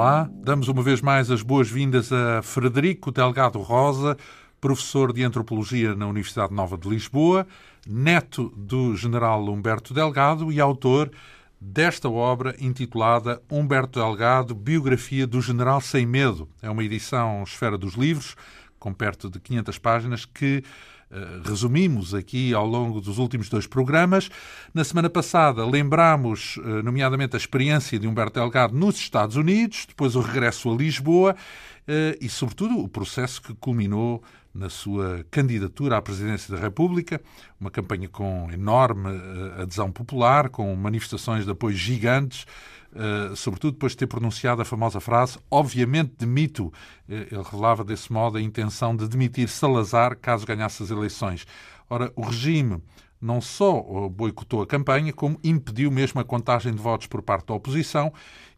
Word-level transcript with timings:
Olá, 0.00 0.30
damos 0.32 0.66
uma 0.68 0.82
vez 0.82 1.02
mais 1.02 1.30
as 1.30 1.42
boas-vindas 1.42 2.10
a 2.10 2.40
Frederico 2.40 3.12
Delgado 3.12 3.60
Rosa, 3.60 4.16
professor 4.58 5.12
de 5.12 5.22
Antropologia 5.22 5.94
na 5.94 6.06
Universidade 6.06 6.54
Nova 6.54 6.78
de 6.78 6.88
Lisboa, 6.88 7.46
neto 7.86 8.50
do 8.56 8.96
general 8.96 9.46
Humberto 9.46 9.92
Delgado 9.92 10.50
e 10.50 10.58
autor 10.58 11.12
desta 11.60 12.08
obra 12.08 12.56
intitulada 12.58 13.42
Humberto 13.50 14.00
Delgado, 14.00 14.54
Biografia 14.54 15.26
do 15.26 15.38
General 15.42 15.82
Sem 15.82 16.06
Medo. 16.06 16.48
É 16.62 16.70
uma 16.70 16.82
edição 16.82 17.42
Esfera 17.42 17.76
dos 17.76 17.92
Livros, 17.92 18.36
com 18.78 18.94
perto 18.94 19.28
de 19.28 19.38
500 19.38 19.76
páginas, 19.76 20.24
que 20.24 20.64
resumimos 21.44 22.14
aqui 22.14 22.54
ao 22.54 22.66
longo 22.66 23.00
dos 23.00 23.18
últimos 23.18 23.48
dois 23.48 23.66
programas. 23.66 24.30
Na 24.72 24.84
semana 24.84 25.10
passada 25.10 25.64
lembramos, 25.66 26.56
uh, 26.58 26.82
nomeadamente, 26.82 27.34
a 27.34 27.38
experiência 27.38 27.98
de 27.98 28.06
Humberto 28.06 28.38
Delgado 28.38 28.76
nos 28.76 28.96
Estados 28.96 29.36
Unidos, 29.36 29.86
depois 29.88 30.14
o 30.14 30.20
regresso 30.20 30.70
a 30.70 30.76
Lisboa 30.76 31.34
uh, 31.34 32.16
e, 32.20 32.28
sobretudo, 32.28 32.78
o 32.78 32.88
processo 32.88 33.42
que 33.42 33.54
culminou 33.54 34.22
na 34.54 34.68
sua 34.68 35.24
candidatura 35.30 35.96
à 35.96 36.02
presidência 36.02 36.54
da 36.54 36.60
República, 36.60 37.20
uma 37.60 37.70
campanha 37.70 38.08
com 38.08 38.48
enorme 38.52 39.08
adesão 39.56 39.92
popular, 39.92 40.48
com 40.48 40.74
manifestações 40.74 41.44
de 41.44 41.52
apoio 41.52 41.76
gigantes, 41.76 42.46
Uh, 42.92 43.36
sobretudo 43.36 43.74
depois 43.74 43.92
de 43.92 43.98
ter 43.98 44.06
pronunciado 44.08 44.60
a 44.60 44.64
famosa 44.64 44.98
frase, 45.00 45.38
obviamente 45.50 46.14
demito. 46.18 46.66
Uh, 46.66 46.72
ele 47.30 47.42
revelava 47.42 47.84
desse 47.84 48.12
modo 48.12 48.36
a 48.36 48.42
intenção 48.42 48.96
de 48.96 49.08
demitir 49.08 49.48
Salazar 49.48 50.16
caso 50.16 50.44
ganhasse 50.44 50.82
as 50.82 50.90
eleições. 50.90 51.46
Ora, 51.88 52.12
o 52.16 52.22
regime 52.22 52.82
não 53.20 53.40
só 53.40 54.08
boicotou 54.08 54.62
a 54.62 54.66
campanha, 54.66 55.12
como 55.12 55.38
impediu 55.44 55.90
mesmo 55.90 56.20
a 56.20 56.24
contagem 56.24 56.72
de 56.72 56.80
votos 56.80 57.06
por 57.06 57.22
parte 57.22 57.46
da 57.46 57.54
oposição 57.54 58.12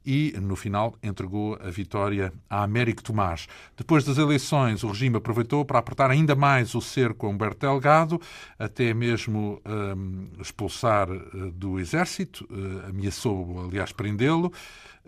e, 0.04 0.34
no 0.40 0.56
final, 0.56 0.96
entregou 1.02 1.58
a 1.60 1.70
vitória 1.70 2.32
a 2.48 2.62
Américo 2.62 3.02
Tomás. 3.02 3.46
Depois 3.76 4.04
das 4.04 4.18
eleições, 4.18 4.82
o 4.82 4.88
regime 4.88 5.16
aproveitou 5.16 5.64
para 5.64 5.78
apertar 5.78 6.10
ainda 6.10 6.34
mais 6.34 6.74
o 6.74 6.80
cerco 6.80 7.26
a 7.26 7.30
Humberto 7.30 7.60
Delgado, 7.60 8.20
até 8.58 8.92
mesmo 8.92 9.60
um, 9.64 10.28
expulsar 10.40 11.10
uh, 11.10 11.50
do 11.52 11.78
exército, 11.78 12.46
uh, 12.50 12.88
ameaçou, 12.88 13.66
aliás, 13.68 13.92
prendê-lo, 13.92 14.52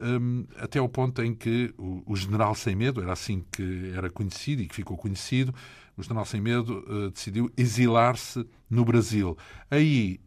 um, 0.00 0.44
até 0.58 0.78
ao 0.78 0.88
ponto 0.88 1.22
em 1.22 1.34
que 1.34 1.72
o, 1.78 2.02
o, 2.06 2.16
general 2.16 2.54
sem 2.54 2.74
medo, 2.74 3.00
era 3.00 3.12
assim 3.12 3.44
que 3.52 3.92
era 3.96 4.10
conhecido 4.10 4.62
e 4.62 4.66
que 4.66 4.74
ficou 4.74 4.96
conhecido, 4.96 5.54
o 5.96 6.02
general 6.02 6.24
sem 6.24 6.40
medo 6.40 6.84
uh, 6.88 7.10
decidiu 7.10 7.50
exilar-se 7.56 8.44
no 8.68 8.84
Brasil. 8.84 9.38
Aí, 9.70 10.18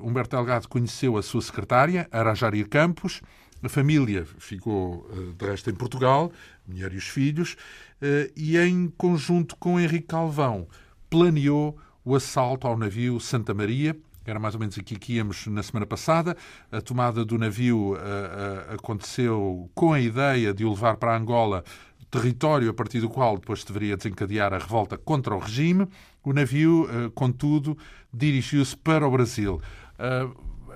Humberto 0.00 0.34
Delgado 0.34 0.68
conheceu 0.68 1.16
a 1.16 1.22
sua 1.22 1.40
secretária, 1.40 2.08
Arajária 2.10 2.66
Campos, 2.66 3.22
a 3.62 3.68
família 3.68 4.24
ficou, 4.38 5.08
eh, 5.12 5.32
de 5.36 5.50
resto, 5.50 5.70
em 5.70 5.74
Portugal, 5.74 6.30
a 6.66 6.70
mulher 6.70 6.92
e 6.92 6.96
os 6.96 7.08
filhos, 7.08 7.56
eh, 8.00 8.30
e 8.36 8.56
em 8.56 8.88
conjunto 8.96 9.56
com 9.56 9.80
Henrique 9.80 10.06
Calvão 10.06 10.68
planeou 11.10 11.76
o 12.04 12.14
assalto 12.14 12.66
ao 12.66 12.76
navio 12.76 13.18
Santa 13.18 13.52
Maria, 13.52 13.96
era 14.24 14.38
mais 14.38 14.54
ou 14.54 14.60
menos 14.60 14.78
aqui 14.78 14.94
que 14.96 15.14
íamos 15.14 15.46
na 15.46 15.62
semana 15.62 15.86
passada. 15.86 16.36
A 16.70 16.82
tomada 16.82 17.24
do 17.24 17.38
navio 17.38 17.94
uh, 17.94 18.74
aconteceu 18.74 19.70
com 19.74 19.94
a 19.94 20.00
ideia 20.00 20.52
de 20.52 20.66
o 20.66 20.70
levar 20.70 20.98
para 20.98 21.16
Angola, 21.16 21.64
território 22.10 22.68
a 22.68 22.74
partir 22.74 23.00
do 23.00 23.08
qual 23.08 23.38
depois 23.38 23.64
deveria 23.64 23.96
desencadear 23.96 24.52
a 24.52 24.58
revolta 24.58 24.98
contra 24.98 25.34
o 25.34 25.38
regime. 25.38 25.88
O 26.22 26.34
navio, 26.34 26.86
contudo, 27.14 27.76
dirigiu-se 28.12 28.76
para 28.76 29.08
o 29.08 29.10
Brasil. 29.10 29.62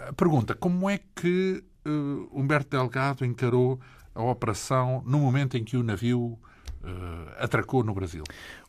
a 0.08 0.12
pergunta: 0.14 0.54
como 0.54 0.88
é 0.88 0.98
que 1.14 1.62
uh, 1.86 2.28
Humberto 2.32 2.70
Delgado 2.70 3.24
encarou 3.24 3.80
a 4.14 4.22
operação 4.22 5.02
no 5.06 5.18
momento 5.18 5.56
em 5.56 5.64
que 5.64 5.76
o 5.76 5.82
navio 5.82 6.38
Uh, 6.84 7.30
atracou 7.38 7.84
no 7.84 7.94
Brasil. 7.94 8.24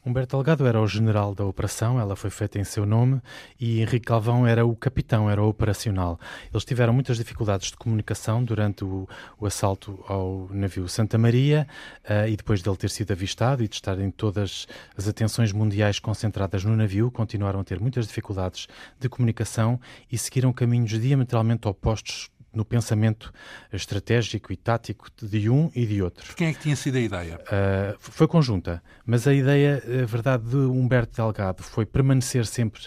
Humberto 0.05 0.35
Delgado 0.35 0.67
era 0.67 0.79
o 0.79 0.85
general 0.87 1.33
da 1.33 1.43
operação, 1.45 1.99
ela 1.99 2.15
foi 2.15 2.29
feita 2.29 2.59
em 2.59 2.63
seu 2.63 2.85
nome, 2.85 3.19
e 3.59 3.81
Henrique 3.81 4.05
Calvão 4.05 4.45
era 4.45 4.63
o 4.63 4.75
capitão, 4.75 5.27
era 5.27 5.41
o 5.41 5.47
operacional. 5.47 6.19
Eles 6.51 6.63
tiveram 6.63 6.93
muitas 6.93 7.17
dificuldades 7.17 7.71
de 7.71 7.77
comunicação 7.77 8.43
durante 8.43 8.83
o, 8.83 9.09
o 9.39 9.47
assalto 9.47 10.03
ao 10.07 10.47
navio 10.51 10.87
Santa 10.87 11.17
Maria 11.17 11.67
uh, 12.03 12.27
e 12.27 12.37
depois 12.37 12.61
dele 12.61 12.77
ter 12.77 12.91
sido 12.91 13.11
avistado 13.13 13.63
e 13.63 13.67
de 13.67 13.73
estarem 13.73 14.11
todas 14.11 14.67
as 14.95 15.07
atenções 15.07 15.51
mundiais 15.51 15.97
concentradas 15.97 16.63
no 16.63 16.75
navio, 16.75 17.09
continuaram 17.09 17.61
a 17.61 17.63
ter 17.63 17.79
muitas 17.79 18.05
dificuldades 18.05 18.67
de 18.99 19.09
comunicação 19.09 19.79
e 20.11 20.19
seguiram 20.19 20.53
caminhos 20.53 20.91
diametralmente 20.91 21.67
opostos 21.67 22.29
no 22.53 22.63
pensamento 22.63 23.33
estratégico 23.71 24.53
e 24.53 24.55
tático 24.55 25.07
de 25.21 25.49
um 25.49 25.71
e 25.75 25.85
de 25.85 26.01
outro. 26.01 26.35
Quem 26.35 26.47
é 26.47 26.53
que 26.53 26.59
tinha 26.59 26.75
sido 26.75 26.97
a 26.97 27.01
ideia? 27.01 27.39
Uh, 27.39 27.97
foi 27.99 28.27
conjunta, 28.27 28.81
mas 29.05 29.27
a 29.27 29.33
ideia, 29.33 29.81
a 30.03 30.05
verdade, 30.05 30.43
de 30.43 30.55
Humberto 30.55 31.15
Delgado 31.15 31.63
foi 31.63 31.85
permanecer 31.85 32.45
sempre 32.45 32.83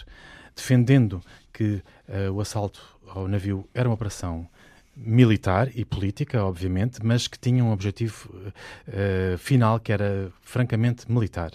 defendendo 0.55 1.21
que 1.53 1.81
uh, 2.07 2.31
o 2.31 2.41
assalto 2.41 2.81
ao 3.07 3.27
navio 3.27 3.67
era 3.73 3.87
uma 3.87 3.95
operação 3.95 4.47
militar 4.95 5.69
e 5.75 5.85
política, 5.85 6.43
obviamente, 6.43 6.99
mas 7.03 7.27
que 7.27 7.37
tinha 7.37 7.63
um 7.63 7.71
objetivo 7.71 8.29
uh, 8.33 9.37
final 9.37 9.79
que 9.79 9.91
era 9.91 10.31
francamente 10.41 11.09
militar. 11.11 11.51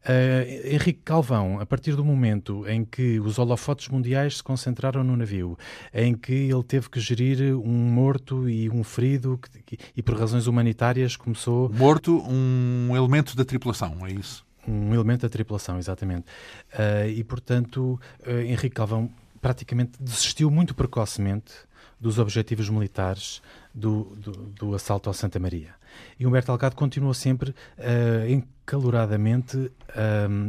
Uh, 0.00 0.66
Henrique 0.74 1.00
Calvão, 1.04 1.60
a 1.60 1.66
partir 1.66 1.94
do 1.94 2.02
momento 2.02 2.66
em 2.66 2.84
que 2.84 3.20
os 3.20 3.38
holofotes 3.38 3.88
mundiais 3.88 4.38
se 4.38 4.42
concentraram 4.42 5.04
no 5.04 5.14
navio, 5.14 5.58
em 5.92 6.14
que 6.14 6.32
ele 6.32 6.62
teve 6.62 6.88
que 6.88 6.98
gerir 6.98 7.54
um 7.54 7.90
morto 7.90 8.48
e 8.48 8.70
um 8.70 8.82
ferido, 8.82 9.38
que, 9.66 9.78
e 9.94 10.02
por 10.02 10.18
razões 10.18 10.46
humanitárias 10.46 11.16
começou. 11.16 11.68
Morto, 11.68 12.18
um 12.26 12.96
elemento 12.96 13.36
da 13.36 13.44
tripulação, 13.44 14.06
é 14.06 14.12
isso? 14.12 14.44
Um 14.66 14.94
elemento 14.94 15.22
da 15.22 15.28
tripulação, 15.28 15.78
exatamente. 15.78 16.26
Uh, 16.72 17.08
e, 17.08 17.22
portanto, 17.22 18.00
uh, 18.26 18.30
Henrique 18.30 18.70
Calvão 18.70 19.10
praticamente 19.40 19.92
desistiu 20.00 20.50
muito 20.50 20.74
precocemente 20.74 21.52
dos 22.00 22.18
objetivos 22.18 22.68
militares 22.68 23.42
do, 23.74 24.16
do, 24.16 24.32
do 24.32 24.74
assalto 24.74 25.08
ao 25.08 25.14
Santa 25.14 25.38
Maria. 25.38 25.74
E 26.18 26.26
Humberto 26.26 26.50
Algado 26.50 26.74
continuou 26.74 27.12
sempre 27.12 27.50
uh, 27.50 28.28
encaloradamente 28.28 29.56
uh, 29.56 29.72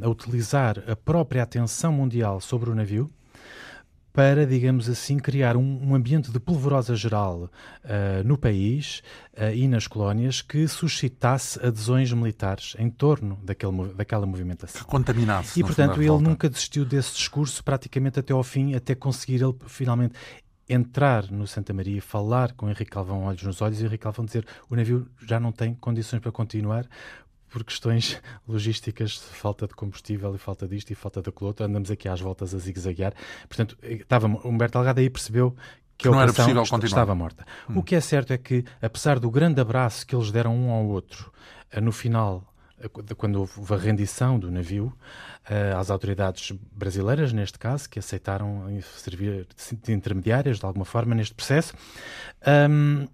a 0.05 0.07
utilizar 0.07 0.83
a 0.87 0.95
própria 0.95 1.43
atenção 1.43 1.91
mundial 1.91 2.39
sobre 2.39 2.69
o 2.69 2.75
navio 2.75 3.11
para, 4.13 4.45
digamos 4.45 4.89
assim, 4.89 5.17
criar 5.17 5.55
um, 5.55 5.79
um 5.83 5.95
ambiente 5.95 6.31
de 6.31 6.39
polvorosa 6.39 6.95
geral 6.95 7.43
uh, 7.43 8.23
no 8.25 8.37
país 8.37 9.01
uh, 9.37 9.53
e 9.53 9.67
nas 9.67 9.87
colónias 9.87 10.41
que 10.41 10.67
suscitasse 10.67 11.65
adesões 11.65 12.11
militares 12.11 12.75
em 12.77 12.89
torno 12.89 13.39
daquele, 13.41 13.93
daquela 13.93 14.25
movimentação. 14.25 14.81
Que 14.81 14.87
contaminasse. 14.87 15.59
E, 15.59 15.63
portanto, 15.63 16.01
ele 16.01 16.17
nunca 16.19 16.49
desistiu 16.49 16.83
desse 16.83 17.15
discurso 17.15 17.63
praticamente 17.63 18.19
até 18.19 18.33
ao 18.33 18.43
fim, 18.43 18.75
até 18.75 18.95
conseguir 18.95 19.41
ele 19.43 19.55
finalmente 19.67 20.13
entrar 20.73 21.29
no 21.31 21.45
Santa 21.45 21.73
Maria, 21.73 22.01
falar 22.01 22.53
com 22.53 22.69
Henrique 22.69 22.91
Calvão 22.91 23.23
olhos 23.25 23.43
nos 23.43 23.61
olhos 23.61 23.81
e 23.81 23.85
Henrique 23.85 24.03
Calvão 24.03 24.25
dizer 24.25 24.45
o 24.69 24.75
navio 24.75 25.07
já 25.25 25.39
não 25.39 25.51
tem 25.51 25.73
condições 25.73 26.21
para 26.21 26.31
continuar 26.31 26.87
por 27.49 27.63
questões 27.63 28.21
logísticas, 28.47 29.17
falta 29.17 29.67
de 29.67 29.73
combustível 29.73 30.33
e 30.33 30.37
falta 30.37 30.67
disto 30.67 30.91
e 30.91 30.95
falta 30.95 31.21
daquilo 31.21 31.47
outro, 31.47 31.65
andamos 31.65 31.91
aqui 31.91 32.07
às 32.07 32.21
voltas 32.21 32.55
a 32.55 32.57
zigue-zaguear. 32.57 33.13
Portanto, 33.47 33.77
estava, 33.81 34.27
Humberto 34.27 34.77
Algado 34.77 35.01
aí 35.01 35.09
percebeu 35.09 35.51
que, 35.97 36.03
que 36.03 36.07
a 36.07 36.11
operação 36.11 36.63
estava 36.83 37.13
morta. 37.13 37.45
Hum. 37.69 37.79
O 37.79 37.83
que 37.83 37.95
é 37.95 38.01
certo 38.01 38.31
é 38.31 38.37
que, 38.37 38.63
apesar 38.81 39.19
do 39.19 39.29
grande 39.29 39.59
abraço 39.59 40.07
que 40.07 40.15
eles 40.15 40.31
deram 40.31 40.55
um 40.55 40.71
ao 40.71 40.85
outro 40.85 41.31
eh, 41.69 41.81
no 41.81 41.91
final 41.91 42.50
quando 43.15 43.39
houve 43.39 43.73
a 43.73 43.77
rendição 43.77 44.39
do 44.39 44.51
navio 44.51 44.93
uh, 45.49 45.77
às 45.77 45.89
autoridades 45.89 46.51
brasileiras, 46.71 47.33
neste 47.33 47.57
caso, 47.57 47.89
que 47.89 47.99
aceitaram 47.99 48.65
servir 48.97 49.47
de 49.83 49.91
intermediárias 49.93 50.59
de 50.59 50.65
alguma 50.65 50.85
forma 50.85 51.15
neste 51.15 51.33
processo. 51.33 51.73
Um, 52.69 53.07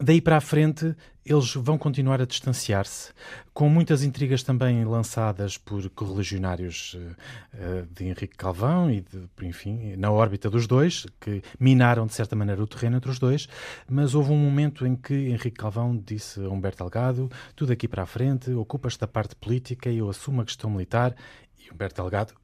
daí 0.00 0.20
para 0.20 0.38
a 0.38 0.40
frente, 0.40 0.96
eles 1.24 1.54
vão 1.54 1.76
continuar 1.76 2.20
a 2.20 2.24
distanciar-se, 2.24 3.12
com 3.52 3.68
muitas 3.68 4.02
intrigas 4.02 4.42
também 4.42 4.84
lançadas 4.84 5.58
por 5.58 5.88
correligionários 5.90 6.94
uh, 6.94 7.86
de 7.92 8.04
Henrique 8.04 8.36
Calvão 8.36 8.90
e, 8.90 9.02
de, 9.02 9.28
enfim, 9.42 9.94
na 9.96 10.10
órbita 10.10 10.48
dos 10.48 10.66
dois, 10.66 11.06
que 11.20 11.42
minaram 11.58 12.06
de 12.06 12.14
certa 12.14 12.34
maneira 12.34 12.62
o 12.62 12.66
terreno 12.66 12.96
entre 12.96 13.10
os 13.10 13.18
dois. 13.18 13.46
Mas 13.88 14.14
houve 14.14 14.32
um 14.32 14.36
momento 14.36 14.86
em 14.86 14.96
que 14.96 15.14
Henrique 15.14 15.50
Calvão 15.58 15.96
disse 15.96 16.40
a 16.40 16.48
Humberto 16.48 16.78
Delgado: 16.78 17.30
tudo 17.54 17.72
aqui 17.72 17.86
para 17.86 18.02
a 18.02 18.06
frente, 18.06 18.50
ocupas 18.52 18.96
da 18.96 19.06
parte 19.06 19.36
política 19.36 19.90
e 19.90 19.98
eu 19.98 20.08
assumo 20.08 20.40
a 20.40 20.44
questão 20.44 20.70
militar. 20.70 21.14
E 21.58 21.72
Humberto 21.72 22.00
Delgado 22.00 22.34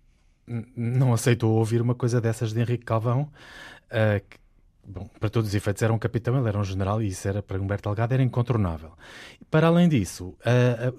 não 0.76 1.12
aceitou 1.12 1.54
ouvir 1.54 1.80
uma 1.80 1.94
coisa 1.94 2.20
dessas 2.20 2.52
de 2.52 2.60
Henrique 2.60 2.84
Calvão. 2.84 3.30
Uh, 3.86 4.20
bom, 4.86 5.08
para 5.18 5.28
todos 5.28 5.48
os 5.48 5.54
efeitos 5.54 5.82
era 5.82 5.92
um 5.92 5.98
capitão, 5.98 6.38
ele 6.38 6.48
era 6.48 6.58
um 6.58 6.64
general 6.64 7.02
e 7.02 7.08
isso 7.08 7.26
era 7.26 7.42
para 7.42 7.60
Humberto 7.60 7.88
Delgado 7.88 8.14
era 8.14 8.22
incontornável. 8.22 8.92
Para 9.50 9.66
além 9.66 9.88
disso, 9.88 10.34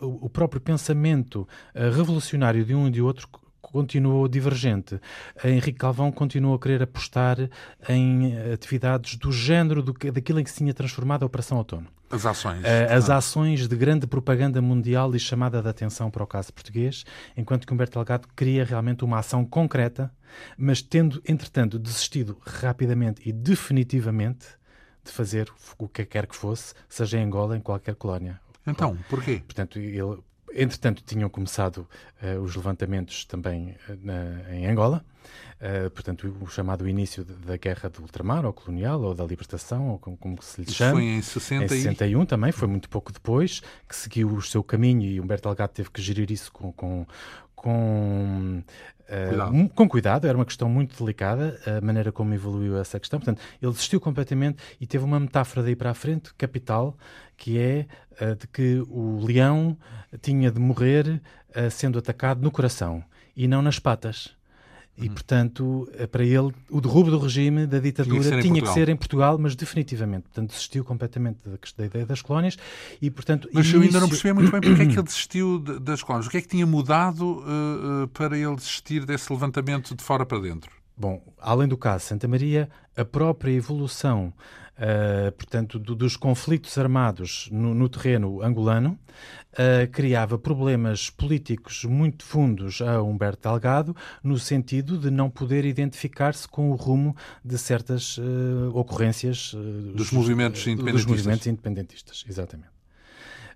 o 0.01 0.29
próprio 0.29 0.61
pensamento 0.61 1.47
revolucionário 1.73 2.65
de 2.65 2.75
um 2.75 2.87
e 2.87 2.91
de 2.91 3.01
outro 3.01 3.27
continuou 3.61 4.27
divergente. 4.27 4.99
Henrique 5.43 5.79
Calvão 5.79 6.11
continuou 6.11 6.55
a 6.55 6.59
querer 6.59 6.83
apostar 6.83 7.37
em 7.89 8.37
atividades 8.53 9.15
do 9.15 9.31
género 9.31 9.81
do, 9.81 9.93
daquilo 9.93 10.39
em 10.39 10.43
que 10.43 10.49
se 10.49 10.57
tinha 10.57 10.73
transformado 10.73 11.23
a 11.23 11.25
Operação 11.25 11.57
Outono. 11.57 11.87
As 12.09 12.25
ações. 12.25 12.61
Uh, 12.61 12.93
as 12.93 13.09
ah. 13.09 13.17
ações 13.17 13.67
de 13.67 13.75
grande 13.75 14.07
propaganda 14.07 14.61
mundial 14.61 15.13
e 15.13 15.19
chamada 15.19 15.61
de 15.61 15.67
atenção 15.67 16.09
para 16.09 16.23
o 16.23 16.27
caso 16.27 16.53
português, 16.53 17.03
enquanto 17.35 17.67
que 17.67 17.73
Humberto 17.73 17.99
Delgado 17.99 18.27
queria 18.35 18.63
realmente 18.63 19.03
uma 19.03 19.19
ação 19.19 19.45
concreta, 19.45 20.11
mas 20.57 20.81
tendo, 20.81 21.21
entretanto, 21.27 21.77
desistido 21.77 22.37
rapidamente 22.41 23.21
e 23.27 23.33
definitivamente 23.33 24.47
de 25.03 25.11
fazer 25.11 25.51
o 25.77 25.87
que 25.87 26.05
quer 26.05 26.27
que 26.27 26.35
fosse, 26.35 26.73
seja 26.87 27.17
em 27.17 27.25
Angola, 27.25 27.57
em 27.57 27.61
qualquer 27.61 27.95
colónia. 27.95 28.39
Então, 28.65 28.97
porquê? 29.09 29.41
Portanto, 29.45 29.79
ele, 29.79 30.17
entretanto, 30.53 31.03
tinham 31.05 31.29
começado 31.29 31.87
uh, 32.21 32.41
os 32.41 32.55
levantamentos 32.55 33.25
também 33.25 33.75
uh, 33.89 33.97
na, 34.01 34.53
em 34.53 34.67
Angola. 34.67 35.03
Uh, 35.59 35.89
portanto, 35.89 36.33
o 36.39 36.47
chamado 36.47 36.87
início 36.87 37.25
da 37.25 37.57
guerra 37.57 37.89
do 37.89 38.01
ultramar, 38.01 38.45
ou 38.45 38.53
colonial, 38.53 39.01
ou 39.01 39.13
da 39.13 39.25
libertação, 39.25 39.89
ou 39.89 39.99
como, 39.99 40.15
como 40.15 40.41
se 40.41 40.61
lhe 40.61 40.71
chama. 40.71 40.93
foi 40.93 41.03
em 41.03 41.21
60 41.21 41.65
em 41.65 41.67
61 41.67 42.21
e... 42.21 42.25
também, 42.25 42.51
foi 42.51 42.67
muito 42.67 42.87
pouco 42.87 43.11
depois, 43.11 43.61
que 43.87 43.95
seguiu 43.95 44.29
o 44.29 44.41
seu 44.41 44.63
caminho 44.63 45.03
e 45.03 45.19
Humberto 45.19 45.49
Delgado 45.49 45.71
teve 45.71 45.89
que 45.89 46.01
gerir 46.01 46.31
isso 46.31 46.51
com, 46.51 46.71
com, 46.71 47.05
com 47.57 48.63
Uh, 49.07 49.69
com 49.69 49.87
cuidado, 49.87 50.27
era 50.27 50.37
uma 50.37 50.45
questão 50.45 50.67
muito 50.67 50.97
delicada, 51.01 51.57
a 51.65 51.79
maneira 51.79 52.11
como 52.11 52.33
evoluiu 52.33 52.77
essa 52.77 52.99
questão. 52.99 53.19
Portanto, 53.19 53.41
ele 53.61 53.71
desistiu 53.71 54.01
completamente 54.01 54.61
e 54.81 54.85
teve 54.85 55.05
uma 55.05 55.17
metáfora 55.17 55.63
daí 55.63 55.77
para 55.77 55.91
a 55.91 55.93
frente, 55.93 56.33
capital, 56.33 56.97
que 57.37 57.57
é 57.57 57.85
uh, 58.21 58.35
de 58.35 58.45
que 58.47 58.83
o 58.89 59.25
leão 59.25 59.77
tinha 60.21 60.51
de 60.51 60.59
morrer 60.59 61.21
uh, 61.55 61.71
sendo 61.71 61.97
atacado 61.97 62.41
no 62.41 62.51
coração 62.51 63.01
e 63.33 63.47
não 63.47 63.61
nas 63.61 63.79
patas. 63.79 64.36
E, 64.97 65.07
uhum. 65.07 65.13
portanto, 65.13 65.89
eh, 65.93 66.07
para 66.07 66.23
ele, 66.23 66.51
o 66.71 66.81
derrubo 66.81 67.11
do 67.11 67.19
regime, 67.19 67.67
da 67.67 67.77
ditadura, 67.77 68.19
tinha, 68.19 68.31
que 68.31 68.35
ser, 68.35 68.41
tinha 68.41 68.61
que 68.61 68.69
ser, 68.69 68.89
em 68.89 68.95
Portugal, 68.95 69.37
mas 69.37 69.55
definitivamente. 69.55 70.23
Portanto, 70.23 70.49
desistiu 70.49 70.83
completamente 70.83 71.37
da, 71.45 71.57
da 71.77 71.85
ideia 71.85 72.05
das 72.05 72.21
colónias 72.21 72.57
e, 72.99 73.11
portanto... 73.11 73.47
Mas 73.53 73.71
eu 73.71 73.81
ainda 73.81 73.99
não 73.99 74.09
percebi 74.09 74.33
muito 74.33 74.51
bem 74.51 74.59
porque 74.59 74.81
é 74.81 74.85
que 74.87 74.93
ele 74.97 75.03
desistiu 75.03 75.59
das 75.59 76.01
colónias. 76.01 76.27
O 76.27 76.31
que 76.31 76.37
é 76.37 76.41
que 76.41 76.47
tinha 76.47 76.65
mudado 76.65 77.43
uh, 77.43 78.07
para 78.07 78.35
ele 78.35 78.55
desistir 78.55 79.05
desse 79.05 79.31
levantamento 79.31 79.95
de 79.95 80.03
fora 80.03 80.25
para 80.25 80.39
dentro? 80.39 80.71
Bom, 80.97 81.21
além 81.39 81.67
do 81.67 81.77
caso 81.77 82.05
Santa 82.05 82.27
Maria, 82.27 82.67
a 82.95 83.05
própria 83.05 83.51
evolução 83.51 84.33
uh, 84.77 85.31
portanto, 85.33 85.79
do, 85.79 85.95
dos 85.95 86.15
conflitos 86.15 86.77
armados 86.77 87.49
no, 87.51 87.73
no 87.73 87.89
terreno 87.89 88.41
angolano, 88.41 88.97
uh, 89.53 89.91
criava 89.91 90.37
problemas 90.37 91.09
políticos 91.09 91.83
muito 91.83 92.23
fundos 92.23 92.81
a 92.81 93.01
Humberto 93.01 93.49
Delgado, 93.49 93.95
no 94.23 94.37
sentido 94.37 94.97
de 94.97 95.09
não 95.09 95.29
poder 95.29 95.65
identificar-se 95.65 96.47
com 96.47 96.71
o 96.71 96.75
rumo 96.75 97.15
de 97.43 97.57
certas 97.57 98.17
uh, 98.17 98.71
ocorrências 98.73 99.53
dos, 99.93 100.11
movimentos 100.11 100.61
independentistas. 100.67 101.05
Dos 101.05 101.05
movimentos 101.05 101.47
independentistas, 101.47 102.25
exatamente. 102.27 102.76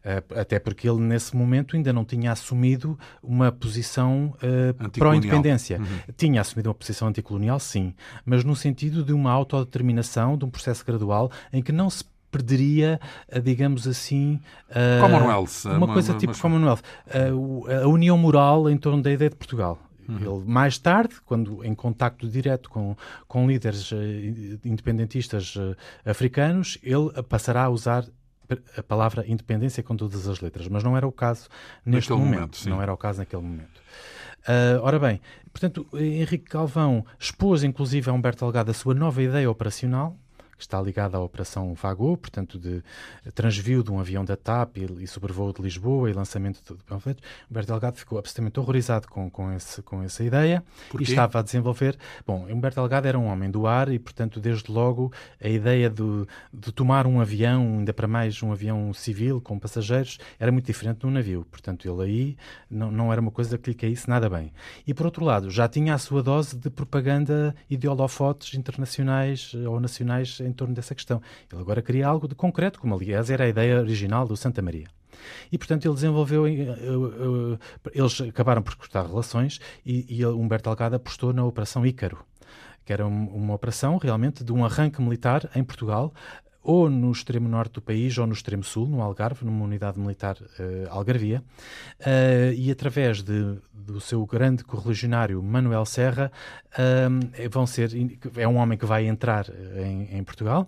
Eh, 0.03 0.23
até 0.35 0.59
porque 0.59 0.89
ele, 0.89 0.99
nesse 0.99 1.35
momento, 1.35 1.75
ainda 1.75 1.93
não 1.93 2.03
tinha 2.03 2.31
assumido 2.31 2.97
uma 3.21 3.51
posição 3.51 4.33
uh, 4.37 4.89
pró-independência. 4.91 5.79
Uhum. 5.79 6.13
Tinha 6.17 6.41
assumido 6.41 6.69
uma 6.69 6.75
posição 6.75 7.07
anticolonial, 7.07 7.59
sim, 7.59 7.93
mas 8.25 8.43
no 8.43 8.55
sentido 8.55 9.03
de 9.03 9.13
uma 9.13 9.31
autodeterminação, 9.31 10.37
de 10.37 10.45
um 10.45 10.49
processo 10.49 10.83
gradual 10.85 11.31
em 11.53 11.61
que 11.61 11.71
não 11.71 11.89
se 11.89 12.03
perderia, 12.31 12.99
eh, 13.27 13.39
digamos 13.39 13.87
assim, 13.87 14.39
uh, 14.69 15.01
Commonwealth, 15.01 15.65
uma, 15.65 15.77
uma 15.77 15.93
coisa 15.93 16.13
tipo 16.15 16.35
Commonwealth, 16.39 16.79
uh, 17.07 17.83
a 17.83 17.87
união 17.87 18.17
moral 18.17 18.69
em 18.69 18.77
torno 18.77 19.01
da 19.03 19.11
ideia 19.11 19.29
de 19.29 19.35
Portugal. 19.35 19.77
Uhum. 20.07 20.37
Ele, 20.37 20.45
mais 20.45 20.77
tarde, 20.77 21.15
quando 21.25 21.63
em 21.63 21.75
contacto 21.75 22.27
direto 22.27 22.69
com, 22.69 22.95
com 23.27 23.47
líderes 23.47 23.91
uh, 23.91 23.97
independentistas 24.65 25.55
uh, 25.55 25.75
africanos, 26.05 26.77
ele 26.81 27.11
passará 27.23 27.65
a 27.65 27.69
usar 27.69 28.05
a 28.77 28.83
palavra 28.83 29.25
independência 29.27 29.83
com 29.83 29.95
todas 29.95 30.27
as 30.27 30.39
letras, 30.39 30.67
mas 30.67 30.83
não 30.83 30.95
era 30.97 31.07
o 31.07 31.11
caso 31.11 31.47
neste 31.85 32.11
momento. 32.11 32.31
momento 32.31 32.69
não 32.69 32.81
era 32.81 32.93
o 32.93 32.97
caso 32.97 33.19
naquele 33.19 33.41
momento. 33.41 33.81
Uh, 34.41 34.81
ora 34.81 34.97
bem, 34.97 35.21
portanto, 35.51 35.87
Henrique 35.93 36.49
Calvão 36.49 37.05
expôs 37.19 37.63
inclusive 37.63 38.09
a 38.09 38.13
Humberto 38.13 38.43
Delgado 38.43 38.71
a 38.71 38.73
sua 38.73 38.93
nova 38.93 39.21
ideia 39.21 39.49
operacional, 39.49 40.17
está 40.63 40.81
ligada 40.81 41.17
à 41.17 41.19
Operação 41.19 41.73
Vago, 41.73 42.17
portanto, 42.17 42.59
de 42.59 42.83
transvio 43.33 43.83
de 43.83 43.91
um 43.91 43.99
avião 43.99 44.23
da 44.23 44.35
TAP 44.35 44.77
e, 44.77 45.03
e 45.03 45.07
sobrevoo 45.07 45.53
de 45.53 45.61
Lisboa 45.61 46.09
e 46.09 46.13
lançamento 46.13 46.75
de 46.75 46.83
panfletos. 46.83 47.23
Humberto 47.49 47.71
Delgado 47.71 47.97
ficou 47.97 48.17
absolutamente 48.17 48.59
horrorizado 48.59 49.07
com, 49.07 49.29
com, 49.29 49.51
esse, 49.51 49.81
com 49.81 50.01
essa 50.03 50.23
ideia 50.23 50.63
e 50.99 51.03
estava 51.03 51.39
a 51.39 51.41
desenvolver. 51.41 51.97
Bom, 52.25 52.47
Humberto 52.49 52.79
Delgado 52.79 53.07
era 53.07 53.17
um 53.17 53.25
homem 53.25 53.49
do 53.49 53.67
ar 53.67 53.89
e, 53.89 53.99
portanto, 53.99 54.39
desde 54.39 54.71
logo 54.71 55.11
a 55.41 55.47
ideia 55.47 55.89
de, 55.89 56.25
de 56.53 56.71
tomar 56.71 57.05
um 57.07 57.19
avião, 57.19 57.79
ainda 57.79 57.93
para 57.93 58.07
mais 58.07 58.41
um 58.41 58.51
avião 58.51 58.93
civil 58.93 59.41
com 59.41 59.59
passageiros, 59.59 60.17
era 60.39 60.51
muito 60.51 60.65
diferente 60.65 60.99
de 60.99 61.07
um 61.07 61.11
navio. 61.11 61.45
Portanto, 61.49 61.87
ele 61.87 62.03
aí 62.03 62.37
não, 62.69 62.91
não 62.91 63.11
era 63.11 63.21
uma 63.21 63.31
coisa 63.31 63.57
que 63.57 63.71
lhe 63.71 63.75
caísse 63.75 64.09
nada 64.09 64.29
bem. 64.29 64.51
E, 64.85 64.93
por 64.93 65.05
outro 65.05 65.25
lado, 65.25 65.49
já 65.49 65.67
tinha 65.67 65.93
a 65.93 65.97
sua 65.97 66.23
dose 66.23 66.55
de 66.55 66.69
propaganda 66.69 67.55
e 67.69 67.77
de 67.77 67.87
holofotes 67.87 68.53
internacionais 68.53 69.53
ou 69.53 69.79
nacionais 69.79 70.39
em 70.39 70.50
torno 70.53 70.73
dessa 70.73 70.95
questão. 70.95 71.21
Ele 71.51 71.61
agora 71.61 71.81
queria 71.81 72.07
algo 72.07 72.27
de 72.27 72.35
concreto, 72.35 72.79
como 72.79 72.95
aliás 72.95 73.29
era 73.29 73.45
a 73.45 73.47
ideia 73.47 73.79
original 73.79 74.27
do 74.27 74.35
Santa 74.35 74.61
Maria. 74.61 74.87
E, 75.51 75.57
portanto, 75.57 75.85
ele 75.85 75.93
desenvolveu. 75.93 76.47
Eh, 76.47 76.53
eh, 76.53 76.65
eh, 76.65 77.91
eles 77.93 78.21
acabaram 78.21 78.61
por 78.61 78.75
cortar 78.75 79.05
relações 79.05 79.59
e, 79.85 80.05
e 80.09 80.25
Humberto 80.25 80.69
Algada 80.69 80.95
apostou 80.95 81.33
na 81.33 81.43
Operação 81.45 81.85
Ícaro, 81.85 82.23
que 82.85 82.93
era 82.93 83.05
uma 83.05 83.53
operação 83.53 83.97
realmente 83.97 84.43
de 84.43 84.51
um 84.51 84.65
arranque 84.65 85.01
militar 85.01 85.49
em 85.55 85.63
Portugal, 85.63 86.13
ou 86.63 86.89
no 86.89 87.11
extremo 87.11 87.47
norte 87.47 87.73
do 87.73 87.81
país 87.81 88.17
ou 88.17 88.27
no 88.27 88.33
extremo 88.33 88.63
sul, 88.63 88.87
no 88.87 89.01
Algarve, 89.01 89.45
numa 89.45 89.63
unidade 89.63 89.99
militar 89.99 90.37
uh, 90.37 90.89
algarvia, 90.89 91.43
uh, 91.99 92.53
e 92.53 92.69
através 92.69 93.23
de, 93.23 93.57
do 93.73 93.99
seu 93.99 94.25
grande 94.25 94.63
correligionário 94.63 95.41
Manuel 95.41 95.85
Serra, 95.85 96.31
uh, 96.73 97.49
vão 97.49 97.65
ser, 97.65 97.91
é 98.37 98.47
um 98.47 98.57
homem 98.57 98.77
que 98.77 98.85
vai 98.85 99.07
entrar 99.07 99.47
em, 99.75 100.17
em 100.17 100.23
Portugal, 100.23 100.67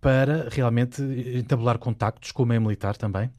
para 0.00 0.48
realmente 0.50 1.02
entabular 1.02 1.78
contactos 1.78 2.32
com 2.32 2.44
o 2.44 2.46
meio 2.46 2.60
militar 2.60 2.96
também. 2.96 3.30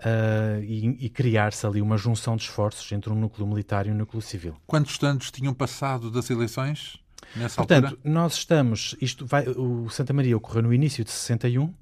Uh, 0.00 0.62
e, 0.62 0.96
e 1.04 1.10
criar-se 1.10 1.66
ali 1.66 1.82
uma 1.82 1.98
junção 1.98 2.34
de 2.34 2.44
esforços 2.44 2.90
entre 2.90 3.12
um 3.12 3.14
núcleo 3.14 3.46
militar 3.46 3.86
e 3.86 3.90
um 3.90 3.94
núcleo 3.94 4.22
civil. 4.22 4.56
Quantos 4.66 4.98
anos 5.02 5.30
tinham 5.30 5.52
passado 5.52 6.10
das 6.10 6.30
eleições? 6.30 6.98
Nessa 7.34 7.56
Portanto, 7.56 7.84
altura? 7.84 8.00
nós 8.04 8.34
estamos. 8.34 8.96
Isto 9.00 9.26
vai, 9.26 9.48
o 9.48 9.88
Santa 9.88 10.12
Maria 10.12 10.36
ocorreu 10.36 10.62
no 10.62 10.74
início 10.74 11.04
de 11.04 11.10
61 11.10 11.72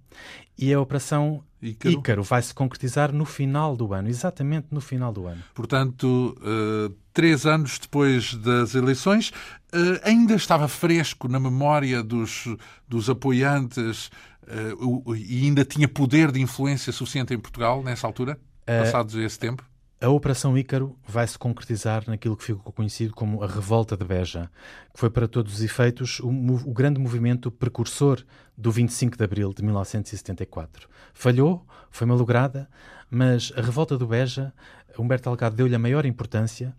e 0.56 0.72
a 0.72 0.80
Operação 0.80 1.42
Ícaro, 1.60 1.94
Ícaro 1.94 2.22
vai 2.22 2.40
se 2.42 2.54
concretizar 2.54 3.12
no 3.12 3.24
final 3.24 3.76
do 3.76 3.92
ano, 3.92 4.08
exatamente 4.08 4.68
no 4.70 4.80
final 4.80 5.12
do 5.12 5.26
ano. 5.26 5.42
Portanto, 5.54 6.36
uh, 6.38 6.94
três 7.12 7.46
anos 7.46 7.78
depois 7.78 8.34
das 8.34 8.74
eleições, 8.74 9.30
uh, 9.30 10.00
ainda 10.04 10.34
estava 10.34 10.68
fresco 10.68 11.28
na 11.28 11.40
memória 11.40 12.02
dos, 12.02 12.44
dos 12.86 13.10
apoiantes 13.10 14.06
uh, 14.44 15.14
e 15.16 15.44
ainda 15.44 15.64
tinha 15.64 15.88
poder 15.88 16.30
de 16.30 16.40
influência 16.40 16.92
suficiente 16.92 17.34
em 17.34 17.38
Portugal 17.38 17.82
nessa 17.82 18.06
altura, 18.06 18.38
passados 18.64 19.14
esse 19.14 19.38
tempo? 19.38 19.64
A 20.00 20.08
Operação 20.08 20.56
Ícaro 20.56 20.96
vai 21.04 21.26
se 21.26 21.36
concretizar 21.36 22.04
naquilo 22.06 22.36
que 22.36 22.44
ficou 22.44 22.72
conhecido 22.72 23.12
como 23.12 23.42
a 23.42 23.48
Revolta 23.48 23.96
de 23.96 24.04
Beja, 24.04 24.48
que 24.94 25.00
foi 25.00 25.10
para 25.10 25.26
todos 25.26 25.54
os 25.54 25.60
efeitos 25.60 26.20
o, 26.20 26.28
o, 26.28 26.72
grande 26.72 27.00
movimento 27.00 27.50
precursor 27.50 28.24
do 28.56 28.70
25 28.70 29.16
de 29.16 29.24
abril 29.24 29.52
de 29.52 29.60
1974. 29.64 30.88
Falhou, 31.12 31.66
foi 31.90 32.06
malograda, 32.06 32.70
mas 33.10 33.52
a 33.56 33.60
Revolta 33.60 33.98
do 33.98 34.06
Beja, 34.06 34.54
Humberto 34.96 35.30
Algado 35.30 35.56
deu-lhe 35.56 35.74
a 35.74 35.80
maior 35.80 36.06
importância 36.06 36.76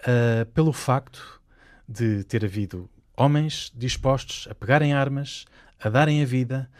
uh, 0.00 0.46
pelo 0.52 0.72
facto 0.72 1.42
de 1.86 2.24
ter 2.24 2.46
havido 2.46 2.88
homens 3.14 3.70
dispostos 3.76 4.48
a 4.50 4.54
pegarem 4.54 4.94
armas, 4.94 5.44
a 5.78 5.90
darem 5.90 6.22
a 6.22 6.24
vida 6.24 6.70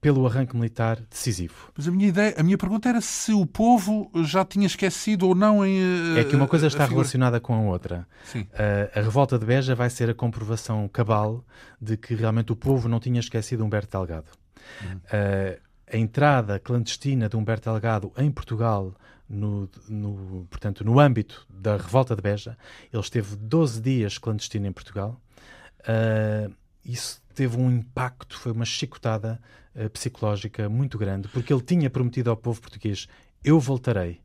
pelo 0.00 0.26
arranque 0.26 0.54
militar 0.56 1.00
decisivo. 1.10 1.72
Mas 1.76 1.88
a 1.88 1.90
minha 1.90 2.08
ideia, 2.08 2.34
a 2.38 2.42
minha 2.42 2.56
pergunta 2.56 2.88
era 2.88 3.00
se 3.00 3.32
o 3.32 3.44
povo 3.44 4.10
já 4.24 4.44
tinha 4.44 4.66
esquecido 4.66 5.26
ou 5.26 5.34
não 5.34 5.66
em 5.66 6.16
É 6.16 6.24
que 6.24 6.36
uma 6.36 6.46
coisa 6.46 6.68
está 6.68 6.86
relacionada 6.86 7.40
com 7.40 7.54
a 7.54 7.60
outra. 7.60 8.06
Sim. 8.24 8.42
Uh, 8.42 8.98
a 8.98 9.00
revolta 9.00 9.38
de 9.38 9.44
Beja 9.44 9.74
vai 9.74 9.90
ser 9.90 10.08
a 10.08 10.14
comprovação 10.14 10.88
cabal 10.88 11.44
de 11.80 11.96
que 11.96 12.14
realmente 12.14 12.52
o 12.52 12.56
povo 12.56 12.88
não 12.88 13.00
tinha 13.00 13.18
esquecido 13.18 13.64
Humberto 13.64 13.98
Delgado. 13.98 14.30
Uhum. 14.82 14.96
Uh, 14.96 15.60
a 15.90 15.96
entrada 15.96 16.58
clandestina 16.60 17.28
de 17.28 17.36
Humberto 17.36 17.70
Delgado 17.70 18.12
em 18.16 18.30
Portugal 18.30 18.94
no, 19.28 19.68
no, 19.88 20.46
portanto, 20.48 20.84
no 20.84 21.00
âmbito 21.00 21.46
da 21.50 21.76
revolta 21.76 22.14
de 22.16 22.22
Beja, 22.22 22.56
ele 22.92 23.02
esteve 23.02 23.36
12 23.36 23.80
dias 23.80 24.16
clandestino 24.16 24.66
em 24.66 24.72
Portugal. 24.72 25.20
Uh, 25.80 26.54
isso 26.84 27.20
teve 27.34 27.56
um 27.56 27.70
impacto, 27.70 28.38
foi 28.38 28.52
uma 28.52 28.64
chicotada 28.64 29.38
uh, 29.42 29.67
psicológica 29.88 30.68
muito 30.68 30.96
grande, 30.96 31.28
porque 31.28 31.52
ele 31.52 31.62
tinha 31.62 31.90
prometido 31.90 32.30
ao 32.30 32.36
povo 32.36 32.60
português: 32.60 33.06
eu 33.44 33.60
voltarei. 33.60 34.20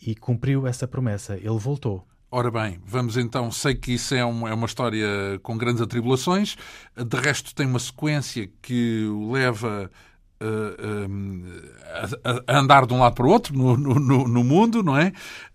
e 0.00 0.14
cumpriu 0.14 0.66
essa 0.66 0.88
promessa. 0.88 1.36
Ele 1.36 1.58
voltou. 1.58 2.06
Ora 2.30 2.50
bem, 2.50 2.80
vamos 2.86 3.16
então. 3.16 3.50
Sei 3.50 3.74
que 3.74 3.92
isso 3.92 4.14
é 4.14 4.24
uma, 4.24 4.48
é 4.48 4.54
uma 4.54 4.66
história 4.66 5.38
com 5.42 5.58
grandes 5.58 5.82
atribulações. 5.82 6.56
De 6.96 7.16
resto, 7.18 7.54
tem 7.54 7.66
uma 7.66 7.78
sequência 7.78 8.48
que 8.62 9.04
o 9.06 9.32
leva 9.32 9.90
a, 12.46 12.58
andar 12.58 12.86
de 12.86 12.94
um 12.94 13.00
lado 13.00 13.14
para 13.14 13.26
o 13.26 13.28
outro 13.28 13.56
no, 13.56 13.76
no, 13.76 14.26
no 14.26 14.44
mundo, 14.44 14.82
não 14.82 14.96
é? 14.96 15.08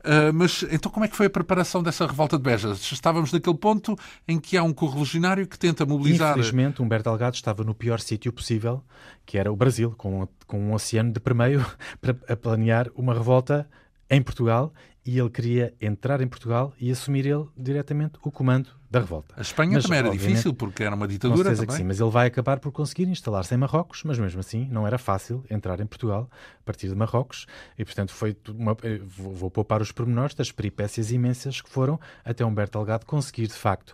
Uh, 0.03 0.33
mas 0.33 0.63
então 0.71 0.91
como 0.91 1.05
é 1.05 1.07
que 1.07 1.15
foi 1.15 1.25
a 1.25 1.29
preparação 1.29 1.81
dessa 1.81 2.05
revolta 2.05 2.37
de 2.37 2.43
Beja? 2.43 2.71
Estávamos 2.71 3.31
naquele 3.33 3.57
ponto 3.57 3.97
em 4.27 4.39
que 4.39 4.55
há 4.57 4.63
um 4.63 4.73
correligionário 4.73 5.47
que 5.47 5.57
tenta 5.57 5.85
mobilizar... 5.85 6.31
Infelizmente, 6.31 6.81
Humberto 6.81 7.09
Delgado 7.09 7.35
estava 7.35 7.63
no 7.63 7.73
pior 7.73 7.99
sítio 7.99 8.31
possível, 8.31 8.83
que 9.25 9.37
era 9.37 9.51
o 9.51 9.55
Brasil, 9.55 9.93
com, 9.97 10.27
com 10.45 10.59
um 10.59 10.73
oceano 10.73 11.11
de 11.11 11.19
permeio 11.19 11.65
para 11.99 12.35
planear 12.35 12.89
uma 12.95 13.13
revolta 13.13 13.67
em 14.09 14.21
Portugal 14.21 14.71
e 15.05 15.19
ele 15.19 15.29
queria 15.29 15.73
entrar 15.79 16.19
em 16.21 16.27
Portugal 16.27 16.73
e 16.79 16.91
assumir 16.91 17.25
ele 17.25 17.45
diretamente 17.55 18.17
o 18.23 18.31
comando 18.31 18.69
da 18.95 19.01
revolta. 19.01 19.35
A 19.37 19.41
Espanha 19.41 19.73
mas, 19.73 19.83
também 19.83 19.99
era 19.99 20.09
difícil, 20.09 20.53
porque 20.53 20.83
era 20.83 20.95
uma 20.95 21.07
ditadura 21.07 21.51
também. 21.51 21.67
Que 21.67 21.73
sim, 21.73 21.83
mas 21.83 21.99
ele 21.99 22.09
vai 22.09 22.27
acabar 22.27 22.59
por 22.59 22.71
conseguir 22.71 23.07
instalar-se 23.07 23.53
em 23.53 23.57
Marrocos, 23.57 24.03
mas 24.03 24.17
mesmo 24.17 24.39
assim 24.39 24.67
não 24.71 24.87
era 24.87 24.97
fácil 24.97 25.43
entrar 25.49 25.79
em 25.81 25.85
Portugal 25.85 26.29
a 26.31 26.63
partir 26.63 26.87
de 26.87 26.95
Marrocos 26.95 27.45
e, 27.77 27.83
portanto, 27.83 28.13
foi 28.13 28.35
uma, 28.49 28.75
eh, 28.83 29.01
vou, 29.05 29.33
vou 29.33 29.51
poupar 29.51 29.81
os 29.81 29.91
pormenores 29.91 30.33
das 30.33 30.51
peripécias 30.51 31.11
imensas 31.11 31.59
que 31.59 31.69
foram 31.69 31.99
até 32.23 32.45
Humberto 32.45 32.79
Delgado 32.79 33.05
conseguir, 33.05 33.47
de 33.47 33.53
facto, 33.53 33.93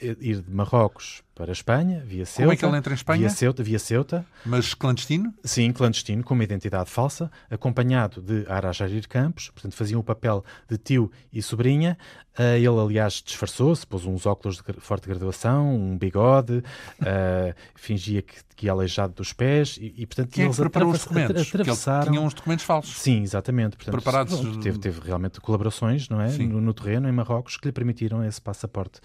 ir 0.00 0.40
de 0.40 0.50
Marrocos 0.50 1.22
para 1.36 1.50
a 1.50 1.52
Espanha, 1.52 2.02
via 2.02 2.24
Ceuta. 2.24 2.42
Como 2.44 2.52
é 2.52 2.56
que 2.56 2.64
ele 2.64 2.76
entra 2.78 2.92
em 2.92 2.96
Espanha? 2.96 3.20
Via 3.20 3.28
Ceuta, 3.28 3.62
via 3.62 3.78
Ceuta. 3.78 4.26
Mas 4.44 4.72
clandestino? 4.72 5.34
Sim, 5.44 5.70
clandestino, 5.70 6.24
com 6.24 6.32
uma 6.32 6.42
identidade 6.42 6.88
falsa, 6.88 7.30
acompanhado 7.50 8.22
de 8.22 8.50
Arajarir 8.50 9.06
Campos, 9.06 9.50
portanto 9.50 9.74
faziam 9.74 10.00
o 10.00 10.02
papel 10.02 10.42
de 10.66 10.78
tio 10.78 11.12
e 11.30 11.42
sobrinha. 11.42 11.98
Uh, 12.38 12.56
ele, 12.56 12.68
aliás, 12.68 13.22
disfarçou-se, 13.24 13.86
pôs 13.86 14.06
uns 14.06 14.24
óculos 14.24 14.56
de 14.56 14.80
forte 14.80 15.08
graduação, 15.08 15.74
um 15.74 15.96
bigode, 15.98 16.58
uh, 17.00 17.54
fingia 17.76 18.22
que, 18.22 18.36
que 18.54 18.66
ia 18.66 18.72
aleijado 18.72 19.12
dos 19.12 19.34
pés 19.34 19.78
e, 19.78 19.92
e 19.98 20.06
portanto, 20.06 20.30
Quem 20.30 20.44
é 20.44 20.46
eles 20.46 20.56
preparou 20.56 20.90
os 20.90 21.02
documentos? 21.02 21.48
Atravessaram... 21.48 22.12
Tinham 22.12 22.24
uns 22.24 22.34
documentos 22.34 22.64
falsos. 22.64 22.98
Sim, 22.98 23.22
exatamente. 23.22 23.76
Portanto, 23.76 23.94
Preparados... 23.94 24.40
Pronto, 24.40 24.60
teve, 24.60 24.78
teve 24.78 25.00
realmente 25.00 25.38
colaborações 25.38 26.08
não 26.08 26.20
é? 26.20 26.30
No, 26.38 26.62
no, 26.62 26.72
terreno, 26.72 27.08
em 27.08 27.12
Marrocos, 27.12 27.58
que 27.58 27.68
lhe 27.68 27.72
permitiram 27.72 28.24
esse 28.24 28.40
passaporte. 28.40 29.00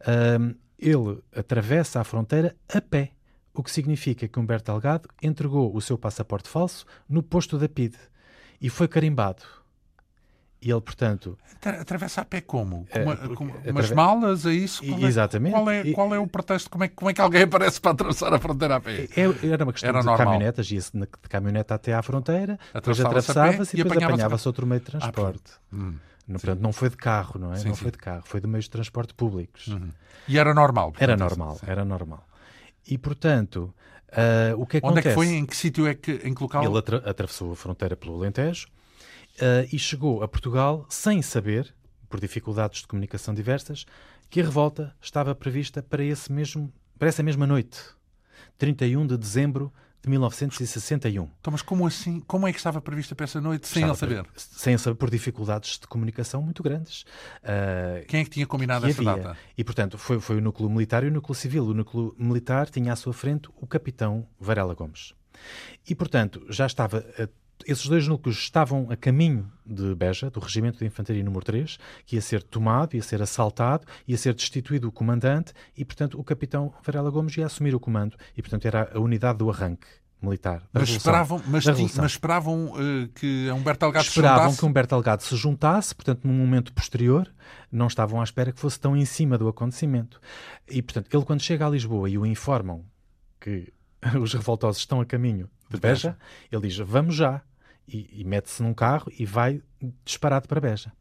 Uh, 0.00 0.54
ele 0.78 1.18
atravessa 1.34 2.00
a 2.00 2.04
fronteira 2.04 2.54
a 2.72 2.80
pé, 2.80 3.12
o 3.52 3.62
que 3.62 3.70
significa 3.70 4.28
que 4.28 4.38
Humberto 4.38 4.72
Delgado 4.72 5.08
entregou 5.22 5.74
o 5.74 5.80
seu 5.80 5.96
passaporte 5.96 6.48
falso 6.48 6.84
no 7.08 7.22
posto 7.22 7.58
da 7.58 7.68
PIDE 7.68 7.98
e 8.60 8.68
foi 8.68 8.86
carimbado. 8.86 9.42
E 10.60 10.70
ele, 10.70 10.80
portanto. 10.80 11.38
Atravessa 11.62 12.22
a 12.22 12.24
pé 12.24 12.40
como? 12.40 12.86
Com, 12.90 13.02
uma, 13.02 13.16
com 13.16 13.44
umas 13.70 13.90
malas, 13.90 14.46
é 14.46 14.52
isso? 14.52 14.84
Qual 14.84 15.00
é, 15.00 15.04
exatamente. 15.04 15.52
Qual 15.52 15.70
é, 15.70 15.92
qual 15.92 16.14
é 16.14 16.18
o 16.18 16.26
pretexto? 16.26 16.70
Como 16.70 16.84
é, 16.84 16.88
como 16.88 17.10
é 17.10 17.14
que 17.14 17.20
alguém 17.20 17.42
aparece 17.44 17.80
para 17.80 17.92
atravessar 17.92 18.32
a 18.32 18.38
fronteira 18.38 18.76
a 18.76 18.80
pé? 18.80 19.06
É, 19.16 19.46
era 19.48 19.64
uma 19.64 19.72
questão 19.72 19.90
era 19.90 20.00
de 20.00 20.06
normal. 20.06 20.26
caminhonetas, 20.26 20.70
ia-se 20.70 20.90
de 20.92 21.06
caminhoneta 21.28 21.74
até 21.74 21.94
à 21.94 22.02
fronteira, 22.02 22.58
depois 22.74 22.98
atravessava-se 22.98 23.76
e, 23.76 23.82
depois 23.82 24.02
apanhava-se 24.02 24.48
outro 24.48 24.66
meio 24.66 24.80
de 24.80 24.88
ah, 24.88 24.98
transporte. 24.98 25.52
Ah, 25.72 25.76
hum. 25.76 25.94
No, 26.26 26.40
portanto, 26.40 26.60
não 26.60 26.72
foi 26.72 26.90
de 26.90 26.96
carro, 26.96 27.38
não 27.38 27.52
é? 27.52 27.56
Sim, 27.56 27.68
não 27.68 27.74
sim. 27.76 27.82
foi 27.82 27.90
de 27.92 27.98
carro, 27.98 28.22
foi 28.24 28.40
de 28.40 28.46
meios 28.46 28.64
de 28.64 28.70
transporte 28.70 29.14
públicos. 29.14 29.68
Uhum. 29.68 29.90
E 30.26 30.38
era 30.38 30.52
normal? 30.52 30.90
Portanto, 30.90 31.02
era 31.02 31.16
normal, 31.16 31.60
era 31.64 31.84
normal. 31.84 32.28
E, 32.86 32.98
portanto, 32.98 33.72
uh, 34.08 34.60
o 34.60 34.66
que 34.66 34.78
acontece... 34.78 34.98
Onde 34.98 34.98
é 34.98 35.02
que 35.02 35.14
foi? 35.14 35.28
Em 35.28 35.46
que 35.46 35.56
sítio 35.56 35.86
é 35.86 35.94
que, 35.94 36.12
em 36.24 36.34
que 36.34 36.42
local? 36.42 36.64
Ele 36.64 36.78
atra 36.78 36.98
atravessou 37.08 37.52
a 37.52 37.56
fronteira 37.56 37.96
pelo 37.96 38.16
Alentejo 38.16 38.66
uh, 39.36 39.68
e 39.72 39.78
chegou 39.78 40.22
a 40.22 40.28
Portugal 40.28 40.84
sem 40.88 41.22
saber, 41.22 41.72
por 42.08 42.18
dificuldades 42.18 42.80
de 42.80 42.88
comunicação 42.88 43.32
diversas, 43.32 43.86
que 44.28 44.40
a 44.40 44.44
revolta 44.44 44.94
estava 45.00 45.34
prevista 45.34 45.82
para, 45.82 46.02
esse 46.02 46.32
mesmo, 46.32 46.72
para 46.98 47.08
essa 47.08 47.22
mesma 47.22 47.46
noite, 47.46 47.80
31 48.58 49.06
de 49.06 49.16
dezembro 49.16 49.72
de 50.06 50.10
1961. 50.10 51.28
Então, 51.40 51.50
mas 51.50 51.62
como 51.62 51.84
assim? 51.84 52.20
Como 52.20 52.46
é 52.46 52.52
que 52.52 52.58
estava 52.58 52.80
prevista 52.80 53.14
para 53.16 53.24
essa 53.24 53.40
noite 53.40 53.66
sem 53.66 53.82
ele 53.82 53.94
saber? 53.96 54.24
Sem 54.36 54.78
saber, 54.78 54.94
por 54.94 55.10
dificuldades 55.10 55.80
de 55.80 55.86
comunicação 55.88 56.40
muito 56.40 56.62
grandes. 56.62 57.02
Uh, 57.42 58.06
Quem 58.06 58.20
é 58.20 58.24
que 58.24 58.30
tinha 58.30 58.46
combinado 58.46 58.84
que 58.84 58.92
essa 58.92 59.02
havia. 59.02 59.24
data? 59.24 59.38
E, 59.58 59.64
portanto, 59.64 59.98
foi, 59.98 60.20
foi 60.20 60.36
o 60.36 60.40
núcleo 60.40 60.70
militar 60.70 61.02
e 61.02 61.08
o 61.08 61.10
núcleo 61.10 61.34
civil. 61.34 61.64
O 61.64 61.74
núcleo 61.74 62.14
militar 62.16 62.70
tinha 62.70 62.92
à 62.92 62.96
sua 62.96 63.12
frente 63.12 63.48
o 63.56 63.66
capitão 63.66 64.28
Varela 64.38 64.74
Gomes. 64.74 65.12
E, 65.88 65.94
portanto, 65.94 66.46
já 66.48 66.66
estava 66.66 66.98
uh, 66.98 67.28
esses 67.66 67.86
dois 67.86 68.06
núcleos 68.06 68.36
estavam 68.36 68.88
a 68.90 68.96
caminho 68.96 69.50
de 69.64 69.94
Beja, 69.94 70.30
do 70.30 70.40
Regimento 70.40 70.78
de 70.78 70.86
Infantaria 70.86 71.22
número 71.22 71.44
3, 71.44 71.78
que 72.04 72.16
ia 72.16 72.22
ser 72.22 72.42
tomado, 72.42 72.94
ia 72.94 73.02
ser 73.02 73.22
assaltado, 73.22 73.86
ia 74.06 74.16
ser 74.18 74.34
destituído 74.34 74.88
o 74.88 74.92
comandante 74.92 75.52
e, 75.76 75.84
portanto, 75.84 76.18
o 76.18 76.24
capitão 76.24 76.72
Varela 76.84 77.10
Gomes 77.10 77.36
ia 77.36 77.46
assumir 77.46 77.74
o 77.74 77.80
comando 77.80 78.16
e, 78.36 78.42
portanto, 78.42 78.66
era 78.66 78.90
a 78.94 79.00
unidade 79.00 79.38
do 79.38 79.50
arranque 79.50 79.86
militar. 80.20 80.62
mas, 80.72 80.88
esperavam, 80.88 81.42
mas, 81.46 81.64
mas 81.64 82.12
esperavam 82.12 82.72
uh, 82.72 83.08
que 83.14 83.50
Humberto 83.50 83.80
Delgado 83.80 84.04
esperavam 84.04 84.38
se 84.38 84.40
juntasse? 84.40 84.58
que 84.58 84.66
Humberto 84.66 84.94
Delgado 84.94 85.22
se 85.22 85.36
juntasse, 85.36 85.94
portanto, 85.94 86.24
num 86.24 86.34
momento 86.34 86.72
posterior, 86.72 87.32
não 87.70 87.86
estavam 87.86 88.20
à 88.20 88.24
espera 88.24 88.52
que 88.52 88.60
fosse 88.60 88.80
tão 88.80 88.96
em 88.96 89.04
cima 89.04 89.36
do 89.36 89.48
acontecimento. 89.48 90.20
E, 90.68 90.80
portanto, 90.82 91.14
ele 91.14 91.24
quando 91.24 91.42
chega 91.42 91.66
a 91.66 91.70
Lisboa 91.70 92.08
e 92.08 92.16
o 92.18 92.24
informam 92.24 92.84
que 93.40 93.72
os 94.20 94.32
revoltosos 94.34 94.80
estão 94.80 95.00
a 95.00 95.06
caminho 95.06 95.48
de 95.70 95.78
Beja, 95.78 96.16
ele 96.50 96.68
diz: 96.68 96.76
Vamos 96.78 97.14
já. 97.14 97.42
E, 97.88 98.20
e 98.20 98.24
mete-se 98.24 98.64
num 98.64 98.74
carro 98.74 99.12
e 99.16 99.24
vai 99.24 99.62
disparado 100.04 100.48
para 100.48 100.60
Beja. 100.60 100.92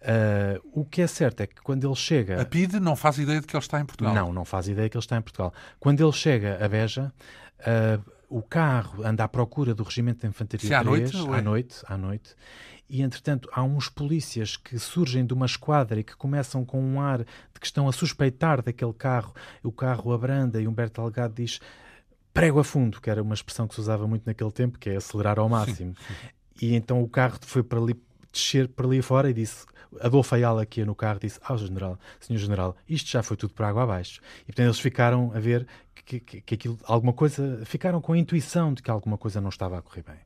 Uh, 0.00 0.80
o 0.80 0.84
que 0.84 1.02
é 1.02 1.06
certo 1.06 1.40
é 1.42 1.46
que 1.46 1.60
quando 1.60 1.86
ele 1.86 1.94
chega. 1.94 2.40
A 2.40 2.44
PIDE 2.46 2.80
não 2.80 2.96
faz 2.96 3.18
ideia 3.18 3.40
de 3.40 3.46
que 3.46 3.54
ele 3.54 3.62
está 3.62 3.78
em 3.80 3.84
Portugal. 3.84 4.14
Não, 4.14 4.32
não 4.32 4.44
faz 4.44 4.68
ideia 4.68 4.86
de 4.86 4.90
que 4.90 4.96
ele 4.96 5.04
está 5.04 5.16
em 5.16 5.20
Portugal. 5.20 5.52
Quando 5.78 6.02
ele 6.02 6.12
chega 6.12 6.64
a 6.64 6.68
Beja, 6.68 7.12
uh, 7.60 8.10
o 8.28 8.42
carro 8.42 9.04
anda 9.04 9.24
à 9.24 9.28
procura 9.28 9.74
do 9.74 9.82
Regimento 9.82 10.20
de 10.20 10.28
Infantaria 10.28 10.60
Se 10.60 10.68
3, 10.68 10.80
à 10.80 10.84
noite, 10.84 11.16
à 11.16 11.42
noite, 11.42 11.82
à 11.88 11.96
noite, 11.98 12.36
e 12.88 13.02
entretanto 13.02 13.48
há 13.52 13.62
uns 13.62 13.88
polícias 13.88 14.56
que 14.56 14.78
surgem 14.78 15.26
de 15.26 15.34
uma 15.34 15.46
esquadra 15.46 16.00
e 16.00 16.04
que 16.04 16.16
começam 16.16 16.64
com 16.64 16.80
um 16.80 17.00
ar 17.00 17.18
de 17.18 17.60
que 17.60 17.66
estão 17.66 17.88
a 17.88 17.92
suspeitar 17.92 18.62
daquele 18.62 18.92
carro. 18.92 19.34
O 19.62 19.72
carro 19.72 20.12
abranda 20.12 20.60
e 20.60 20.68
Humberto 20.68 21.02
Delgado 21.02 21.34
diz 21.34 21.60
prego 22.38 22.60
a 22.60 22.64
fundo, 22.64 23.00
que 23.00 23.10
era 23.10 23.22
uma 23.22 23.34
expressão 23.34 23.66
que 23.66 23.74
se 23.74 23.80
usava 23.80 24.06
muito 24.06 24.24
naquele 24.26 24.52
tempo, 24.52 24.78
que 24.78 24.90
é 24.90 24.96
acelerar 24.96 25.38
ao 25.38 25.48
máximo. 25.48 25.94
Sim, 25.94 26.14
sim. 26.14 26.28
E 26.60 26.74
então 26.74 27.02
o 27.02 27.08
carro 27.08 27.38
foi 27.42 27.62
para 27.62 27.78
ali, 27.78 27.96
descer 28.32 28.68
para 28.68 28.86
ali 28.86 29.00
fora 29.02 29.30
e 29.30 29.32
disse, 29.32 29.64
Adolfo 30.00 30.34
Ayala 30.34 30.66
que 30.66 30.80
ia 30.80 30.86
no 30.86 30.94
carro 30.94 31.18
disse 31.20 31.38
ao 31.42 31.56
oh, 31.56 31.58
general, 31.58 31.98
senhor 32.20 32.38
general, 32.38 32.76
isto 32.88 33.08
já 33.08 33.22
foi 33.22 33.36
tudo 33.36 33.54
por 33.54 33.64
água 33.64 33.84
abaixo. 33.84 34.20
E 34.42 34.46
portanto 34.46 34.66
eles 34.66 34.80
ficaram 34.80 35.32
a 35.34 35.40
ver 35.40 35.66
que, 36.04 36.20
que, 36.20 36.40
que 36.40 36.54
aquilo, 36.54 36.78
alguma 36.84 37.12
coisa, 37.12 37.60
ficaram 37.64 38.00
com 38.00 38.12
a 38.14 38.18
intuição 38.18 38.72
de 38.72 38.82
que 38.82 38.90
alguma 38.90 39.18
coisa 39.18 39.40
não 39.40 39.50
estava 39.50 39.78
a 39.78 39.82
correr 39.82 40.02
bem. 40.02 40.16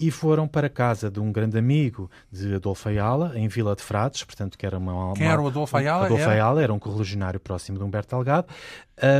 E 0.00 0.10
foram 0.10 0.48
para 0.48 0.68
a 0.68 0.70
casa 0.70 1.10
de 1.10 1.20
um 1.20 1.30
grande 1.30 1.58
amigo 1.58 2.10
de 2.32 2.54
Adolfo 2.54 2.88
Ayala, 2.88 3.38
em 3.38 3.46
Vila 3.46 3.76
de 3.76 3.82
Frades, 3.82 4.24
portanto 4.24 4.56
que 4.56 4.64
era 4.64 4.78
uma... 4.78 5.12
Quem 5.14 5.26
uma, 5.26 5.32
era 5.32 5.42
o 5.42 5.46
Adolfo 5.46 5.76
Ayala? 5.76 6.06
Adolfo 6.06 6.22
era... 6.22 6.32
Ayala 6.32 6.62
era 6.62 6.72
um 6.72 6.78
correligionário 6.78 7.38
próximo 7.38 7.78
de 7.78 7.84
Humberto 7.84 8.16
Delgado. 8.16 8.48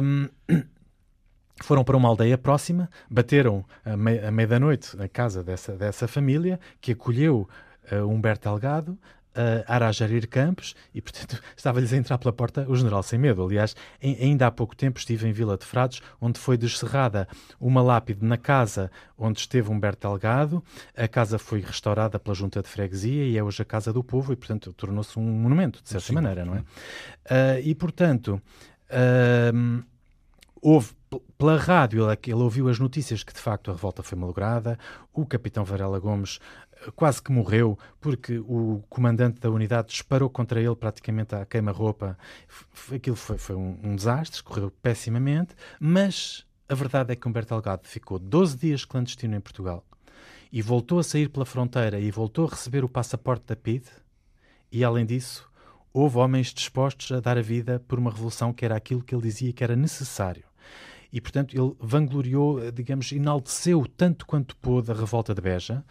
Um, 0.03 0.29
foram 1.63 1.85
para 1.85 1.97
uma 1.97 2.09
aldeia 2.09 2.39
próxima, 2.39 2.89
bateram 3.11 3.65
a 3.85 3.97
meia 4.31 4.47
da 4.47 4.61
noite 4.61 4.97
na 4.97 5.09
casa 5.09 5.43
dessa, 5.43 5.73
dessa 5.73 6.07
família, 6.07 6.59
que 6.81 6.93
acolheu 6.93 7.49
uh, 7.91 8.07
Humberto 8.07 8.49
Delgado, 8.49 8.93
uh, 8.93 9.65
Arajarir 9.67 10.29
Campos, 10.29 10.75
e 10.95 11.01
portanto 11.01 11.43
estava-lhes 11.57 11.93
a 11.93 11.97
entrar 11.97 12.19
pela 12.19 12.33
porta 12.33 12.65
o 12.69 12.77
general 12.77 13.03
sem 13.03 13.19
medo. 13.19 13.45
Aliás, 13.45 13.75
em, 14.01 14.17
ainda 14.21 14.47
há 14.47 14.51
pouco 14.51 14.77
tempo 14.77 14.99
estive 14.99 15.29
em 15.29 15.33
Vila 15.33 15.57
de 15.57 15.65
Frades, 15.65 16.01
onde 16.21 16.39
foi 16.39 16.57
descerrada 16.57 17.29
uma 17.61 17.83
lápide 17.83 18.25
na 18.25 18.37
casa 18.37 18.91
onde 19.17 19.41
esteve 19.41 19.71
Humberto 19.71 20.09
Delgado. 20.09 20.63
A 20.97 21.09
casa 21.09 21.39
foi 21.39 21.61
restaurada 21.61 22.19
pela 22.19 22.35
junta 22.35 22.63
de 22.63 22.69
freguesia 22.69 23.25
e 23.25 23.37
é 23.37 23.43
hoje 23.43 23.63
a 23.63 23.65
casa 23.65 23.93
do 23.93 24.03
povo, 24.05 24.33
e 24.33 24.37
portanto 24.37 24.73
tornou-se 24.73 25.19
um 25.19 25.23
monumento, 25.23 25.83
de 25.83 25.89
certa 25.89 26.07
Sim. 26.07 26.15
maneira, 26.15 26.45
não 26.45 26.55
é? 26.55 26.61
Uh, 26.61 27.61
e 27.65 27.75
portanto. 27.75 28.41
Uh, 28.91 29.85
houve 30.61 30.93
pela 31.39 31.57
rádio, 31.57 32.05
ele, 32.05 32.19
ele, 32.27 32.43
ouviu 32.43 32.69
as 32.69 32.81
notícias 32.81 33.23
que 33.23 33.33
de 33.33 33.39
facto 33.39 33.71
a 33.71 33.75
revolta 33.75 34.03
foi 34.03 34.19
malograda, 34.19 34.77
o 35.15 35.25
capitão 35.25 35.65
Varela 35.65 36.01
Gomes 36.01 36.41
eh, 36.73 36.91
quase 36.97 37.23
que 37.23 37.31
morreu 37.31 37.79
porque 38.01 38.41
o 38.41 38.83
comandante 38.89 39.39
da 39.39 39.49
unidade 39.49 39.89
disparou 39.89 40.29
contra 40.29 40.61
ele 40.61 40.75
praticamente 40.75 41.37
à 41.37 41.47
queima-roupa. 41.47 42.19
Aquilo 42.93 43.15
foi, 43.15 43.39
foi 43.39 43.55
um, 43.55 43.79
um, 43.85 43.95
desastre, 43.95 44.43
correu 44.43 44.73
pessimamente, 44.83 45.55
mas 45.79 46.45
a 46.69 46.75
verdade 46.75 47.13
é 47.13 47.17
que 47.17 47.29
Humberto 47.29 47.55
Delgado 47.55 47.87
ficou 47.87 48.19
12 48.19 48.57
dias 48.57 48.85
clandestino 48.85 49.37
em 49.37 49.41
Portugal 49.41 49.85
e 50.51 50.61
voltou 50.61 50.99
a 50.99 51.05
sair 51.05 51.29
pela 51.29 51.47
fronteira 51.47 52.01
e 52.01 52.11
voltou 52.11 52.47
a 52.47 52.51
receber 52.51 52.85
o 52.85 52.89
passaporte 52.89 53.47
da 53.47 53.55
PID 53.55 53.87
e, 54.73 54.83
além 54.83 55.07
disso, 55.07 55.49
houve 55.93 56.19
homens 56.19 56.49
dispostos 56.53 57.13
a 57.13 57.21
dar 57.21 57.39
a 57.39 57.43
vida 57.43 57.79
por 57.87 57.97
uma 57.97 58.11
revolução 58.11 58.53
que 58.53 58.65
era 58.65 58.75
aquilo 58.75 59.05
que 59.05 59.15
ele 59.15 59.23
dizia 59.23 59.53
que 59.53 59.63
era 59.63 59.77
necessário 59.77 60.48
e, 61.13 61.21
portanto, 61.21 61.55
ele 61.55 61.75
vangloriou, 61.81 62.71
digamos, 62.71 63.13
enalteceu 63.13 63.87
tanto 63.97 64.27
quanto 64.27 64.57
pôde 64.57 64.91
a 64.91 64.95
revolta 64.95 65.35
de 65.35 65.41
Beja 65.41 65.85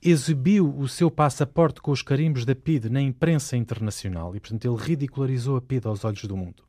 exibiu 0.00 0.72
o 0.78 0.86
seu 0.86 1.10
passaporte 1.10 1.80
com 1.80 1.90
os 1.90 2.02
carimbos 2.02 2.44
da 2.44 2.54
PIDE 2.54 2.88
na 2.88 3.00
imprensa 3.00 3.56
internacional 3.56 4.34
e, 4.36 4.40
portanto, 4.40 4.64
ele 4.64 4.76
ridicularizou 4.76 5.56
a 5.56 5.60
PIDE 5.60 5.88
aos 5.88 6.04
olhos 6.04 6.24
do 6.24 6.36
mundo. 6.36 6.67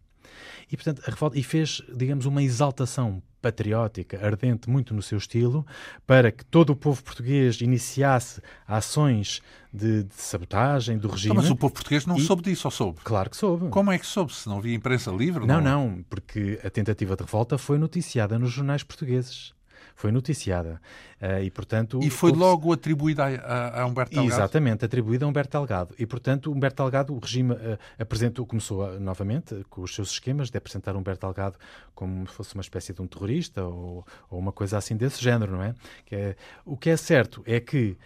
E, 0.71 0.75
portanto, 0.75 1.01
a 1.05 1.09
revolta, 1.09 1.37
e 1.37 1.43
fez, 1.43 1.81
digamos, 1.95 2.25
uma 2.25 2.43
exaltação 2.43 3.21
patriótica, 3.41 4.23
ardente, 4.25 4.69
muito 4.69 4.93
no 4.93 5.01
seu 5.01 5.17
estilo, 5.17 5.65
para 6.05 6.31
que 6.31 6.43
todo 6.43 6.71
o 6.71 6.75
povo 6.75 7.01
português 7.01 7.61
iniciasse 7.61 8.41
ações 8.67 9.41
de, 9.73 10.03
de 10.03 10.15
sabotagem 10.15 10.97
do 10.97 11.07
regime. 11.07 11.31
Então, 11.31 11.43
mas 11.43 11.51
o 11.51 11.55
povo 11.55 11.73
português 11.73 12.05
não 12.05 12.17
e... 12.17 12.21
soube 12.21 12.43
disso, 12.43 12.67
ou 12.67 12.71
soube? 12.71 12.99
Claro 13.03 13.29
que 13.29 13.37
soube. 13.37 13.69
Como 13.69 13.91
é 13.91 13.97
que 13.97 14.05
soube? 14.05 14.33
Se 14.33 14.47
não 14.47 14.57
havia 14.57 14.75
imprensa 14.75 15.11
livre? 15.11 15.45
Não, 15.45 15.61
não, 15.61 15.89
não 15.89 16.03
porque 16.09 16.59
a 16.63 16.69
tentativa 16.69 17.15
de 17.15 17.23
revolta 17.23 17.57
foi 17.57 17.77
noticiada 17.77 18.37
nos 18.37 18.51
jornais 18.51 18.83
portugueses 18.83 19.53
foi 19.99 20.13
noticiada. 20.13 20.81
Uh, 21.21 21.43
e, 21.43 21.51
portanto, 21.51 21.99
e 22.01 22.09
foi 22.09 22.31
logo 22.31 22.71
atribuída 22.71 23.25
a, 23.25 23.81
a, 23.81 23.85
Humberto 23.85 24.13
Delgado? 24.13 24.33
Exatamente, 24.33 24.85
atribuída 24.85 25.25
a 25.25 25.27
Humberto 25.27 25.57
Delgado. 25.57 25.93
E, 25.99 26.05
portanto, 26.05 26.49
Humberto 26.49 26.81
Delgado, 26.81 27.13
o 27.13 27.19
regime 27.19 27.51
uh, 27.51 27.77
apresentou, 27.99 28.45
começou 28.45 28.85
a, 28.85 28.97
novamente 28.97 29.65
com 29.69 29.81
os 29.81 29.93
seus 29.93 30.11
esquemas 30.11 30.49
de 30.49 30.57
apresentar 30.57 30.95
Humberto 30.95 31.27
Delgado 31.27 31.57
como 31.93 32.25
se 32.29 32.33
fosse 32.33 32.53
uma 32.53 32.61
espécie 32.61 32.93
de 32.93 33.01
um 33.01 33.07
terrorista 33.07 33.61
ou, 33.65 34.07
ou 34.29 34.39
uma 34.39 34.53
coisa 34.53 34.77
assim 34.77 34.95
desse 34.95 35.21
género, 35.21 35.51
não 35.51 35.63
é? 35.63 35.75
Que 36.05 36.15
é 36.15 36.35
o 36.63 36.77
que 36.77 36.89
é 36.89 36.95
certo 36.95 37.43
é 37.45 37.59
que. 37.59 37.97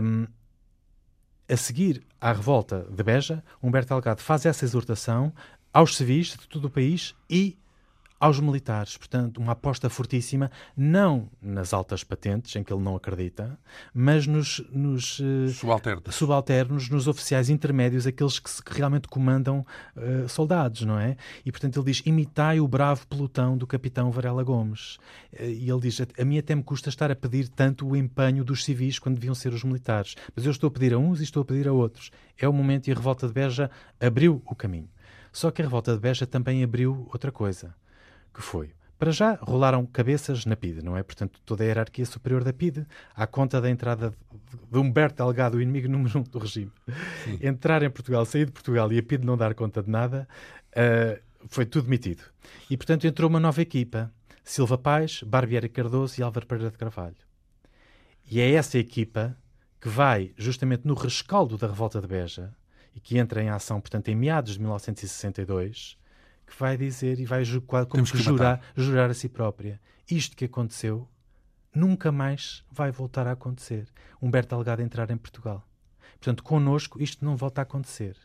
Um, 0.00 0.28
a 1.48 1.56
seguir 1.56 2.02
à 2.20 2.32
revolta 2.32 2.88
de 2.90 3.02
Beja, 3.04 3.42
Humberto 3.62 3.90
Delgado 3.90 4.20
faz 4.20 4.44
essa 4.44 4.64
exortação 4.64 5.32
aos 5.72 5.96
civis 5.96 6.28
de 6.28 6.48
todo 6.48 6.64
o 6.64 6.70
país 6.70 7.14
e 7.30 7.56
aos 8.18 8.40
militares. 8.40 8.96
Portanto, 8.96 9.38
uma 9.38 9.52
aposta 9.52 9.88
fortíssima, 9.88 10.50
não 10.76 11.28
nas 11.40 11.72
altas 11.72 12.02
patentes, 12.02 12.54
em 12.56 12.64
que 12.64 12.72
ele 12.72 12.82
não 12.82 12.96
acredita, 12.96 13.58
mas 13.92 14.26
nos, 14.26 14.62
nos 14.70 15.20
uh, 15.20 15.48
subalternos. 15.50 16.14
subalternos, 16.14 16.88
nos 16.88 17.06
oficiais 17.06 17.48
intermédios, 17.48 18.06
aqueles 18.06 18.38
que, 18.38 18.50
se, 18.50 18.62
que 18.62 18.72
realmente 18.72 19.08
comandam 19.08 19.64
uh, 19.96 20.28
soldados, 20.28 20.82
não 20.82 20.98
é? 20.98 21.16
E, 21.44 21.52
portanto, 21.52 21.78
ele 21.78 21.86
diz: 21.86 22.02
imitai 22.06 22.60
o 22.60 22.68
bravo 22.68 23.06
pelotão 23.06 23.56
do 23.56 23.66
capitão 23.66 24.10
Varela 24.10 24.42
Gomes. 24.42 24.96
Uh, 25.32 25.44
e 25.44 25.70
ele 25.70 25.80
diz: 25.80 26.00
a 26.00 26.24
mim 26.24 26.38
até 26.38 26.54
me 26.54 26.62
custa 26.62 26.88
estar 26.88 27.10
a 27.10 27.16
pedir 27.16 27.48
tanto 27.48 27.86
o 27.86 27.96
empenho 27.96 28.44
dos 28.44 28.64
civis 28.64 28.98
quando 28.98 29.16
deviam 29.16 29.34
ser 29.34 29.52
os 29.52 29.62
militares, 29.62 30.14
mas 30.34 30.44
eu 30.44 30.50
estou 30.50 30.68
a 30.68 30.70
pedir 30.70 30.94
a 30.94 30.98
uns 30.98 31.20
e 31.20 31.24
estou 31.24 31.42
a 31.42 31.44
pedir 31.44 31.68
a 31.68 31.72
outros. 31.72 32.10
É 32.38 32.48
o 32.48 32.52
momento 32.52 32.88
e 32.88 32.92
a 32.92 32.94
revolta 32.94 33.26
de 33.26 33.32
Beja 33.32 33.70
abriu 34.00 34.42
o 34.44 34.54
caminho. 34.54 34.88
Só 35.32 35.50
que 35.50 35.60
a 35.60 35.64
revolta 35.64 35.92
de 35.92 36.00
Beja 36.00 36.26
também 36.26 36.62
abriu 36.62 37.06
outra 37.12 37.30
coisa 37.30 37.74
que 38.36 38.42
foi. 38.42 38.70
Para 38.98 39.10
já, 39.10 39.34
rolaram 39.34 39.84
cabeças 39.84 40.46
na 40.46 40.56
PIDE, 40.56 40.82
não 40.82 40.96
é? 40.96 41.02
Portanto, 41.02 41.40
toda 41.44 41.62
a 41.62 41.66
hierarquia 41.66 42.06
superior 42.06 42.42
da 42.44 42.52
PIDE, 42.52 42.86
à 43.14 43.26
conta 43.26 43.60
da 43.60 43.68
entrada 43.68 44.14
de 44.70 44.78
Humberto 44.78 45.22
Delgado, 45.22 45.58
o 45.58 45.60
inimigo 45.60 45.88
número 45.88 46.18
um 46.18 46.22
do 46.22 46.38
regime, 46.38 46.72
Sim. 47.24 47.38
entrar 47.42 47.82
em 47.82 47.90
Portugal, 47.90 48.24
sair 48.24 48.46
de 48.46 48.52
Portugal 48.52 48.90
e 48.92 48.98
a 48.98 49.02
PIDE 49.02 49.26
não 49.26 49.36
dar 49.36 49.54
conta 49.54 49.82
de 49.82 49.90
nada, 49.90 50.26
uh, 50.72 51.20
foi 51.48 51.66
tudo 51.66 51.84
demitido. 51.84 52.22
E, 52.70 52.76
portanto, 52.76 53.06
entrou 53.06 53.28
uma 53.28 53.40
nova 53.40 53.60
equipa. 53.60 54.12
Silva 54.42 54.78
Paz, 54.78 55.22
Barbieri 55.24 55.68
Cardoso 55.68 56.20
e 56.20 56.22
Álvaro 56.22 56.46
Pereira 56.46 56.70
de 56.70 56.78
Carvalho. 56.78 57.16
E 58.30 58.40
é 58.40 58.52
essa 58.52 58.78
equipa 58.78 59.36
que 59.80 59.88
vai, 59.88 60.32
justamente 60.36 60.86
no 60.86 60.94
rescaldo 60.94 61.58
da 61.58 61.66
revolta 61.66 62.00
de 62.00 62.06
Beja, 62.06 62.54
e 62.94 63.00
que 63.00 63.18
entra 63.18 63.42
em 63.42 63.50
ação, 63.50 63.80
portanto, 63.80 64.08
em 64.08 64.14
meados 64.14 64.54
de 64.54 64.60
1962, 64.60 65.98
que 66.46 66.58
vai 66.58 66.76
dizer 66.76 67.18
e 67.18 67.24
vai 67.24 67.42
como 67.88 68.04
que, 68.04 68.12
que 68.12 68.18
jurar, 68.18 68.60
jurar 68.76 69.10
a 69.10 69.14
si 69.14 69.28
própria. 69.28 69.80
Isto 70.08 70.36
que 70.36 70.44
aconteceu 70.44 71.08
nunca 71.74 72.12
mais 72.12 72.64
vai 72.70 72.90
voltar 72.90 73.26
a 73.26 73.32
acontecer. 73.32 73.86
Humberto 74.22 74.54
Delgado 74.54 74.80
entrar 74.80 75.10
em 75.10 75.16
Portugal. 75.16 75.66
Portanto, 76.12 76.42
connosco 76.42 77.02
isto 77.02 77.24
não 77.24 77.36
volta 77.36 77.60
a 77.60 77.64
acontecer. 77.64 78.16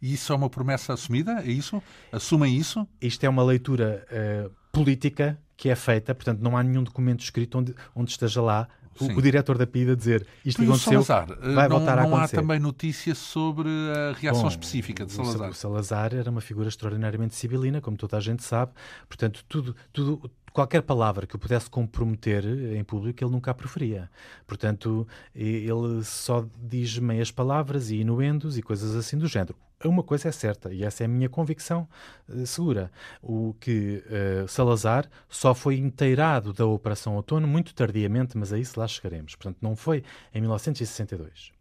E 0.00 0.14
isso 0.14 0.32
é 0.32 0.36
uma 0.36 0.50
promessa 0.50 0.94
assumida? 0.94 1.42
É 1.44 1.50
isso? 1.50 1.80
Assumem 2.10 2.56
isso? 2.56 2.88
Isto 3.00 3.24
é 3.24 3.28
uma 3.28 3.44
leitura 3.44 4.04
uh, 4.10 4.50
política 4.72 5.38
que 5.56 5.68
é 5.68 5.76
feita, 5.76 6.12
portanto, 6.12 6.40
não 6.40 6.56
há 6.56 6.62
nenhum 6.62 6.82
documento 6.82 7.20
escrito 7.20 7.58
onde, 7.58 7.74
onde 7.94 8.10
esteja 8.10 8.42
lá 8.42 8.68
o, 9.00 9.04
o, 9.06 9.22
diretor 9.22 9.58
da 9.58 9.66
PIDA 9.66 9.96
dizer 9.96 10.26
isto 10.44 10.62
aconteceu, 10.62 11.02
Salazar, 11.02 11.38
vai 11.54 11.68
não, 11.68 11.78
voltar 11.78 11.98
a 11.98 12.02
acontecer. 12.02 12.36
Não 12.36 12.42
há 12.42 12.42
também 12.42 12.58
notícia 12.58 13.14
sobre 13.14 13.68
a 13.68 14.12
reação 14.12 14.42
Bom, 14.42 14.48
específica 14.48 15.04
de 15.06 15.12
Salazar? 15.12 15.50
O 15.50 15.54
Salazar 15.54 16.14
era 16.14 16.30
uma 16.30 16.40
figura 16.40 16.68
extraordinariamente 16.68 17.34
sibilina, 17.34 17.80
como 17.80 17.96
toda 17.96 18.16
a 18.16 18.20
gente 18.20 18.42
sabe. 18.42 18.72
Portanto, 19.08 19.44
tudo, 19.48 19.74
tudo, 19.92 20.30
qualquer 20.52 20.82
palavra 20.82 21.26
que 21.26 21.36
o 21.36 21.38
pudesse 21.38 21.68
comprometer 21.70 22.44
em 22.74 22.84
público, 22.84 23.22
ele 23.22 23.30
nunca 23.30 23.50
a 23.50 23.54
preferia. 23.54 24.10
Portanto, 24.46 25.06
ele 25.34 26.04
só 26.04 26.44
diz 26.56 26.98
meias 26.98 27.30
palavras 27.30 27.90
e 27.90 27.96
inuendos 27.96 28.58
e 28.58 28.62
coisas 28.62 28.94
assim 28.94 29.18
do 29.18 29.26
género. 29.26 29.56
Uma 29.84 30.02
coisa 30.02 30.28
é 30.28 30.32
certa, 30.32 30.72
e 30.72 30.84
essa 30.84 31.02
é 31.02 31.06
a 31.06 31.08
minha 31.08 31.28
convicção 31.28 31.88
uh, 32.28 32.46
segura: 32.46 32.90
o 33.20 33.54
que 33.58 34.02
uh, 34.06 34.46
Salazar 34.48 35.08
só 35.28 35.54
foi 35.54 35.76
inteirado 35.76 36.52
da 36.52 36.64
Operação 36.66 37.16
Outono 37.16 37.48
muito 37.48 37.74
tardiamente, 37.74 38.38
mas 38.38 38.52
a 38.52 38.58
isso 38.58 38.78
lá 38.78 38.86
chegaremos. 38.86 39.34
Portanto, 39.34 39.58
não 39.60 39.74
foi 39.74 40.04
em 40.32 40.40
1962. 40.40 41.52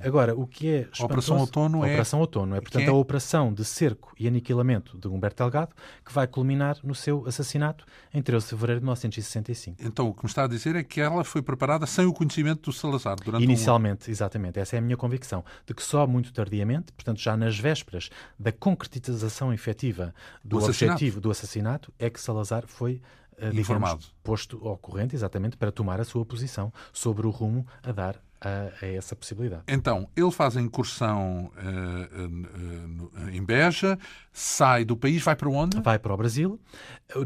Agora, 0.00 0.34
o 0.34 0.46
que 0.46 0.68
é 0.68 0.80
espantoso... 0.80 1.04
Operação 1.04 1.38
Outono 1.38 1.84
é... 1.84 1.88
Operação 1.88 2.20
Outono 2.20 2.56
é, 2.56 2.60
portanto, 2.60 2.84
é? 2.84 2.88
a 2.88 2.92
operação 2.92 3.52
de 3.52 3.64
cerco 3.64 4.12
e 4.18 4.26
aniquilamento 4.26 4.98
de 4.98 5.08
Humberto 5.08 5.42
Delgado, 5.42 5.74
que 6.04 6.12
vai 6.12 6.26
culminar 6.26 6.78
no 6.82 6.94
seu 6.94 7.26
assassinato 7.26 7.84
em 8.12 8.22
13 8.22 8.44
de 8.44 8.50
fevereiro 8.50 8.80
de 8.80 8.84
1965. 8.84 9.76
Então, 9.80 10.08
o 10.08 10.14
que 10.14 10.24
me 10.24 10.28
está 10.28 10.44
a 10.44 10.46
dizer 10.46 10.76
é 10.76 10.82
que 10.82 11.00
ela 11.00 11.24
foi 11.24 11.42
preparada 11.42 11.86
sem 11.86 12.06
o 12.06 12.12
conhecimento 12.12 12.70
do 12.70 12.72
Salazar 12.72 13.16
durante 13.16 13.42
Inicialmente, 13.42 14.08
um... 14.08 14.12
exatamente. 14.12 14.58
Essa 14.58 14.76
é 14.76 14.78
a 14.78 14.82
minha 14.82 14.96
convicção. 14.96 15.44
De 15.66 15.74
que 15.74 15.82
só 15.82 16.06
muito 16.06 16.32
tardiamente, 16.32 16.92
portanto, 16.92 17.20
já 17.20 17.36
nas 17.36 17.58
vésperas 17.58 18.10
da 18.38 18.52
concretização 18.52 19.52
efetiva 19.52 20.14
do, 20.44 20.58
do 20.58 20.64
objetivo 20.64 21.20
do 21.20 21.30
assassinato, 21.30 21.92
é 21.98 22.10
que 22.10 22.20
Salazar 22.20 22.64
foi 22.66 23.00
uh, 23.38 23.50
digamos, 23.50 24.14
posto 24.22 24.66
ao 24.66 24.76
corrente, 24.76 25.14
exatamente, 25.14 25.56
para 25.56 25.70
tomar 25.70 26.00
a 26.00 26.04
sua 26.04 26.24
posição 26.24 26.72
sobre 26.92 27.26
o 27.26 27.30
rumo 27.30 27.66
a 27.82 27.92
dar 27.92 28.20
a, 28.46 28.84
a, 28.84 28.88
essa 28.88 29.16
possibilidade. 29.16 29.62
Então, 29.68 30.08
ele 30.16 30.30
faz 30.30 30.56
a 30.56 30.60
incursão 30.60 31.50
uh, 31.56 33.26
uh, 33.26 33.30
em 33.30 33.42
Beja, 33.42 33.98
sai 34.32 34.84
do 34.84 34.96
país, 34.96 35.22
vai 35.22 35.34
para 35.34 35.48
onde? 35.48 35.80
Vai 35.80 35.98
para 35.98 36.14
o 36.14 36.16
Brasil. 36.16 36.60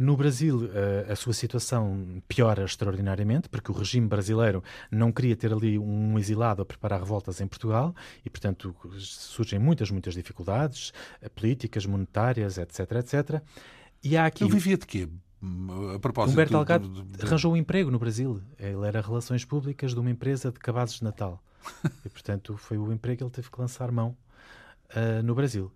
No 0.00 0.16
Brasil, 0.16 0.64
uh, 0.64 1.12
a 1.12 1.16
sua 1.16 1.32
situação 1.32 2.22
piora 2.26 2.64
extraordinariamente, 2.64 3.48
porque 3.48 3.70
o 3.70 3.74
regime 3.74 4.06
brasileiro 4.06 4.62
não 4.90 5.12
queria 5.12 5.36
ter 5.36 5.52
ali 5.52 5.78
um 5.78 6.18
exilado 6.18 6.62
a 6.62 6.64
preparar 6.64 7.00
revoltas 7.00 7.40
em 7.40 7.46
Portugal 7.46 7.94
e, 8.24 8.30
portanto, 8.30 8.74
surgem 8.98 9.58
muitas, 9.58 9.90
muitas 9.90 10.14
dificuldades 10.14 10.92
políticas, 11.34 11.84
monetárias, 11.86 12.58
etc, 12.58 12.80
etc. 12.92 13.42
E 14.02 14.16
há 14.16 14.26
aqui... 14.26 14.44
Ele 14.44 14.52
vivia 14.52 14.78
de 14.78 14.86
quê? 14.86 15.08
A 15.94 15.98
propósito 15.98 16.34
Humberto 16.34 16.52
Delgado 16.52 16.88
do, 16.88 17.02
do, 17.02 17.16
do... 17.16 17.26
arranjou 17.26 17.52
um 17.52 17.56
emprego 17.56 17.90
no 17.90 17.98
Brasil. 17.98 18.42
Ele 18.58 18.86
era 18.86 19.00
Relações 19.00 19.44
Públicas 19.44 19.94
de 19.94 20.00
uma 20.00 20.10
empresa 20.10 20.52
de 20.52 20.58
cabazes 20.58 20.96
de 20.96 21.04
Natal. 21.04 21.42
e, 22.04 22.08
portanto, 22.08 22.56
foi 22.56 22.76
o 22.76 22.92
emprego 22.92 23.18
que 23.18 23.24
ele 23.24 23.30
teve 23.30 23.50
que 23.50 23.60
lançar 23.60 23.90
mão 23.90 24.16
uh, 24.94 25.22
no 25.22 25.34
Brasil. 25.34 25.72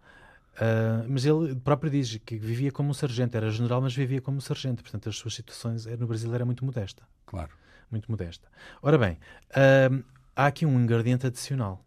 Uh, 0.55 1.09
mas 1.09 1.25
ele 1.25 1.55
próprio 1.57 1.91
diz 1.91 2.17
que 2.19 2.37
vivia 2.37 2.71
como 2.71 2.91
um 2.91 2.95
sargento, 2.95 3.37
era 3.37 3.51
general, 3.51 3.81
mas 3.81 3.95
vivia 3.95 4.21
como 4.21 4.37
um 4.37 4.41
sargento. 4.41 4.83
Portanto, 4.83 5.09
as 5.09 5.17
suas 5.17 5.35
situações 5.35 5.87
no 5.87 6.07
Brasil 6.07 6.33
era 6.35 6.45
muito 6.45 6.65
modesta. 6.65 7.03
Claro. 7.27 7.51
Muito 7.91 8.11
modesta. 8.11 8.49
Ora 8.83 8.99
bem, 8.99 9.19
uh, 9.51 10.05
há 10.37 10.47
aqui 10.47 10.67
um 10.67 10.79
ingrediente 10.79 11.27
adicional, 11.27 11.85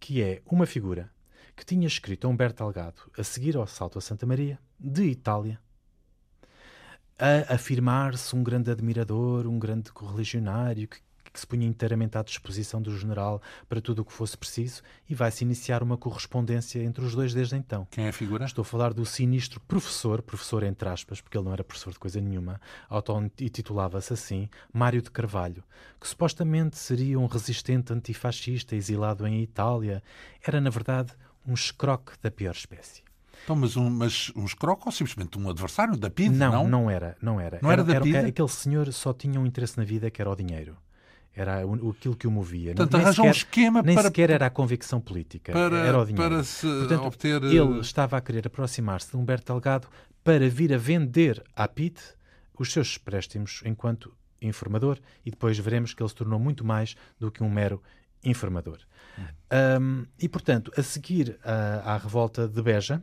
que 0.00 0.22
é 0.22 0.42
uma 0.46 0.66
figura 0.66 1.10
que 1.56 1.64
tinha 1.64 1.86
escrito 1.86 2.26
a 2.26 2.30
Humberto 2.30 2.62
Delgado 2.62 3.02
a 3.16 3.22
seguir 3.22 3.56
ao 3.56 3.66
salto 3.66 3.98
a 3.98 4.00
Santa 4.00 4.24
Maria, 4.26 4.58
de 4.78 5.04
Itália, 5.04 5.60
a 7.18 7.54
afirmar-se 7.54 8.34
um 8.36 8.42
grande 8.42 8.70
admirador, 8.70 9.46
um 9.46 9.58
grande 9.58 9.90
correligionário 9.92 10.86
que, 10.86 10.98
que, 11.32 11.40
se 11.40 11.46
punha 11.46 11.66
inteiramente 11.66 12.16
à 12.16 12.22
disposição 12.22 12.80
do 12.80 12.96
general 12.96 13.42
para 13.68 13.80
tudo 13.80 14.02
o 14.02 14.04
que 14.04 14.12
fosse 14.12 14.36
preciso 14.36 14.82
e 15.08 15.14
vai-se 15.14 15.44
iniciar 15.44 15.82
uma 15.82 15.96
correspondência 15.96 16.82
entre 16.82 17.04
os 17.04 17.14
dois 17.14 17.34
desde 17.34 17.56
então. 17.56 17.86
Quem 17.90 18.06
é 18.06 18.08
a 18.10 18.12
figura? 18.12 18.44
Estou 18.44 18.62
a 18.62 18.64
falar 18.64 18.94
do 18.94 19.04
sinistro 19.04 19.60
professor, 19.60 20.22
professor 20.22 20.62
entre 20.62 20.88
aspas, 20.88 21.20
porque 21.20 21.36
ele 21.36 21.44
não 21.44 21.52
era 21.52 21.64
professor 21.64 21.92
de 21.92 21.98
coisa 21.98 22.20
nenhuma, 22.20 22.60
auto-intitulava-se 22.88 24.12
assim, 24.12 24.48
Mário 24.72 25.02
de 25.02 25.10
Carvalho, 25.10 25.64
que 26.00 26.06
supostamente 26.06 26.78
seria 26.78 27.18
um 27.18 27.26
resistente 27.26 27.92
antifascista 27.92 28.76
exilado 28.76 29.26
em 29.26 29.42
Itália. 29.42 30.02
Era, 30.40 30.60
na 30.60 30.70
verdade, 30.70 31.12
um 31.44 31.54
escroque 31.54 32.12
da 32.22 32.30
pior 32.30 32.54
espécie. 32.54 33.07
Então, 33.48 33.56
mas 33.56 33.78
um, 33.78 33.88
mas 33.88 34.30
um 34.36 34.44
escroco 34.44 34.82
ou 34.84 34.92
simplesmente 34.92 35.38
um 35.38 35.48
adversário 35.48 35.96
da 35.96 36.10
PID? 36.10 36.34
Não, 36.34 36.52
não, 36.52 36.68
não 36.68 36.90
era. 36.90 37.16
Não 37.22 37.40
era, 37.40 37.58
não 37.62 37.72
era, 37.72 37.80
era 37.80 37.94
da 37.94 38.00
PID? 38.02 38.14
Era, 38.14 38.28
aquele 38.28 38.48
senhor 38.48 38.92
só 38.92 39.14
tinha 39.14 39.40
um 39.40 39.46
interesse 39.46 39.78
na 39.78 39.84
vida 39.84 40.10
que 40.10 40.20
era 40.20 40.30
o 40.30 40.36
dinheiro. 40.36 40.76
Era 41.34 41.60
aquilo 41.62 42.14
que 42.14 42.26
o 42.26 42.30
movia. 42.30 42.74
Portanto, 42.74 42.92
nem 42.92 43.06
arranjou 43.06 43.24
sequer, 43.24 43.28
um 43.28 43.30
esquema 43.30 43.82
nem 43.82 43.94
para... 43.94 44.08
sequer 44.08 44.28
era 44.28 44.44
a 44.44 44.50
convicção 44.50 45.00
política, 45.00 45.52
para, 45.52 45.78
era 45.78 45.98
o 45.98 46.04
dinheiro. 46.04 46.28
Para 46.28 46.44
se 46.44 46.66
Portanto, 46.66 47.04
obter... 47.04 47.42
Ele 47.42 47.80
estava 47.80 48.18
a 48.18 48.20
querer 48.20 48.46
aproximar-se 48.46 49.12
de 49.12 49.16
Humberto 49.16 49.50
Delgado 49.50 49.88
para 50.22 50.46
vir 50.50 50.74
a 50.74 50.76
vender 50.76 51.42
à 51.56 51.66
PID 51.66 51.98
os 52.58 52.70
seus 52.70 52.98
préstimos 52.98 53.62
enquanto 53.64 54.12
informador 54.42 54.98
e 55.24 55.30
depois 55.30 55.58
veremos 55.58 55.94
que 55.94 56.02
ele 56.02 56.10
se 56.10 56.14
tornou 56.14 56.38
muito 56.38 56.66
mais 56.66 56.96
do 57.18 57.30
que 57.30 57.42
um 57.42 57.48
mero 57.48 57.82
informador. 58.24 58.78
Um, 59.80 60.06
e, 60.18 60.28
portanto, 60.28 60.70
a 60.76 60.82
seguir 60.82 61.38
à, 61.42 61.94
à 61.94 61.98
revolta 61.98 62.46
de 62.46 62.62
Beja, 62.62 63.02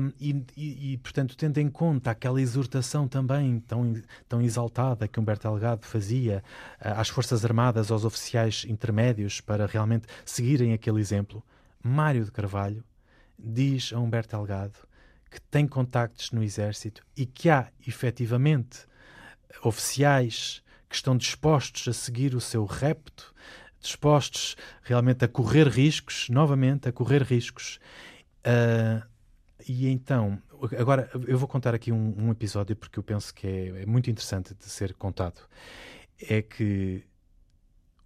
um, 0.00 0.12
e, 0.18 0.44
e, 0.56 0.92
e, 0.92 0.96
portanto, 0.98 1.36
tendo 1.36 1.58
em 1.58 1.68
conta 1.68 2.10
aquela 2.10 2.40
exortação 2.40 3.06
também 3.06 3.60
tão, 3.60 3.94
tão 4.28 4.42
exaltada 4.42 5.06
que 5.06 5.20
Humberto 5.20 5.48
Delgado 5.48 5.86
fazia 5.86 6.42
uh, 6.80 7.00
às 7.00 7.08
Forças 7.08 7.44
Armadas, 7.44 7.90
aos 7.90 8.04
oficiais 8.04 8.64
intermédios, 8.68 9.40
para 9.40 9.66
realmente 9.66 10.06
seguirem 10.24 10.72
aquele 10.72 11.00
exemplo, 11.00 11.44
Mário 11.82 12.24
de 12.24 12.32
Carvalho 12.32 12.84
diz 13.38 13.92
a 13.92 13.98
Humberto 13.98 14.36
Delgado 14.36 14.78
que 15.30 15.40
tem 15.40 15.66
contactos 15.66 16.30
no 16.30 16.42
Exército 16.42 17.02
e 17.16 17.24
que 17.24 17.48
há, 17.48 17.68
efetivamente, 17.86 18.86
oficiais 19.64 20.62
que 20.88 20.94
estão 20.94 21.16
dispostos 21.16 21.88
a 21.88 21.92
seguir 21.92 22.34
o 22.34 22.40
seu 22.40 22.66
repto, 22.66 23.34
dispostos 23.82 24.56
realmente 24.82 25.24
a 25.24 25.28
correr 25.28 25.68
riscos, 25.68 26.28
novamente 26.30 26.88
a 26.88 26.92
correr 26.92 27.22
riscos. 27.22 27.78
Uh, 28.46 29.04
e 29.68 29.88
então, 29.88 30.40
agora 30.78 31.10
eu 31.26 31.36
vou 31.38 31.48
contar 31.48 31.74
aqui 31.74 31.92
um, 31.92 32.14
um 32.16 32.30
episódio 32.30 32.74
porque 32.76 32.98
eu 32.98 33.02
penso 33.02 33.34
que 33.34 33.46
é, 33.46 33.82
é, 33.82 33.86
muito 33.86 34.10
interessante 34.10 34.54
de 34.54 34.64
ser 34.64 34.94
contado. 34.94 35.40
É 36.28 36.40
que 36.40 37.04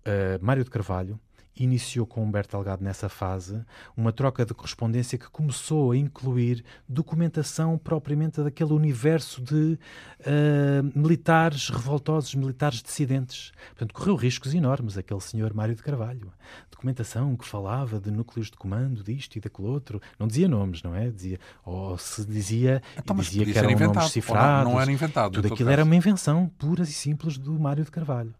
uh, 0.06 0.44
Mário 0.44 0.64
de 0.64 0.70
Carvalho 0.70 1.20
iniciou 1.56 2.06
com 2.06 2.22
Humberto 2.22 2.56
Delgado 2.56 2.82
nessa 2.82 3.08
fase 3.08 3.64
uma 3.96 4.12
troca 4.12 4.44
de 4.44 4.54
correspondência 4.54 5.18
que 5.18 5.28
começou 5.30 5.92
a 5.92 5.96
incluir 5.96 6.64
documentação 6.88 7.78
propriamente 7.78 8.42
daquele 8.42 8.72
universo 8.72 9.40
de 9.42 9.78
uh, 10.20 10.98
militares 10.98 11.68
revoltosos, 11.68 12.34
militares 12.34 12.82
dissidentes. 12.82 13.52
Portanto, 13.68 13.94
correu 13.94 14.16
riscos 14.16 14.54
enormes 14.54 14.98
aquele 14.98 15.20
senhor 15.20 15.54
Mário 15.54 15.74
de 15.74 15.82
Carvalho. 15.82 16.32
Documentação 16.70 17.36
que 17.36 17.46
falava 17.46 17.98
de 17.98 18.10
núcleos 18.10 18.50
de 18.50 18.56
comando, 18.56 19.02
disto 19.02 19.36
e 19.36 19.40
daquele 19.40 19.68
outro. 19.68 20.00
Não 20.18 20.26
dizia 20.26 20.46
nomes, 20.46 20.82
não 20.82 20.94
é? 20.94 21.10
Dizia, 21.10 21.40
ou 21.64 21.96
se 21.96 22.24
dizia, 22.24 22.82
então, 22.98 23.16
dizia 23.16 23.44
que 23.44 23.58
eram 23.58 23.70
inventado, 23.70 23.94
nomes 23.96 24.12
cifrados. 24.12 24.64
Não, 24.64 24.72
não 24.74 24.80
era 24.80 24.92
inventado. 24.92 25.32
Tudo 25.32 25.52
aquilo 25.52 25.70
era 25.70 25.84
uma 25.84 25.96
invenção 25.96 26.50
pura 26.58 26.82
e 26.82 26.86
simples 26.86 27.38
do 27.38 27.58
Mário 27.58 27.84
de 27.84 27.90
Carvalho. 27.90 28.34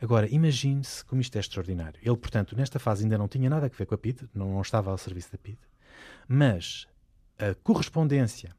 Agora, 0.00 0.28
imagine-se 0.28 1.04
como 1.04 1.20
isto 1.20 1.36
é 1.36 1.40
extraordinário. 1.40 1.98
Ele, 2.02 2.16
portanto, 2.16 2.56
nesta 2.56 2.78
fase 2.78 3.04
ainda 3.04 3.16
não 3.16 3.28
tinha 3.28 3.48
nada 3.48 3.66
a 3.66 3.68
ver 3.68 3.86
com 3.86 3.94
a 3.94 3.98
PID, 3.98 4.28
não, 4.34 4.52
não 4.54 4.60
estava 4.60 4.90
ao 4.90 4.98
serviço 4.98 5.32
da 5.32 5.38
PID, 5.38 5.58
mas 6.28 6.86
a 7.38 7.54
correspondência 7.62 8.54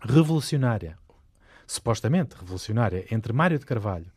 revolucionária, 0.00 0.98
supostamente 1.66 2.36
revolucionária, 2.36 3.06
entre 3.10 3.32
Mário 3.32 3.58
de 3.58 3.66
Carvalho 3.66 4.10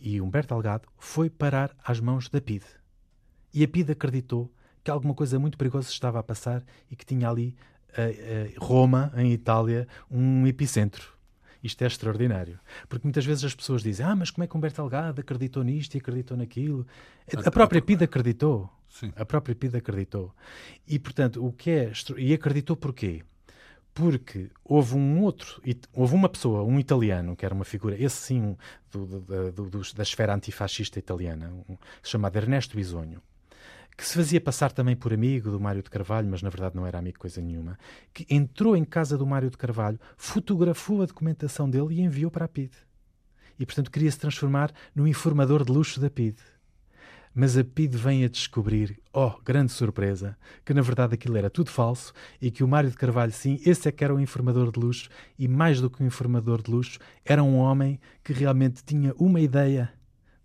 e 0.00 0.20
Humberto 0.20 0.54
Delgado 0.54 0.88
foi 0.98 1.30
parar 1.30 1.74
às 1.84 2.00
mãos 2.00 2.28
da 2.28 2.40
PID. 2.40 2.64
E 3.54 3.62
a 3.62 3.68
PID 3.68 3.90
acreditou 3.90 4.52
que 4.82 4.90
alguma 4.90 5.14
coisa 5.14 5.38
muito 5.38 5.56
perigosa 5.56 5.88
estava 5.88 6.18
a 6.18 6.22
passar 6.22 6.64
e 6.90 6.96
que 6.96 7.06
tinha 7.06 7.28
ali 7.28 7.56
uh, 7.90 8.58
uh, 8.58 8.64
Roma, 8.64 9.12
em 9.16 9.32
Itália, 9.32 9.86
um 10.10 10.46
epicentro. 10.46 11.12
Isto 11.62 11.82
é 11.82 11.86
extraordinário. 11.86 12.58
Porque 12.88 13.06
muitas 13.06 13.24
vezes 13.24 13.44
as 13.44 13.54
pessoas 13.54 13.82
dizem: 13.82 14.04
Ah, 14.04 14.16
mas 14.16 14.30
como 14.30 14.44
é 14.44 14.46
que 14.46 14.56
Humberto 14.56 14.82
Delgado 14.82 15.20
acreditou 15.20 15.62
nisto 15.62 15.94
e 15.94 15.98
acreditou 15.98 16.36
naquilo? 16.36 16.86
A, 17.36 17.48
a 17.48 17.50
própria 17.50 17.80
PID 17.80 18.02
acreditou. 18.02 18.70
Sim. 18.88 19.12
A 19.16 19.24
própria 19.24 19.54
PID 19.54 19.76
acreditou. 19.76 20.34
E, 20.86 20.98
portanto, 20.98 21.44
o 21.44 21.52
que 21.52 21.70
é. 21.70 21.92
E 22.18 22.34
acreditou 22.34 22.76
porquê? 22.76 23.22
Porque 23.94 24.50
houve 24.64 24.96
um 24.96 25.20
outro, 25.20 25.62
houve 25.92 26.14
uma 26.14 26.28
pessoa, 26.28 26.62
um 26.62 26.80
italiano, 26.80 27.36
que 27.36 27.44
era 27.44 27.54
uma 27.54 27.64
figura, 27.64 27.94
esse 28.02 28.16
sim, 28.16 28.56
do, 28.90 29.06
do, 29.06 29.52
do, 29.68 29.94
da 29.94 30.02
esfera 30.02 30.34
antifascista 30.34 30.98
italiana, 30.98 31.52
um, 31.68 31.76
chamado 32.02 32.34
Ernesto 32.36 32.74
Bisogno, 32.74 33.22
que 33.96 34.06
se 34.06 34.14
fazia 34.14 34.40
passar 34.40 34.72
também 34.72 34.96
por 34.96 35.12
amigo 35.12 35.50
do 35.50 35.60
Mário 35.60 35.82
de 35.82 35.90
Carvalho, 35.90 36.28
mas 36.28 36.42
na 36.42 36.48
verdade 36.48 36.74
não 36.76 36.86
era 36.86 36.98
amigo 36.98 37.18
coisa 37.18 37.40
nenhuma, 37.40 37.78
que 38.12 38.26
entrou 38.28 38.76
em 38.76 38.84
casa 38.84 39.18
do 39.18 39.26
Mário 39.26 39.50
de 39.50 39.56
Carvalho, 39.56 40.00
fotografou 40.16 41.02
a 41.02 41.06
documentação 41.06 41.68
dele 41.68 41.94
e 41.94 42.00
enviou 42.00 42.30
para 42.30 42.46
a 42.46 42.48
PID. 42.48 42.72
E, 43.58 43.66
portanto, 43.66 43.90
queria 43.90 44.10
se 44.10 44.18
transformar 44.18 44.72
no 44.94 45.06
informador 45.06 45.64
de 45.64 45.70
luxo 45.70 46.00
da 46.00 46.10
PID. 46.10 46.36
Mas 47.34 47.56
a 47.56 47.64
PID 47.64 47.96
vem 47.96 48.24
a 48.24 48.28
descobrir, 48.28 49.00
oh, 49.12 49.32
grande 49.42 49.72
surpresa, 49.72 50.36
que 50.64 50.74
na 50.74 50.82
verdade 50.82 51.14
aquilo 51.14 51.36
era 51.36 51.48
tudo 51.48 51.70
falso 51.70 52.12
e 52.40 52.50
que 52.50 52.62
o 52.62 52.68
Mário 52.68 52.90
de 52.90 52.96
Carvalho, 52.96 53.32
sim, 53.32 53.58
esse 53.64 53.88
é 53.88 53.92
que 53.92 54.04
era 54.04 54.14
um 54.14 54.20
informador 54.20 54.70
de 54.70 54.78
luxo 54.78 55.08
e 55.38 55.48
mais 55.48 55.80
do 55.80 55.88
que 55.88 56.02
um 56.02 56.06
informador 56.06 56.60
de 56.60 56.70
luxo, 56.70 56.98
era 57.24 57.42
um 57.42 57.56
homem 57.56 57.98
que 58.22 58.34
realmente 58.34 58.84
tinha 58.84 59.14
uma 59.16 59.40
ideia 59.40 59.90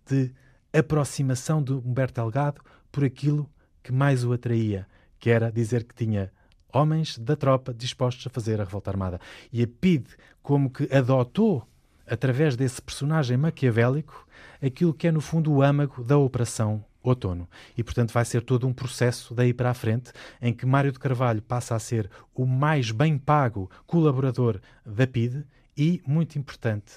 de 0.06 0.32
aproximação 0.72 1.62
de 1.62 1.72
Humberto 1.72 2.20
Delgado 2.22 2.62
por 2.90 3.04
aquilo 3.04 3.48
que 3.82 3.92
mais 3.92 4.24
o 4.24 4.32
atraía, 4.32 4.86
que 5.18 5.30
era 5.30 5.50
dizer 5.50 5.84
que 5.84 5.94
tinha 5.94 6.30
homens 6.72 7.18
da 7.18 7.36
tropa 7.36 7.72
dispostos 7.72 8.26
a 8.26 8.30
fazer 8.30 8.60
a 8.60 8.64
revolta 8.64 8.90
armada. 8.90 9.20
E 9.52 9.62
a 9.62 9.66
PID, 9.66 10.06
como 10.42 10.70
que 10.70 10.92
adotou, 10.94 11.66
através 12.06 12.56
desse 12.56 12.80
personagem 12.80 13.36
maquiavélico, 13.36 14.26
aquilo 14.62 14.94
que 14.94 15.08
é, 15.08 15.12
no 15.12 15.20
fundo, 15.20 15.52
o 15.52 15.62
âmago 15.62 16.02
da 16.02 16.18
Operação 16.18 16.84
Outono. 17.02 17.48
E, 17.76 17.82
portanto, 17.82 18.12
vai 18.12 18.24
ser 18.24 18.42
todo 18.42 18.66
um 18.66 18.72
processo 18.72 19.34
daí 19.34 19.54
para 19.54 19.70
a 19.70 19.74
frente, 19.74 20.12
em 20.40 20.52
que 20.52 20.66
Mário 20.66 20.92
de 20.92 20.98
Carvalho 20.98 21.42
passa 21.42 21.74
a 21.74 21.78
ser 21.78 22.10
o 22.34 22.44
mais 22.44 22.90
bem 22.90 23.18
pago 23.18 23.70
colaborador 23.86 24.60
da 24.84 25.06
PID 25.06 25.44
e, 25.76 26.02
muito 26.06 26.38
importante, 26.38 26.92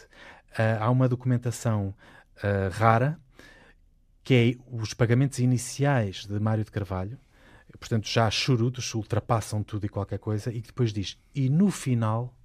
uh, 0.53 0.81
há 0.81 0.89
uma 0.89 1.07
documentação 1.07 1.93
uh, 2.37 2.69
rara 2.71 3.19
que 4.23 4.33
é 4.33 4.63
os 4.71 4.93
pagamentos 4.93 5.39
iniciais 5.39 6.25
de 6.25 6.39
Mário 6.39 6.63
de 6.63 6.71
Carvalho, 6.71 7.17
portanto 7.79 8.07
já 8.07 8.29
chorudos, 8.29 8.93
ultrapassam 8.93 9.63
tudo 9.63 9.85
e 9.85 9.89
qualquer 9.89 10.19
coisa, 10.19 10.51
e 10.51 10.61
que 10.61 10.67
depois 10.67 10.93
diz, 10.93 11.17
e 11.33 11.49
no 11.49 11.71
final, 11.71 12.35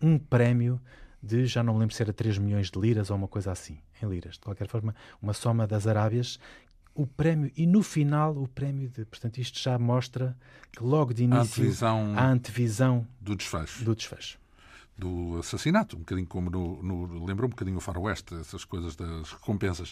um 0.00 0.18
prémio 0.18 0.80
de, 1.22 1.46
já 1.46 1.62
não 1.62 1.74
me 1.74 1.80
lembro 1.80 1.94
se 1.94 2.02
era 2.02 2.12
3 2.12 2.38
milhões 2.38 2.70
de 2.70 2.78
liras 2.78 3.10
ou 3.10 3.16
uma 3.16 3.28
coisa 3.28 3.52
assim, 3.52 3.78
em 4.02 4.08
liras, 4.08 4.34
de 4.34 4.40
qualquer 4.40 4.66
forma, 4.66 4.94
uma 5.20 5.32
soma 5.32 5.66
das 5.66 5.86
Arábias, 5.86 6.38
o 6.94 7.06
prémio, 7.06 7.50
e 7.56 7.66
no 7.66 7.82
final 7.82 8.36
o 8.36 8.48
prémio 8.48 8.88
de, 8.88 9.04
portanto 9.04 9.38
isto 9.38 9.58
já 9.58 9.78
mostra 9.78 10.36
que 10.70 10.82
logo 10.82 11.12
de 11.12 11.24
início 11.24 11.38
a 11.38 11.42
antevisão, 11.42 12.14
a 12.16 12.26
antevisão 12.26 13.08
do 13.20 13.36
desfecho. 13.36 13.84
Do 13.84 13.94
desfecho 13.94 14.41
do 14.96 15.38
assassinato, 15.38 15.96
um 15.96 16.00
bocadinho 16.00 16.26
como 16.26 16.50
no, 16.50 16.82
no 16.82 17.24
lembra 17.24 17.46
um 17.46 17.48
bocadinho 17.48 17.78
o 17.78 17.80
faroeste, 17.80 18.34
essas 18.34 18.64
coisas 18.64 18.94
das 18.94 19.32
recompensas. 19.32 19.90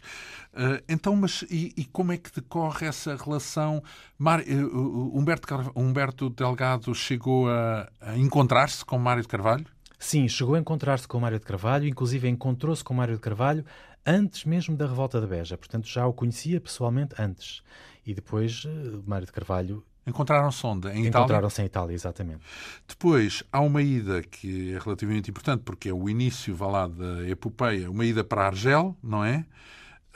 Uh, 0.53 0.83
então, 0.89 1.17
mas 1.17 1.43
e, 1.51 1.73
e, 1.77 1.85
como 1.85 2.13
é 2.13 2.17
que 2.17 2.31
decorre 2.33 2.87
essa 2.87 3.17
relação? 3.17 3.83
Mar, 4.19 4.41
uh, 4.41 5.19
Humberto, 5.19 5.73
Humberto 5.75 6.31
Delgado 6.31 6.95
chegou 6.95 7.49
a, 7.49 7.91
a 8.01 8.17
encontrar-se 8.17 8.85
com 8.85 8.99
Mário 8.99 9.23
de 9.23 9.29
Carvalho? 9.29 9.67
Sim, 9.99 10.29
chegou 10.29 10.55
a 10.55 10.59
encontrar-se 10.59 11.07
com 11.07 11.21
Mário 11.21 11.39
de 11.39 11.45
Carvalho, 11.45 11.87
inclusive 11.87 12.29
encontrou-se 12.29 12.83
com 12.83 12.95
Mário 12.95 13.15
de 13.15 13.21
Carvalho 13.21 13.65
antes 14.07 14.45
mesmo 14.45 14.77
da 14.77 14.87
revolta 14.87 15.21
de 15.21 15.27
Beja, 15.27 15.59
portanto 15.59 15.87
já 15.87 16.07
o 16.07 16.13
conhecia 16.13 16.61
pessoalmente 16.61 17.15
antes. 17.19 17.63
E 18.07 18.15
depois 18.15 18.65
uh, 18.65 19.03
Mário 19.07 19.27
de 19.27 19.33
Carvalho 19.33 19.85
Encontraram-se 20.11 20.67
onde? 20.67 20.89
Em 20.89 20.91
Itália? 20.91 21.09
Encontraram-se 21.09 21.63
em 21.63 21.65
Itália, 21.65 21.95
exatamente. 21.95 22.41
Depois, 22.87 23.43
há 23.51 23.61
uma 23.61 23.81
ida 23.83 24.23
que 24.23 24.75
é 24.75 24.79
relativamente 24.79 25.31
importante, 25.31 25.63
porque 25.65 25.89
é 25.89 25.93
o 25.93 26.09
início, 26.09 26.55
vá 26.55 26.67
lá, 26.67 26.87
da 26.87 27.29
epopeia, 27.29 27.91
uma 27.91 28.05
ida 28.05 28.23
para 28.23 28.47
Argel, 28.47 28.97
não 29.03 29.25
é? 29.25 29.45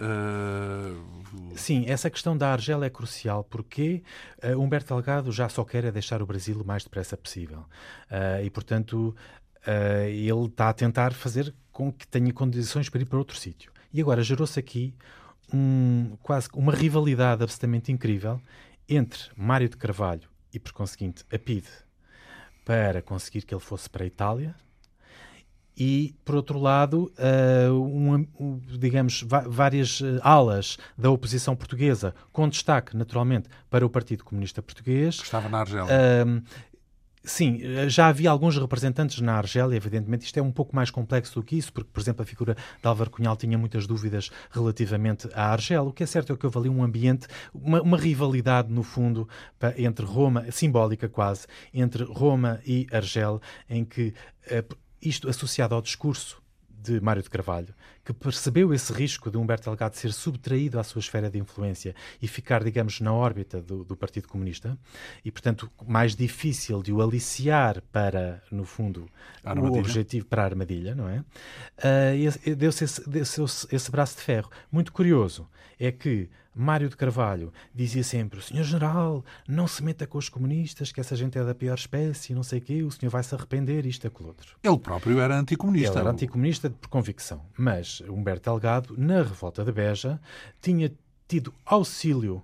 Uh... 0.01 1.57
Sim, 1.57 1.85
essa 1.87 2.11
questão 2.11 2.37
da 2.37 2.53
Argel 2.53 2.83
é 2.83 2.91
crucial 2.91 3.45
porque 3.45 4.03
uh, 4.43 4.61
Humberto 4.61 4.93
Delgado 4.93 5.31
já 5.31 5.49
só 5.49 5.65
quer 5.65 5.85
é 5.85 5.93
deixar 5.93 6.21
o 6.21 6.27
Brasil 6.27 6.61
o 6.61 6.67
mais 6.67 6.83
depressa 6.83 7.17
possível. 7.17 7.61
Uh, 8.11 8.45
e, 8.45 8.51
portanto, 8.51 9.15
ele 10.07 10.45
está 10.45 10.69
a 10.69 10.75
tentar 10.75 11.15
fazer 11.15 11.55
com 11.73 11.91
que 11.91 12.07
tenha 12.07 12.31
condições 12.35 12.91
para 12.91 13.01
ir 13.01 13.07
para 13.07 13.19
outro 13.19 13.35
sítio. 13.35 13.73
E 13.95 14.01
agora 14.01 14.23
gerou-se 14.23 14.61
aqui 14.61 14.95
um, 15.53 16.17
quase 16.23 16.49
uma 16.55 16.73
rivalidade 16.73 17.43
absolutamente 17.43 17.93
incrível 17.93 18.41
entre 18.89 19.31
Mário 19.37 19.69
de 19.69 19.77
Carvalho 19.77 20.29
e, 20.53 20.59
por 20.59 20.73
conseguinte, 20.73 21.25
a 21.33 21.39
PIDE 21.39 21.69
para 22.65 23.03
conseguir 23.03 23.43
que 23.43 23.55
ele 23.55 23.61
fosse 23.61 23.89
para 23.89 24.05
a 24.05 24.07
Itália 24.07 24.55
e, 25.77 26.15
por 26.25 26.37
outro 26.37 26.59
lado, 26.59 27.13
uh, 27.19 27.73
um, 27.73 28.27
um, 28.39 28.61
digamos, 28.79 29.23
várias 29.23 30.01
uh, 30.01 30.21
alas 30.23 30.79
da 30.97 31.11
oposição 31.11 31.57
portuguesa, 31.57 32.15
com 32.33 32.49
destaque, 32.49 32.97
naturalmente, 32.97 33.49
para 33.69 33.85
o 33.85 33.91
Partido 33.91 34.25
Comunista 34.25 34.63
Português. 34.63 35.19
Que 35.19 35.25
estava 35.25 35.49
na 35.49 35.61
Argélia. 35.61 35.85
Uh, 35.85 36.43
Sim, 37.27 37.59
eh, 37.63 37.89
já 37.89 38.09
havia 38.09 38.31
alguns 38.31 38.59
representantes 38.59 39.19
na 39.23 39.37
Argélia, 39.37 39.77
evidentemente. 39.77 40.27
Isto 40.27 40.39
é 40.39 40.43
um 40.43 40.53
pouco 40.53 40.77
mais 40.77 40.91
complexo 40.91 41.41
do 41.41 41.43
que 41.43 41.57
isso, 41.57 41.73
porque, 41.73 41.89
por 41.91 41.99
exemplo, 41.99 42.23
a 42.23 42.27
figura 42.27 42.55
de 42.55 42.87
Álvaro 42.87 43.11
Cunhal 43.11 43.35
tinha 43.35 43.57
muitas 43.57 43.87
dúvidas 43.87 44.31
relativamente 44.51 45.27
à 45.33 45.51
Argélia. 45.51 45.83
O 45.83 45.93
que 45.93 46.03
é 46.03 46.07
certo 46.07 46.35
é 46.35 46.37
que 46.37 46.45
houve 46.45 46.59
ali 46.59 46.69
um 46.69 46.85
ambiente, 46.85 47.27
uma, 47.55 47.81
uma 47.81 47.97
rivalidade, 47.97 48.71
no 48.71 48.83
fundo, 48.83 49.27
entre 49.79 50.05
Roma, 50.05 50.45
simbólica 50.53 51.09
quase, 51.09 51.47
entre 51.73 52.05
Roma 52.05 52.61
e 52.67 52.87
Argel, 52.93 53.41
em 53.71 53.87
que 53.87 54.13
eh, 54.47 54.63
isto 55.01 55.27
associado 55.27 55.75
ao 55.75 55.81
discurso 55.81 56.44
de 56.85 57.01
Mário 57.01 57.23
de 57.23 57.31
Carvalho, 57.31 57.75
que 58.05 58.13
percebeu 58.13 58.75
esse 58.75 58.93
risco 58.93 59.31
de 59.31 59.39
Humberto 59.39 59.65
Delgado 59.65 59.95
ser 59.95 60.13
subtraído 60.13 60.79
à 60.79 60.85
sua 60.85 60.99
esfera 60.99 61.31
de 61.31 61.39
influência 61.39 61.95
e 62.21 62.29
ficar, 62.29 62.63
digamos, 62.63 63.01
na 63.01 63.13
órbita 63.13 63.63
do, 63.63 63.83
do 63.85 63.97
Partido 63.97 64.29
Comunista, 64.29 64.79
e, 65.25 65.31
portanto, 65.31 65.71
mais 65.87 66.15
difícil 66.15 66.83
de 66.83 66.93
o 66.93 67.01
aliciar 67.01 67.83
para, 67.91 68.43
no 68.51 68.65
fundo, 68.65 69.09
o 69.45 69.79
objetivo 69.79 70.27
para 70.27 70.43
a 70.43 70.45
armadilha, 70.45 70.95
não 70.95 71.09
é? 71.09 71.25
Uh, 71.79 72.55
Deu-se 72.57 72.85
esse, 72.85 73.09
deu 73.09 73.23
esse 73.23 73.91
braço 73.91 74.17
de 74.17 74.23
ferro. 74.23 74.51
Muito 74.71 74.93
curioso 74.93 75.49
é 75.79 75.91
que 75.91 76.29
Mário 76.55 76.89
de 76.89 76.97
Carvalho 76.97 77.53
dizia 77.75 78.05
sempre: 78.05 78.41
senhor 78.41 78.65
general, 78.65 79.25
não 79.49 79.67
se 79.67 79.83
meta 79.83 80.07
com 80.07 80.19
os 80.19 80.29
comunistas, 80.29 80.93
que 80.93 81.01
essa 81.01 81.17
gente 81.17 81.39
é 81.39 81.45
da 81.45 81.55
pior 81.55 81.75
espécie, 81.75 82.35
não 82.35 82.43
sei 82.43 82.61
o 82.61 82.63
quê, 82.63 82.83
o 82.83 82.91
senhor 82.91 83.11
vai 83.11 83.23
se 83.23 83.35
arrepender, 83.35 83.85
isto, 83.87 84.07
aquilo 84.07 84.29
outro. 84.29 84.57
Ele 84.63 84.79
próprio 84.79 85.19
era 85.21 85.39
anticomunista. 85.39 85.91
Ele 85.91 86.01
era 86.01 86.11
anticomunista 86.11 86.71
por 86.71 86.89
convicção. 86.89 87.43
Mas 87.57 88.01
Humberto 88.09 88.51
Delgado, 88.51 88.95
na 88.97 89.23
revolta 89.23 89.65
de 89.65 89.73
Beja, 89.73 90.21
tinha 90.61 90.93
tido 91.27 91.53
auxílio 91.65 92.43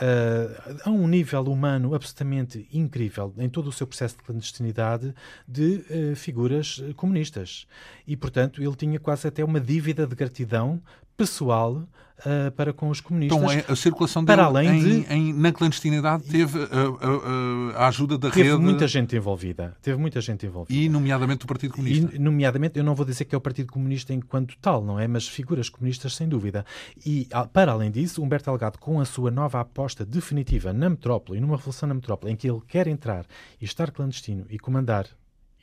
Uh, 0.00 0.78
a 0.84 0.90
um 0.90 1.08
nível 1.08 1.42
humano 1.46 1.92
absolutamente 1.92 2.68
incrível 2.72 3.34
em 3.36 3.48
todo 3.48 3.66
o 3.66 3.72
seu 3.72 3.84
processo 3.84 4.16
de 4.16 4.22
clandestinidade 4.22 5.12
de 5.44 5.84
uh, 5.90 6.14
figuras 6.14 6.80
comunistas. 6.94 7.66
E, 8.06 8.16
portanto, 8.16 8.62
ele 8.62 8.76
tinha 8.76 9.00
quase 9.00 9.26
até 9.26 9.44
uma 9.44 9.60
dívida 9.60 10.06
de 10.06 10.14
gratidão 10.14 10.80
pessoal 11.18 11.72
uh, 12.20 12.50
para 12.52 12.72
com 12.72 12.88
os 12.88 13.00
comunistas. 13.00 13.36
Então, 13.36 13.72
a 13.72 13.76
circulação 13.76 14.24
dele 14.24 14.36
para 14.36 14.46
além 14.46 14.68
em, 14.68 14.80
de, 15.02 15.12
em, 15.12 15.32
na 15.32 15.52
clandestinidade 15.52 16.22
teve 16.22 16.58
a, 16.62 17.80
a, 17.80 17.84
a 17.84 17.88
ajuda 17.88 18.16
da 18.16 18.30
teve 18.30 18.44
rede... 18.44 18.54
Teve 18.54 18.62
muita 18.64 18.86
gente 18.86 19.16
envolvida. 19.16 19.76
Teve 19.82 19.98
muita 19.98 20.20
gente 20.20 20.46
envolvida. 20.46 20.80
E, 20.80 20.88
nomeadamente, 20.88 21.44
o 21.44 21.48
Partido 21.48 21.74
Comunista. 21.74 22.14
E, 22.14 22.18
nomeadamente, 22.20 22.78
eu 22.78 22.84
não 22.84 22.94
vou 22.94 23.04
dizer 23.04 23.24
que 23.24 23.34
é 23.34 23.38
o 23.38 23.40
Partido 23.40 23.72
Comunista 23.72 24.14
enquanto 24.14 24.56
tal, 24.58 24.82
não 24.82 24.98
é? 24.98 25.08
Mas 25.08 25.26
figuras 25.26 25.68
comunistas, 25.68 26.14
sem 26.14 26.28
dúvida. 26.28 26.64
E, 27.04 27.28
para 27.52 27.72
além 27.72 27.90
disso, 27.90 28.22
Humberto 28.22 28.48
Delgado, 28.50 28.78
com 28.78 29.00
a 29.00 29.04
sua 29.04 29.32
nova 29.32 29.60
aposta 29.60 30.06
definitiva 30.06 30.72
na 30.72 30.88
metrópole 30.88 31.38
e 31.38 31.40
numa 31.40 31.56
revolução 31.56 31.88
na 31.88 31.94
metrópole, 31.94 32.32
em 32.32 32.36
que 32.36 32.48
ele 32.48 32.60
quer 32.66 32.86
entrar 32.86 33.26
e 33.60 33.64
estar 33.64 33.90
clandestino 33.90 34.46
e 34.48 34.56
comandar 34.56 35.06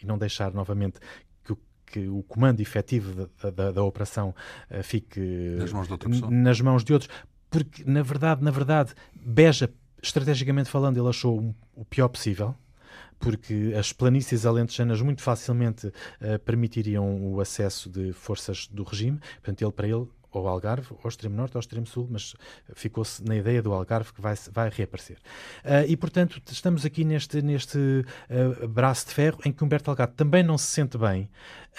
e 0.01 0.05
não 0.05 0.17
deixar 0.17 0.53
novamente 0.53 0.99
que 1.95 2.09
o 2.09 2.21
comando 2.23 2.59
efetivo 2.59 3.29
da, 3.41 3.49
da, 3.49 3.71
da 3.71 3.83
operação 3.83 4.35
uh, 4.69 4.83
fique 4.83 5.19
nas 5.57 5.71
mãos, 5.71 5.87
de 5.87 5.93
outra 5.93 6.09
pessoa. 6.09 6.29
nas 6.31 6.61
mãos 6.61 6.83
de 6.83 6.91
outros, 6.91 7.09
porque 7.49 7.83
na 7.85 8.01
verdade, 8.01 8.43
na 8.43 8.51
verdade, 8.51 8.93
Beja, 9.13 9.73
estrategicamente 10.03 10.69
falando, 10.69 10.99
ele 10.99 11.07
achou 11.07 11.55
o 11.73 11.85
pior 11.85 12.09
possível 12.09 12.53
porque 13.17 13.73
as 13.79 13.93
planícies 13.93 14.45
alentejanas 14.45 15.01
muito 15.01 15.21
facilmente 15.21 15.87
uh, 15.87 16.37
permitiriam 16.43 17.33
o 17.33 17.39
acesso 17.39 17.89
de 17.89 18.11
forças 18.11 18.67
do 18.67 18.83
regime. 18.83 19.19
Portanto, 19.35 19.61
ele 19.61 19.71
para 19.71 19.87
ele 19.87 20.05
ao 20.37 20.47
Algarve, 20.47 20.95
ao 21.03 21.09
extremo 21.09 21.35
norte, 21.35 21.55
ao 21.55 21.59
extremo 21.59 21.85
sul, 21.85 22.07
mas 22.09 22.35
ficou-se 22.73 23.23
na 23.23 23.35
ideia 23.35 23.61
do 23.61 23.73
Algarve 23.73 24.13
que 24.13 24.21
vai, 24.21 24.35
vai 24.51 24.69
reaparecer. 24.69 25.17
Uh, 25.63 25.87
e, 25.87 25.95
portanto, 25.97 26.41
estamos 26.51 26.85
aqui 26.85 27.03
neste, 27.03 27.41
neste 27.41 27.77
uh, 27.77 28.67
braço 28.67 29.07
de 29.07 29.13
ferro 29.13 29.39
em 29.45 29.51
que 29.51 29.63
Humberto 29.63 29.85
Delgado 29.85 30.13
também 30.15 30.43
não 30.43 30.57
se 30.57 30.67
sente 30.67 30.97
bem 30.97 31.29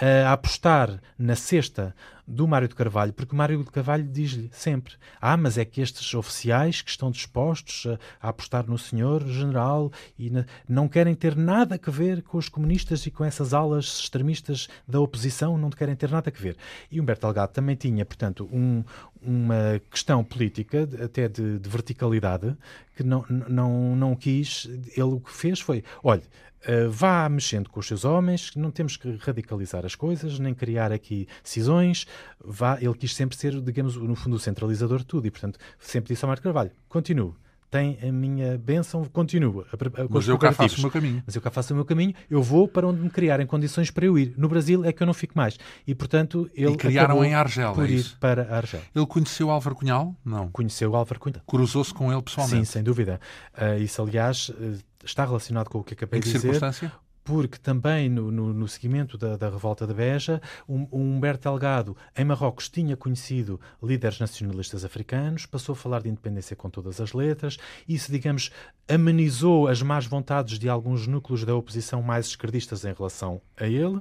uh, 0.00 0.26
a 0.26 0.32
apostar 0.32 1.00
na 1.18 1.36
cesta 1.36 1.94
do 2.26 2.48
Mário 2.48 2.66
de 2.66 2.74
Carvalho, 2.74 3.12
porque 3.12 3.34
o 3.34 3.36
Mário 3.36 3.62
de 3.62 3.70
Carvalho 3.70 4.04
diz-lhe 4.04 4.48
sempre: 4.52 4.94
Ah, 5.20 5.36
mas 5.36 5.56
é 5.56 5.64
que 5.64 5.80
estes 5.80 6.12
oficiais 6.14 6.82
que 6.82 6.90
estão 6.90 7.10
dispostos 7.10 7.86
a, 7.86 8.26
a 8.26 8.28
apostar 8.30 8.66
no 8.66 8.76
senhor 8.76 9.26
general 9.26 9.92
e 10.18 10.30
na, 10.30 10.44
não 10.68 10.88
querem 10.88 11.14
ter 11.14 11.36
nada 11.36 11.80
a 11.82 11.90
ver 11.90 12.22
com 12.22 12.38
os 12.38 12.48
comunistas 12.48 13.06
e 13.06 13.10
com 13.10 13.24
essas 13.24 13.54
alas 13.54 14.00
extremistas 14.00 14.68
da 14.88 15.00
oposição, 15.00 15.56
não 15.56 15.70
querem 15.70 15.94
ter 15.94 16.10
nada 16.10 16.32
a 16.34 16.40
ver. 16.40 16.56
E 16.90 17.00
Humberto 17.00 17.26
Delgado 17.26 17.52
também 17.52 17.76
tinha, 17.76 18.04
portanto, 18.04 18.48
um, 18.52 18.82
uma 19.22 19.80
questão 19.90 20.24
política, 20.24 20.88
até 21.02 21.28
de, 21.28 21.58
de 21.58 21.68
verticalidade, 21.68 22.56
que 22.96 23.02
não, 23.02 23.24
não, 23.28 23.94
não 23.94 24.16
quis. 24.16 24.68
Ele 24.96 25.02
o 25.02 25.20
que 25.20 25.32
fez 25.32 25.60
foi: 25.60 25.84
olha 26.02 26.22
Uh, 26.66 26.90
vá 26.90 27.28
mexendo 27.28 27.70
com 27.70 27.78
os 27.78 27.86
seus 27.86 28.04
homens, 28.04 28.50
não 28.56 28.70
temos 28.70 28.96
que 28.96 29.16
radicalizar 29.16 29.86
as 29.86 29.94
coisas, 29.94 30.38
nem 30.38 30.52
criar 30.52 30.90
aqui 30.90 31.28
cisões. 31.44 32.06
Vá, 32.44 32.78
ele 32.80 32.94
quis 32.94 33.14
sempre 33.14 33.36
ser, 33.36 33.60
digamos, 33.60 33.96
no 33.96 34.16
fundo, 34.16 34.36
o 34.36 34.38
centralizador 34.38 34.98
de 34.98 35.06
tudo 35.06 35.26
e, 35.26 35.30
portanto, 35.30 35.58
sempre 35.78 36.12
disse 36.12 36.24
ao 36.24 36.28
Marco 36.28 36.42
Carvalho: 36.42 36.70
continue, 36.88 37.34
tem 37.70 37.98
a 38.02 38.12
minha 38.12 38.56
bênção, 38.56 39.04
continua. 39.06 39.66
A, 39.72 40.02
a, 40.02 40.06
Mas 40.08 40.28
eu 40.28 40.38
cá 40.38 40.52
faço 40.52 40.78
o 40.78 40.80
meu 40.80 40.90
caminho. 40.90 41.22
Mas 41.26 41.34
eu 41.34 41.42
cá 41.42 41.50
faço 41.50 41.72
o 41.72 41.76
meu 41.76 41.84
caminho, 41.84 42.14
eu 42.30 42.42
vou 42.42 42.68
para 42.68 42.86
onde 42.86 43.00
me 43.00 43.10
criarem 43.10 43.46
condições 43.46 43.90
para 43.90 44.06
eu 44.06 44.18
ir. 44.18 44.34
No 44.36 44.48
Brasil 44.48 44.84
é 44.84 44.92
que 44.92 45.02
eu 45.02 45.06
não 45.06 45.14
fico 45.14 45.34
mais. 45.36 45.58
E, 45.86 45.94
portanto, 45.94 46.48
ele 46.54 46.72
e 46.72 46.76
criaram 46.76 47.24
em 47.24 47.34
Argel, 47.34 47.72
por 47.72 47.84
é 47.84 47.92
ir 47.92 48.16
para 48.20 48.54
Argel. 48.54 48.80
Ele 48.94 49.06
conheceu 49.06 49.50
Álvaro 49.50 49.74
Cunhal? 49.74 50.14
Não. 50.24 50.48
Conheceu 50.50 50.94
Álvaro 50.94 51.20
Cunhal. 51.20 51.42
Cruzou-se 51.46 51.92
com 51.92 52.12
ele 52.12 52.22
pessoalmente? 52.22 52.66
Sim, 52.66 52.72
sem 52.72 52.82
dúvida. 52.82 53.20
Uh, 53.54 53.82
isso, 53.82 54.00
aliás, 54.00 54.48
uh, 54.48 54.78
está 55.06 55.24
relacionado 55.24 55.68
com 55.68 55.78
o 55.78 55.84
que 55.84 55.94
acabei 55.94 56.20
de 56.20 56.26
dizer. 56.26 56.40
circunstância? 56.40 56.92
porque 57.26 57.58
também 57.58 58.08
no, 58.08 58.30
no, 58.30 58.54
no 58.54 58.68
seguimento 58.68 59.18
da, 59.18 59.36
da, 59.36 59.50
revolta 59.50 59.84
de 59.84 59.92
Beja, 59.92 60.40
um, 60.66 60.86
um 60.92 61.16
Humberto 61.16 61.50
Delgado 61.50 61.96
em 62.16 62.24
Marrocos 62.24 62.68
tinha 62.68 62.96
conhecido 62.96 63.60
líderes 63.82 64.20
nacionalistas 64.20 64.84
africanos, 64.84 65.44
passou 65.44 65.72
a 65.72 65.76
falar 65.76 66.02
de 66.02 66.08
independência 66.08 66.54
com 66.54 66.70
todas 66.70 67.00
as 67.00 67.12
letras, 67.12 67.58
isso, 67.86 68.12
digamos, 68.12 68.52
amenizou 68.88 69.66
as 69.66 69.82
más 69.82 70.06
vontades 70.06 70.56
de 70.56 70.68
alguns 70.68 71.08
núcleos 71.08 71.44
da 71.44 71.54
oposição 71.54 72.00
mais 72.00 72.26
esquerdistas 72.26 72.84
em 72.84 72.92
relação 72.92 73.42
a 73.56 73.66
ele. 73.66 74.00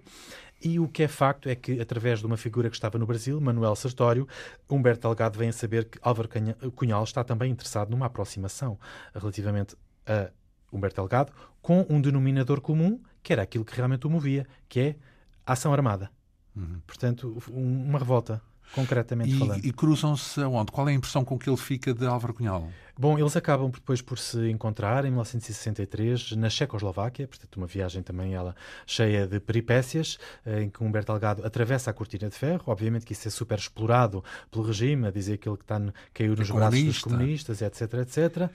E 0.63 0.79
o 0.79 0.87
que 0.87 1.03
é 1.03 1.07
facto 1.07 1.49
é 1.49 1.55
que, 1.55 1.81
através 1.81 2.19
de 2.19 2.25
uma 2.25 2.37
figura 2.37 2.69
que 2.69 2.75
estava 2.75 2.97
no 2.97 3.05
Brasil, 3.05 3.41
Manuel 3.41 3.75
Sartório, 3.75 4.27
Humberto 4.69 5.01
Delgado 5.01 5.37
vem 5.37 5.49
a 5.49 5.53
saber 5.53 5.85
que 5.85 5.99
Álvaro 6.01 6.29
Cunhal 6.75 7.03
está 7.03 7.23
também 7.23 7.51
interessado 7.51 7.89
numa 7.89 8.05
aproximação 8.05 8.79
relativamente 9.13 9.75
a 10.05 10.29
Humberto 10.71 11.01
Delgado 11.01 11.31
com 11.61 11.85
um 11.89 11.99
denominador 11.99 12.61
comum 12.61 12.99
que 13.25 13.33
era 13.33 13.41
aquilo 13.41 13.65
que 13.65 13.75
realmente 13.75 14.05
o 14.05 14.09
movia, 14.09 14.45
que 14.69 14.79
é 14.79 14.95
a 15.43 15.53
ação 15.53 15.73
armada. 15.73 16.11
Uhum. 16.55 16.79
Portanto, 16.85 17.41
uma 17.49 17.97
revolta, 17.97 18.39
concretamente 18.73 19.35
e, 19.35 19.39
falando. 19.39 19.65
E 19.65 19.71
cruzam-se 19.71 20.41
aonde? 20.41 20.71
Qual 20.71 20.87
é 20.87 20.91
a 20.91 20.95
impressão 20.95 21.23
com 21.23 21.37
que 21.37 21.49
ele 21.49 21.57
fica 21.57 21.93
de 21.93 22.05
Álvaro 22.05 22.33
Cunhal? 22.33 22.69
Bom, 22.97 23.19
eles 23.19 23.35
acabam 23.35 23.69
depois 23.69 24.01
por 24.01 24.17
se 24.17 24.49
encontrar 24.49 25.03
em 25.03 25.09
1963 25.09 26.31
na 26.37 26.49
Checoslováquia, 26.49 27.27
portanto, 27.27 27.57
uma 27.57 27.67
viagem 27.67 28.01
também 28.01 28.33
ela 28.33 28.55
cheia 28.87 29.27
de 29.27 29.37
peripécias, 29.37 30.17
eh, 30.45 30.61
em 30.61 30.69
que 30.69 30.81
Humberto 30.81 31.11
Delgado 31.11 31.45
atravessa 31.45 31.91
a 31.91 31.93
cortina 31.93 32.29
de 32.29 32.35
ferro. 32.35 32.63
Obviamente 32.67 33.05
que 33.05 33.11
isso 33.11 33.27
é 33.27 33.31
super 33.31 33.57
explorado 33.59 34.23
pelo 34.49 34.63
regime, 34.63 35.07
a 35.07 35.11
dizer 35.11 35.37
que 35.39 35.49
ele 35.49 35.57
que 35.57 35.63
está, 35.63 35.81
caiu 36.13 36.37
nos 36.37 36.49
é 36.49 36.53
braços 36.53 36.83
dos 36.83 36.99
comunistas, 36.99 37.61
etc, 37.61 37.81
etc. 37.95 38.49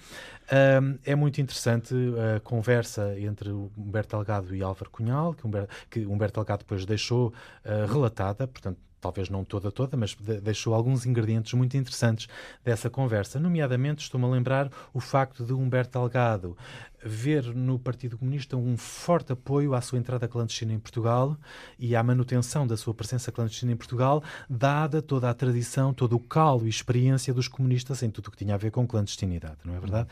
é 1.05 1.14
muito 1.14 1.38
interessante 1.38 1.94
a 2.37 2.40
conversa 2.40 3.18
entre 3.20 3.51
Humberto 3.51 4.16
Delgado 4.16 4.57
e 4.57 4.62
Álvaro 4.62 4.90
Cunhal, 4.90 5.35
que 5.35 5.46
Humberto, 5.46 5.75
que 5.90 6.07
Humberto 6.07 6.40
Delgado 6.40 6.61
depois 6.61 6.87
deixou 6.87 7.29
uh, 7.29 7.92
relatada, 7.92 8.46
portanto, 8.46 8.79
talvez 9.01 9.29
não 9.29 9.45
toda 9.45 9.71
toda, 9.71 9.97
mas 9.97 10.15
deixou 10.43 10.75
alguns 10.75 11.07
ingredientes 11.07 11.53
muito 11.55 11.77
interessantes 11.77 12.29
dessa 12.65 12.91
conversa. 12.91 13.41
Nomeadamente, 13.41 14.03
estou-me 14.03 14.27
a 14.27 14.29
lembrar 14.29 14.71
o 14.93 15.01
facto 15.01 15.45
de 15.45 15.53
Humberto 15.53 15.99
Delgado 15.99 16.57
ver 17.03 17.55
no 17.55 17.79
Partido 17.79 18.19
Comunista 18.19 18.57
um 18.57 18.77
forte 18.77 19.33
apoio 19.33 19.75
à 19.75 19.81
sua 19.81 19.99
entrada 19.99 20.29
clandestina 20.29 20.73
em 20.73 20.79
Portugal 20.79 21.37
e 21.79 21.97
à 21.97 22.03
manutenção 22.03 22.67
da 22.67 22.77
sua 22.77 22.93
presença 22.93 23.33
clandestina 23.33 23.73
em 23.73 23.77
Portugal, 23.77 24.23
dada 24.49 25.01
toda 25.01 25.31
a 25.31 25.35
tradição, 25.35 25.95
todo 25.95 26.17
o 26.17 26.21
calo 26.21 26.67
e 26.67 26.69
experiência 26.69 27.33
dos 27.33 27.49
comunistas 27.49 28.03
em 28.03 28.11
tudo 28.11 28.29
o 28.29 28.31
que 28.31 28.37
tinha 28.37 28.55
a 28.55 28.59
ver 28.59 28.71
com 28.71 28.87
clandestinidade, 28.87 29.59
não 29.65 29.75
é 29.75 29.81
verdade? 29.81 30.09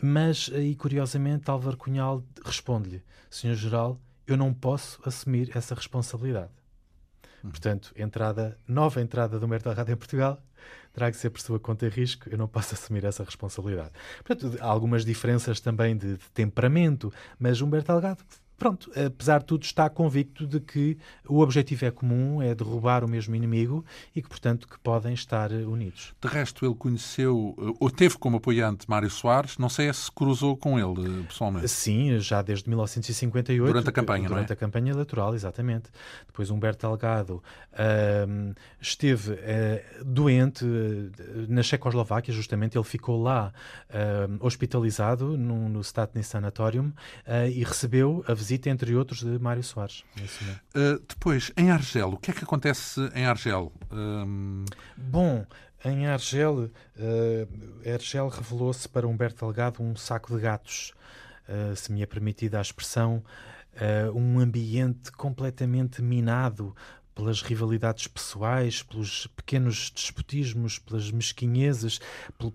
Mas, 0.00 0.50
e 0.54 0.74
curiosamente, 0.74 1.50
Álvaro 1.50 1.76
Cunhal 1.76 2.22
responde-lhe, 2.44 3.02
Senhor 3.28 3.54
Geral, 3.54 4.00
eu 4.26 4.36
não 4.36 4.54
posso 4.54 5.00
assumir 5.04 5.50
essa 5.54 5.74
responsabilidade. 5.74 6.59
Portanto, 7.42 7.92
entrada, 7.96 8.58
nova 8.66 9.00
entrada 9.00 9.38
do 9.38 9.46
Humberto 9.46 9.68
Delgado 9.68 9.90
em 9.90 9.96
Portugal 9.96 10.42
terá 10.92 11.10
que 11.10 11.16
ser 11.16 11.30
por 11.30 11.40
sua 11.40 11.58
conta 11.58 11.86
e 11.86 11.88
risco, 11.88 12.28
eu 12.28 12.36
não 12.36 12.48
posso 12.48 12.74
assumir 12.74 13.04
essa 13.04 13.24
responsabilidade. 13.24 13.92
Portanto, 14.24 14.58
há 14.60 14.66
algumas 14.66 15.04
diferenças 15.04 15.60
também 15.60 15.96
de, 15.96 16.16
de 16.16 16.30
temperamento, 16.32 17.12
mas 17.38 17.60
Humberto 17.60 17.92
Delgado 17.92 18.22
pronto, 18.60 18.92
apesar 18.94 19.38
de 19.38 19.46
tudo, 19.46 19.64
está 19.64 19.88
convicto 19.88 20.46
de 20.46 20.60
que 20.60 20.98
o 21.26 21.40
objetivo 21.40 21.86
é 21.86 21.90
comum, 21.90 22.42
é 22.42 22.54
derrubar 22.54 23.02
o 23.02 23.08
mesmo 23.08 23.34
inimigo 23.34 23.82
e 24.14 24.20
que, 24.20 24.28
portanto, 24.28 24.68
que 24.68 24.78
podem 24.78 25.14
estar 25.14 25.50
unidos. 25.50 26.12
De 26.20 26.28
resto, 26.28 26.66
ele 26.66 26.74
conheceu, 26.74 27.56
ou 27.80 27.90
teve 27.90 28.18
como 28.18 28.36
apoiante 28.36 28.88
Mário 28.88 29.08
Soares, 29.08 29.56
não 29.56 29.70
sei 29.70 29.90
se 29.94 30.12
cruzou 30.12 30.58
com 30.58 30.78
ele 30.78 31.24
pessoalmente. 31.24 31.68
Sim, 31.68 32.18
já 32.20 32.42
desde 32.42 32.68
1958. 32.68 33.66
Durante 33.72 33.88
a 33.88 33.92
campanha, 33.92 34.28
Durante 34.28 34.48
não 34.48 34.52
é? 34.52 34.52
a 34.52 34.56
campanha 34.56 34.92
eleitoral, 34.92 35.34
exatamente. 35.34 35.90
Depois 36.26 36.50
Humberto 36.50 36.86
Delgado 36.86 37.42
uh, 37.72 38.54
esteve 38.78 39.32
uh, 39.32 40.04
doente 40.04 40.66
uh, 40.66 41.10
na 41.48 41.62
Checoslováquia, 41.62 42.34
justamente, 42.34 42.76
ele 42.76 42.84
ficou 42.84 43.22
lá 43.22 43.52
hospitalizado 44.40 45.36
no, 45.36 45.68
no 45.68 45.80
Statny 45.80 46.22
Sanatorium 46.22 46.92
e 47.52 47.64
recebeu 47.64 48.24
a 48.26 48.34
visita 48.34 48.49
visita, 48.50 48.68
entre 48.68 48.94
outros, 48.96 49.22
de 49.22 49.38
Mário 49.38 49.62
Soares. 49.62 50.04
Uh, 50.74 51.00
depois, 51.08 51.52
em 51.56 51.70
Argel, 51.70 52.10
o 52.10 52.16
que 52.16 52.32
é 52.32 52.34
que 52.34 52.42
acontece 52.42 53.00
em 53.14 53.24
Argel? 53.24 53.72
Um... 53.92 54.64
Bom, 54.96 55.46
em 55.84 56.06
Argel, 56.06 56.64
uh, 56.64 57.90
Argel 57.92 58.28
revelou-se 58.28 58.88
para 58.88 59.06
Humberto 59.06 59.44
Delgado 59.44 59.82
um 59.82 59.94
saco 59.94 60.34
de 60.34 60.42
gatos, 60.42 60.92
uh, 61.48 61.76
se 61.76 61.92
me 61.92 62.02
é 62.02 62.06
permitida 62.06 62.58
a 62.58 62.62
expressão, 62.62 63.22
um 64.14 64.40
ambiente 64.40 65.12
completamente 65.12 66.02
minado 66.02 66.74
pelas 67.14 67.42
rivalidades 67.42 68.06
pessoais, 68.06 68.82
pelos 68.82 69.26
pequenos 69.28 69.90
despotismos, 69.90 70.78
pelas 70.78 71.10
mesquinhezas, 71.10 72.00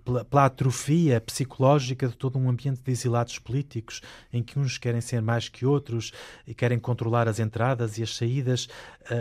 pela, 0.04 0.26
pela, 0.26 0.46
atrofia 0.46 1.22
psicológica 1.22 2.08
de 2.08 2.15
todo 2.15 2.39
um 2.39 2.50
ambiente 2.50 2.82
de 2.82 2.91
exilados 2.91 3.38
políticos, 3.39 4.02
em 4.32 4.41
que 4.41 4.58
uns 4.58 4.78
querem 4.78 5.02
ser 5.02 5.22
mais 5.22 5.50
que 5.50 5.65
outros 5.65 6.12
e 6.48 6.54
querem 6.54 6.80
controlar 6.80 7.28
as 7.28 7.39
entradas 7.39 7.98
e 7.98 8.04
as 8.04 8.15
saídas, 8.15 8.68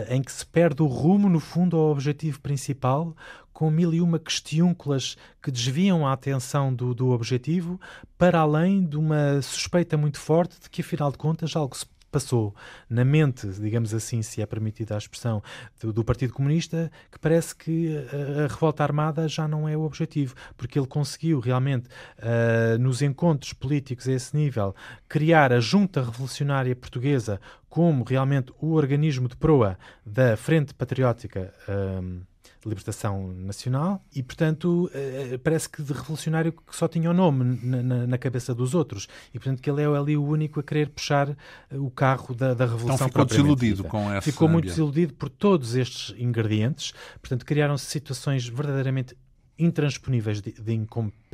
em 0.09 0.21
que 0.21 0.31
se 0.31 0.45
perde 0.45 0.81
o 0.81 0.87
rumo, 0.87 1.29
no 1.29 1.39
fundo, 1.39 1.77
ao 1.77 1.91
objetivo 1.91 2.39
principal, 2.41 3.15
com 3.55 3.71
mil 3.71 3.93
e 3.93 4.01
uma 4.01 4.19
questiúnculas 4.19 5.15
que 5.41 5.49
desviam 5.49 6.05
a 6.05 6.11
atenção 6.11 6.73
do, 6.73 6.93
do 6.93 7.11
objetivo, 7.11 7.79
para 8.17 8.39
além 8.39 8.85
de 8.85 8.97
uma 8.97 9.41
suspeita 9.41 9.95
muito 9.95 10.19
forte 10.19 10.59
de 10.59 10.69
que, 10.69 10.81
afinal 10.81 11.09
de 11.09 11.17
contas, 11.17 11.55
algo 11.55 11.75
se 11.75 11.85
passou 12.15 12.55
na 12.89 13.03
mente, 13.03 13.45
digamos 13.59 13.93
assim, 13.93 14.21
se 14.21 14.41
é 14.41 14.45
permitida 14.45 14.95
a 14.95 14.97
expressão, 14.97 15.43
do, 15.81 15.91
do, 15.91 16.01
Partido 16.01 16.31
Comunista, 16.31 16.89
que 17.11 17.19
parece 17.19 17.53
que 17.53 17.93
a, 17.97 18.45
a, 18.45 18.47
revolta 18.47 18.83
armada 18.83 19.27
já 19.27 19.49
não 19.49 19.67
é 19.67 19.75
o 19.75 19.81
objetivo, 19.81 20.33
porque 20.55 20.79
ele 20.79 20.87
conseguiu 20.87 21.41
realmente, 21.41 21.89
uh, 22.19 22.77
nos 22.79 23.01
encontros 23.01 23.51
políticos 23.51 24.07
a 24.07 24.13
esse 24.13 24.33
nível, 24.33 24.73
criar 25.09 25.51
a 25.51 25.59
Junta 25.59 26.01
Revolucionária 26.01 26.73
Portuguesa 26.73 27.41
como 27.67 28.05
realmente 28.05 28.53
o 28.61 28.71
organismo 28.71 29.27
de 29.27 29.35
proa 29.35 29.77
da 30.05 30.37
Frente 30.37 30.73
Patriótica. 30.73 31.53
Uh, 31.67 32.21
libertação 32.65 33.31
nacional 33.33 34.03
e, 34.13 34.23
portanto, 34.23 34.89
eh, 34.93 35.39
parece 35.43 35.69
que 35.69 35.83
de 35.83 35.93
revolucionário 35.93 36.51
que 36.51 36.75
só 36.75 36.87
tinha 36.87 37.09
o 37.09 37.13
nome 37.13 37.59
na, 37.63 38.07
na, 38.07 38.17
cabeça 38.17 38.55
dos 38.55 38.73
outros. 38.73 39.07
E, 39.33 39.39
portanto, 39.39 39.61
que 39.61 39.69
ele 39.69 39.83
é 39.83 39.85
ali 39.85 40.17
o 40.17 40.23
único 40.23 40.59
a 40.59 40.63
querer 40.63 40.89
puxar 40.89 41.29
eh, 41.29 41.35
o 41.77 41.91
carro 41.91 42.33
da, 42.33 42.53
da 42.53 42.65
revolução 42.65 42.95
Então 42.95 43.07
ficou 43.07 43.25
desiludido 43.25 43.83
com 43.83 44.11
essa 44.11 44.21
Ficou 44.21 44.49
muito 44.49 44.65
desiludido 44.65 45.13
por 45.13 45.29
todos 45.29 45.75
estes 45.75 46.15
ingredientes, 46.19 46.93
portanto, 47.21 47.45
criaram-se 47.45 47.85
situações 47.85 48.47
verdadeiramente 48.47 49.15
intransponíveis 49.57 50.41
de, 50.41 50.51
de, 50.51 50.73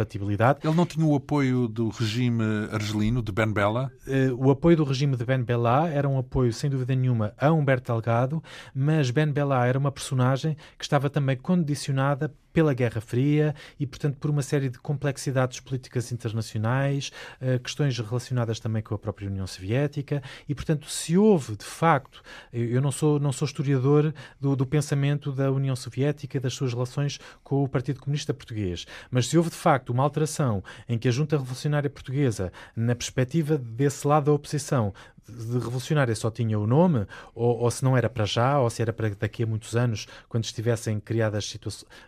incompatibilidade. 0.02 0.60
Ele 0.64 0.76
não 0.76 0.86
tinha 0.86 1.06
o 1.06 1.16
apoio 1.16 1.68
do 1.68 1.90
regime 1.90 2.44
argelino, 2.72 3.22
de 3.22 3.32
Ben 3.32 3.52
Bella? 3.52 3.92
Uh, 4.08 4.48
o 4.48 4.52
apoio 4.52 4.78
do 4.78 4.84
regime 4.84 5.16
de 5.16 5.26
Ben 5.26 5.42
Bella 5.44 5.90
era 5.90 6.08
um 6.08 6.18
apoio, 6.18 6.52
sem 6.52 6.70
dúvida 6.70 6.96
nenhuma, 6.96 7.34
a 7.38 7.52
Humberto 7.52 7.92
Delgado, 7.92 8.44
mas 8.74 9.12
Ben 9.12 9.32
Bella 9.32 9.66
era 9.66 9.78
uma 9.78 9.92
personagem 9.92 10.56
que 10.78 10.84
estava 10.84 11.10
também 11.10 11.38
condicionada 11.38 12.34
pela 12.54 12.74
Guerra 12.74 13.00
Fria 13.00 13.56
e, 13.80 13.88
portanto, 13.88 14.18
por 14.18 14.30
uma 14.30 14.42
série 14.42 14.70
de 14.70 14.78
complexidades 14.78 15.60
políticas 15.60 16.12
internacionais, 16.12 17.12
uh, 17.42 17.60
questões 17.60 17.98
relacionadas 17.98 18.60
também 18.60 18.82
com 18.82 18.94
a 18.94 19.00
própria 19.00 19.28
União 19.28 19.48
Soviética 19.48 20.22
e, 20.48 20.56
portanto, 20.56 20.90
se 20.90 21.18
houve, 21.18 21.56
de 21.56 21.66
facto, 21.66 22.22
eu 22.52 22.82
não 22.82 22.92
sou, 22.92 23.20
não 23.20 23.32
sou 23.32 23.46
historiador 23.46 24.14
do, 24.40 24.56
do 24.56 24.66
pensamento 24.66 25.32
da 25.32 25.52
União 25.52 25.76
Soviética 25.76 26.38
e 26.38 26.40
das 26.40 26.54
suas 26.54 26.74
relações 26.74 27.20
com 27.44 27.64
o 27.64 27.70
Partido 27.70 28.00
Comunista 28.00 28.34
Português, 28.34 28.86
mas 29.10 29.28
se 29.28 29.38
houve, 29.38 29.50
de 29.50 29.56
facto, 29.56 29.91
uma 29.92 30.04
alteração 30.04 30.64
em 30.88 30.98
que 30.98 31.08
a 31.08 31.12
Junta 31.12 31.38
Revolucionária 31.38 31.90
Portuguesa, 31.90 32.52
na 32.76 32.96
perspectiva 32.96 33.58
desse 33.58 34.08
lado 34.08 34.26
da 34.26 34.34
oposição, 34.34 34.94
de 35.32 35.54
revolucionária 35.54 36.16
só 36.16 36.30
tinha 36.30 36.60
o 36.60 36.68
nome, 36.68 37.06
ou, 37.34 37.60
ou, 37.60 37.72
se 37.72 37.84
não 37.84 37.96
era 37.96 38.10
para 38.10 38.26
já, 38.26 38.60
ou 38.60 38.70
se 38.70 38.82
era 38.82 38.94
para 38.94 39.10
daqui 39.10 39.44
a 39.44 39.46
muitos 39.46 39.76
anos, 39.76 40.08
quando 40.28 40.44
estivessem 40.44 41.00
criadas 41.00 41.58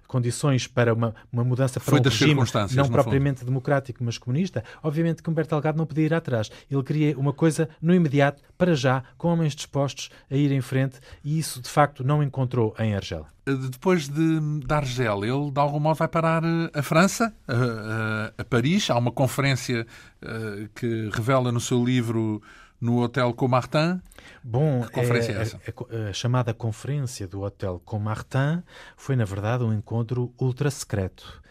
condições 0.08 0.68
para 0.68 0.94
uma, 0.94 1.16
uma 1.32 1.44
mudança 1.44 1.80
para 1.80 1.90
Foi 1.90 2.00
um 2.00 2.04
regime 2.04 2.42
não 2.76 2.90
propriamente 2.90 3.40
fundo. 3.40 3.48
democrático, 3.48 4.04
mas 4.04 4.18
comunista, 4.18 4.64
obviamente 4.82 5.24
que 5.24 5.30
Humberto 5.30 5.56
Delgado 5.56 5.78
não 5.78 5.86
podia 5.86 6.06
ir 6.06 6.14
atrás. 6.14 6.52
Ele 6.70 6.84
queria 6.84 7.18
uma 7.18 7.34
coisa 7.34 7.70
no 7.82 7.94
imediato, 7.94 8.42
para 8.58 8.76
já, 8.76 9.04
com 9.18 9.30
homens 9.30 9.56
dispostos 9.56 10.10
a 10.30 10.36
ir 10.36 10.52
em 10.52 10.62
frente, 10.62 11.00
e 11.24 11.40
isso, 11.40 11.62
de 11.62 11.70
facto, 11.70 12.04
não 12.04 12.22
encontrou 12.22 12.74
em 12.80 12.96
Argel. 12.96 13.26
Depois 13.46 14.08
de, 14.08 14.40
de 14.66 14.74
Argel, 14.74 15.26
ele 15.26 15.52
de 15.52 15.60
algum 15.60 15.80
modo 15.80 15.98
vai 15.98 16.08
parar 16.08 16.44
eh, 16.44 16.72
a 16.74 16.82
França, 16.82 17.34
a, 17.46 17.54
a, 17.54 18.42
a 18.42 18.46
Paris. 18.46 18.90
Há 18.90 18.98
uma 18.98 19.12
conferência 19.12 19.86
uh, 20.22 20.70
que 20.74 21.10
revela 21.12 21.52
no 21.52 21.60
seu 21.60 21.84
livro 21.84 22.42
no 22.84 23.02
Hotel 23.02 23.34
Comartin. 23.34 24.02
Bom, 24.44 24.84
que 24.84 24.92
conferência 24.92 25.32
é, 25.32 25.36
é 25.38 25.42
essa? 25.42 25.58
A, 25.58 26.06
a, 26.06 26.10
a, 26.10 26.14
chamada 26.14 26.54
Conferência 26.54 27.26
do 27.26 27.42
Hotel 27.42 27.82
Comartin 27.86 28.62
foi, 28.98 29.16
na 29.16 29.24
verdade, 29.24 29.64
um 29.64 29.74
encontro 29.74 30.34
ultra 30.38 30.70
secreto 30.70 31.42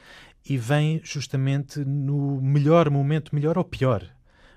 e 0.44 0.58
vem 0.58 1.00
justamente 1.02 1.80
no 1.80 2.38
melhor 2.42 2.90
momento, 2.90 3.34
melhor 3.34 3.56
ou 3.56 3.64
pior. 3.64 4.06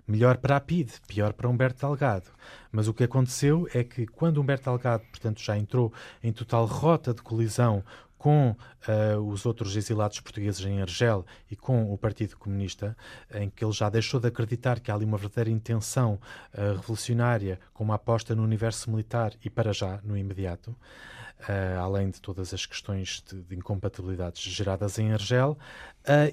Melhor 0.07 0.37
para 0.37 0.57
a 0.57 0.59
PID, 0.59 0.91
pior 1.07 1.33
para 1.33 1.49
Humberto 1.49 1.87
Delgado. 1.87 2.29
Mas 2.71 2.87
o 2.87 2.93
que 2.93 3.05
aconteceu 3.05 3.67
é 3.73 3.83
que 3.83 4.05
quando 4.05 4.39
Humberto 4.39 4.65
Delgado, 4.65 5.03
portanto, 5.09 5.41
já 5.41 5.57
entrou 5.57 5.91
em 6.21 6.31
total 6.31 6.65
rota 6.65 7.11
de 7.11 7.23
colisão 7.23 7.83
com 8.17 8.51
uh, 8.51 9.19
os 9.21 9.45
outros 9.45 9.75
exilados 9.75 10.19
portugueses 10.19 10.65
em 10.65 10.81
Argel 10.81 11.25
e 11.49 11.55
com 11.55 11.93
o 11.93 11.97
Partido 11.97 12.37
Comunista, 12.37 12.95
em 13.33 13.49
que 13.49 13.63
ele 13.63 13.71
já 13.73 13.89
deixou 13.89 14.19
de 14.19 14.27
acreditar 14.27 14.79
que 14.79 14.89
há 14.89 14.95
ali 14.95 15.05
uma 15.05 15.17
verdadeira 15.17 15.49
intenção 15.49 16.19
uh, 16.53 16.75
revolucionária 16.75 17.59
com 17.73 17.83
uma 17.83 17.95
aposta 17.95 18.33
no 18.35 18.43
universo 18.43 18.89
militar 18.89 19.33
e 19.43 19.49
para 19.49 19.73
já, 19.73 19.99
no 20.03 20.17
imediato, 20.17 20.71
uh, 20.71 21.79
além 21.79 22.09
de 22.09 22.21
todas 22.21 22.53
as 22.53 22.65
questões 22.65 23.23
de, 23.29 23.41
de 23.43 23.55
incompatibilidades 23.55 24.41
geradas 24.41 24.97
em 24.97 25.11
Argel, 25.11 25.57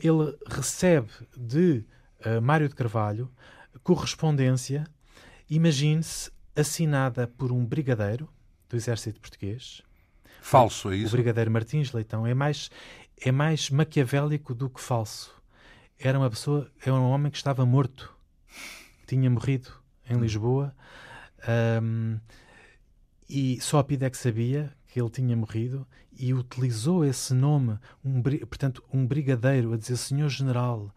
ele 0.03 0.37
recebe 0.47 1.09
de 1.35 1.83
Mário 2.43 2.69
de 2.69 2.75
Carvalho 2.75 3.31
correspondência, 3.83 4.87
imagine-se, 5.49 6.31
assinada 6.55 7.27
por 7.27 7.51
um 7.51 7.65
brigadeiro 7.65 8.29
do 8.69 8.77
exército 8.77 9.19
português, 9.21 9.83
Falso, 10.43 10.91
é 10.91 10.97
isso? 10.97 11.15
O 11.15 11.17
Brigadeiro 11.17 11.51
Martins 11.51 11.93
Leitão 11.93 12.27
é 12.27 12.35
mais, 12.35 12.69
é 13.21 13.31
mais 13.31 13.71
maquiavélico 13.71 14.55
do 14.55 14.69
que 14.69 14.81
falso. 14.81 15.35
Era 15.99 16.19
uma 16.19 16.29
pessoa, 16.29 16.69
era 16.85 16.93
um 16.93 17.11
homem 17.11 17.31
que 17.31 17.37
estava 17.37 17.65
morto. 17.65 18.13
Tinha 19.07 19.31
morrido 19.31 19.71
em. 20.11 20.19
Lisboa. 20.19 20.75
Um, 21.81 22.19
e 23.29 23.61
só 23.61 23.79
a 23.79 23.85
PIDE 23.85 24.05
é 24.05 24.13
sabia 24.13 24.73
que 24.89 25.01
ele 25.01 25.09
tinha 25.11 25.37
morrido 25.37 25.87
e 26.13 26.35
utilizou 26.35 27.05
esse 27.05 27.33
nome, 27.33 27.79
um, 28.05 28.21
portanto, 28.21 28.83
um 28.93 29.07
brigadeiro, 29.07 29.73
a 29.73 29.77
dizer: 29.77 29.97
Senhor 29.97 30.29
General, 30.29 30.93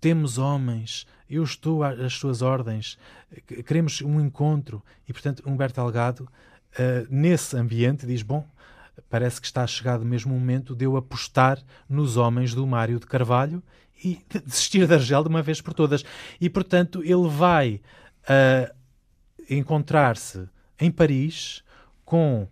temos 0.00 0.36
homens, 0.36 1.06
eu 1.30 1.42
estou 1.42 1.82
às 1.82 2.12
suas 2.14 2.42
ordens, 2.42 2.98
queremos 3.66 4.02
um 4.02 4.20
encontro. 4.20 4.82
E, 5.08 5.12
portanto, 5.12 5.42
Humberto 5.46 5.80
Algado, 5.80 6.24
uh, 6.24 7.06
nesse 7.08 7.56
ambiente, 7.56 8.04
diz: 8.04 8.22
Bom, 8.22 8.46
parece 9.08 9.40
que 9.40 9.46
está 9.46 9.66
chegado 9.66 10.04
mesmo 10.04 10.34
o 10.34 10.38
momento 10.38 10.74
de 10.74 10.84
eu 10.84 10.96
apostar 10.96 11.62
nos 11.88 12.16
homens 12.16 12.54
do 12.54 12.66
Mário 12.66 12.98
de 12.98 13.06
Carvalho 13.06 13.62
e 14.02 14.20
desistir 14.44 14.86
da 14.86 14.96
Argel 14.96 15.22
de 15.22 15.28
uma 15.28 15.42
vez 15.42 15.60
por 15.60 15.74
todas. 15.74 16.04
E, 16.40 16.48
portanto, 16.50 17.02
ele 17.02 17.28
vai 17.28 17.80
uh, 18.24 18.74
encontrar-se 19.48 20.48
em 20.78 20.90
Paris 20.90 21.62
com 22.04 22.48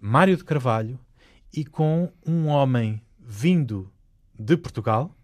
Mário 0.00 0.36
de 0.36 0.44
Carvalho 0.44 0.98
e 1.52 1.64
com 1.64 2.12
um 2.26 2.46
homem 2.46 3.02
vindo 3.18 3.90
de 4.38 4.56
Portugal 4.56 5.16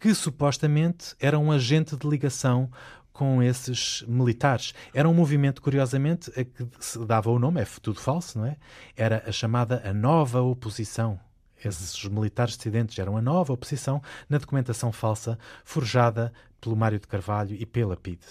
que 0.00 0.14
supostamente 0.14 1.14
era 1.20 1.38
um 1.38 1.52
agente 1.52 1.94
de 1.94 2.08
ligação 2.08 2.70
com 3.20 3.42
esses 3.42 4.02
militares. 4.08 4.72
Era 4.94 5.06
um 5.06 5.12
movimento, 5.12 5.60
curiosamente, 5.60 6.30
a 6.30 6.42
que 6.42 6.66
se 6.80 6.98
dava 7.04 7.30
o 7.30 7.38
nome, 7.38 7.60
é 7.60 7.66
tudo 7.82 8.00
falso, 8.00 8.38
não 8.38 8.46
é? 8.46 8.56
Era 8.96 9.22
a 9.26 9.30
chamada 9.30 9.82
a 9.84 9.92
nova 9.92 10.40
oposição. 10.40 11.20
Esses 11.62 12.02
militares 12.06 12.56
dissidentes 12.56 12.98
eram 12.98 13.18
a 13.18 13.20
nova 13.20 13.52
oposição 13.52 14.02
na 14.26 14.38
documentação 14.38 14.90
falsa 14.90 15.38
forjada 15.66 16.32
pelo 16.62 16.74
Mário 16.74 16.98
de 16.98 17.06
Carvalho 17.06 17.54
e 17.54 17.66
pela 17.66 17.94
PIDE. 17.94 18.24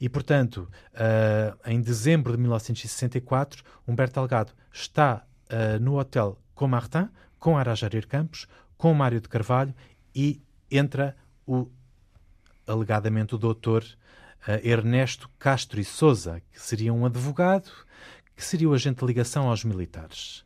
E, 0.00 0.08
portanto, 0.08 0.68
uh, 0.94 1.56
em 1.70 1.80
dezembro 1.80 2.32
de 2.32 2.38
1964, 2.38 3.62
Humberto 3.86 4.14
Delgado 4.14 4.52
está 4.72 5.24
uh, 5.48 5.78
no 5.80 5.96
hotel 5.96 6.36
com 6.56 6.66
Martin, 6.66 7.08
com 7.38 7.56
Arajarir 7.56 8.08
Campos, 8.08 8.48
com 8.76 8.92
Mário 8.94 9.20
de 9.20 9.28
Carvalho 9.28 9.72
e 10.12 10.42
entra 10.68 11.14
o 11.46 11.70
alegadamente 12.66 13.36
o 13.36 13.38
doutor 13.38 13.84
Ernesto 14.62 15.28
Castro 15.38 15.80
e 15.80 15.84
Souza, 15.84 16.42
que 16.52 16.60
seria 16.60 16.92
um 16.92 17.06
advogado, 17.06 17.70
que 18.36 18.44
seria 18.44 18.68
o 18.68 18.74
agente 18.74 19.00
de 19.00 19.06
ligação 19.06 19.48
aos 19.48 19.64
militares. 19.64 20.44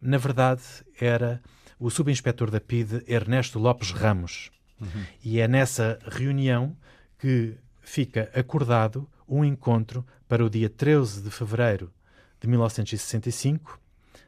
Na 0.00 0.18
verdade, 0.18 0.62
era 1.00 1.42
o 1.78 1.90
subinspetor 1.90 2.50
da 2.50 2.60
PIDE, 2.60 3.02
Ernesto 3.06 3.58
Lopes 3.58 3.90
Ramos. 3.90 4.50
Uhum. 4.80 5.04
E 5.24 5.40
é 5.40 5.48
nessa 5.48 5.98
reunião 6.06 6.76
que 7.18 7.56
fica 7.80 8.30
acordado 8.34 9.08
um 9.26 9.44
encontro 9.44 10.06
para 10.28 10.44
o 10.44 10.50
dia 10.50 10.68
13 10.68 11.22
de 11.22 11.30
fevereiro 11.30 11.92
de 12.40 12.46
1965, 12.46 13.80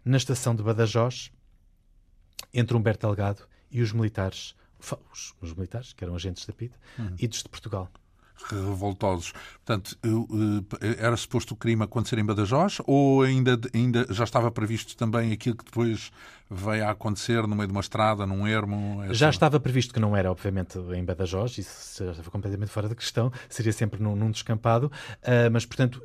na 0.05 0.17
estação 0.17 0.55
de 0.55 0.63
Badajoz, 0.63 1.31
entre 2.53 2.77
Humberto 2.77 3.07
Delgado 3.07 3.47
e 3.71 3.83
os 3.83 3.93
militares, 3.93 4.55
os, 5.13 5.35
os 5.41 5.55
militares, 5.55 5.93
que 5.93 6.03
eram 6.03 6.17
agentes 6.17 6.47
da 6.47 6.53
PIDE, 6.53 6.75
uhum. 6.99 7.15
e 7.19 7.29
dos 7.29 7.43
de 7.43 7.49
Portugal 7.49 7.91
revoltosos. 8.49 9.33
Portanto, 9.65 9.97
era 10.99 11.17
suposto 11.17 11.55
o 11.55 11.57
crime 11.57 11.85
acontecer 11.85 12.19
em 12.19 12.25
Badajoz 12.25 12.79
ou 12.87 13.23
ainda, 13.23 13.59
ainda 13.75 14.07
já 14.11 14.25
estava 14.25 14.51
previsto 14.51 14.97
também 14.97 15.33
aquilo 15.33 15.57
que 15.57 15.65
depois 15.65 16.11
veio 16.51 16.85
a 16.85 16.91
acontecer 16.91 17.47
no 17.47 17.55
meio 17.55 17.69
de 17.69 17.73
uma 17.73 17.81
estrada, 17.81 18.27
num 18.27 18.47
ermo? 18.47 19.03
Essa... 19.05 19.15
Já 19.15 19.31
estava 19.31 19.61
previsto 19.61 19.95
que 19.95 20.01
não 20.01 20.17
era, 20.17 20.31
obviamente, 20.31 20.79
em 20.79 21.05
Badajoz, 21.05 21.57
isso 21.59 22.05
já 22.05 22.11
estava 22.11 22.31
completamente 22.31 22.73
fora 22.73 22.89
de 22.89 22.97
questão, 22.97 23.33
seria 23.49 23.73
sempre 23.73 24.03
num, 24.03 24.17
num 24.17 24.31
descampado, 24.31 24.87
uh, 24.87 25.51
mas, 25.53 25.65
portanto, 25.65 26.03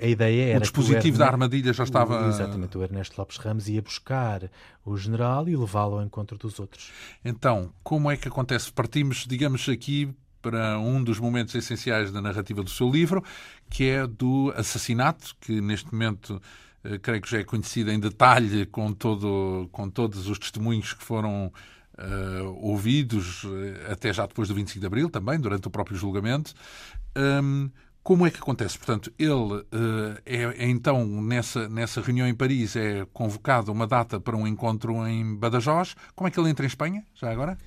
a 0.00 0.06
ideia 0.06 0.50
era. 0.50 0.58
O 0.58 0.62
dispositivo 0.62 1.16
o 1.16 1.18
da 1.18 1.26
armadilha 1.26 1.72
já 1.72 1.82
estava. 1.82 2.28
Exatamente, 2.28 2.78
o 2.78 2.82
Ernesto 2.82 3.18
Lopes 3.18 3.38
Ramos 3.38 3.68
ia 3.68 3.82
buscar 3.82 4.48
o 4.84 4.96
general 4.96 5.48
e 5.48 5.56
levá-lo 5.56 5.98
ao 5.98 6.04
encontro 6.04 6.38
dos 6.38 6.60
outros. 6.60 6.92
Então, 7.24 7.72
como 7.82 8.08
é 8.08 8.16
que 8.16 8.28
acontece? 8.28 8.70
Partimos, 8.70 9.26
digamos, 9.26 9.68
aqui 9.68 10.14
para 10.40 10.78
um 10.78 11.02
dos 11.02 11.18
momentos 11.18 11.54
essenciais 11.54 12.10
da 12.12 12.20
narrativa 12.20 12.62
do 12.62 12.70
seu 12.70 12.90
livro, 12.90 13.22
que 13.68 13.88
é 13.88 14.06
do 14.06 14.52
assassinato, 14.56 15.34
que 15.40 15.60
neste 15.60 15.92
momento 15.92 16.40
eh, 16.84 16.98
creio 16.98 17.20
que 17.20 17.30
já 17.30 17.38
é 17.38 17.44
conhecido 17.44 17.90
em 17.90 18.00
detalhe 18.00 18.66
com, 18.66 18.92
todo, 18.92 19.68
com 19.70 19.88
todos 19.88 20.28
os 20.28 20.38
testemunhos 20.38 20.92
que 20.92 21.04
foram 21.04 21.52
uh, 21.98 22.58
ouvidos, 22.60 23.44
eh, 23.44 23.92
até 23.92 24.12
já 24.12 24.26
depois 24.26 24.48
do 24.48 24.54
25 24.54 24.80
de 24.80 24.86
Abril, 24.86 25.10
também, 25.10 25.38
durante 25.38 25.68
o 25.68 25.70
próprio 25.70 25.96
julgamento. 25.96 26.54
Um, 27.16 27.70
como 28.02 28.26
é 28.26 28.30
que 28.30 28.38
acontece? 28.38 28.78
Portanto, 28.78 29.12
ele 29.18 29.32
uh, 29.34 29.64
é, 30.24 30.42
é, 30.42 30.68
então, 30.68 31.06
nessa, 31.22 31.68
nessa 31.68 32.00
reunião 32.00 32.26
em 32.26 32.34
Paris, 32.34 32.74
é 32.76 33.06
convocado 33.12 33.70
uma 33.70 33.86
data 33.86 34.18
para 34.18 34.36
um 34.36 34.46
encontro 34.46 35.06
em 35.06 35.36
Badajoz. 35.36 35.94
Como 36.14 36.26
é 36.26 36.30
que 36.30 36.40
ele 36.40 36.48
entra 36.48 36.64
em 36.64 36.68
Espanha, 36.68 37.04
já 37.14 37.30
agora? 37.30 37.58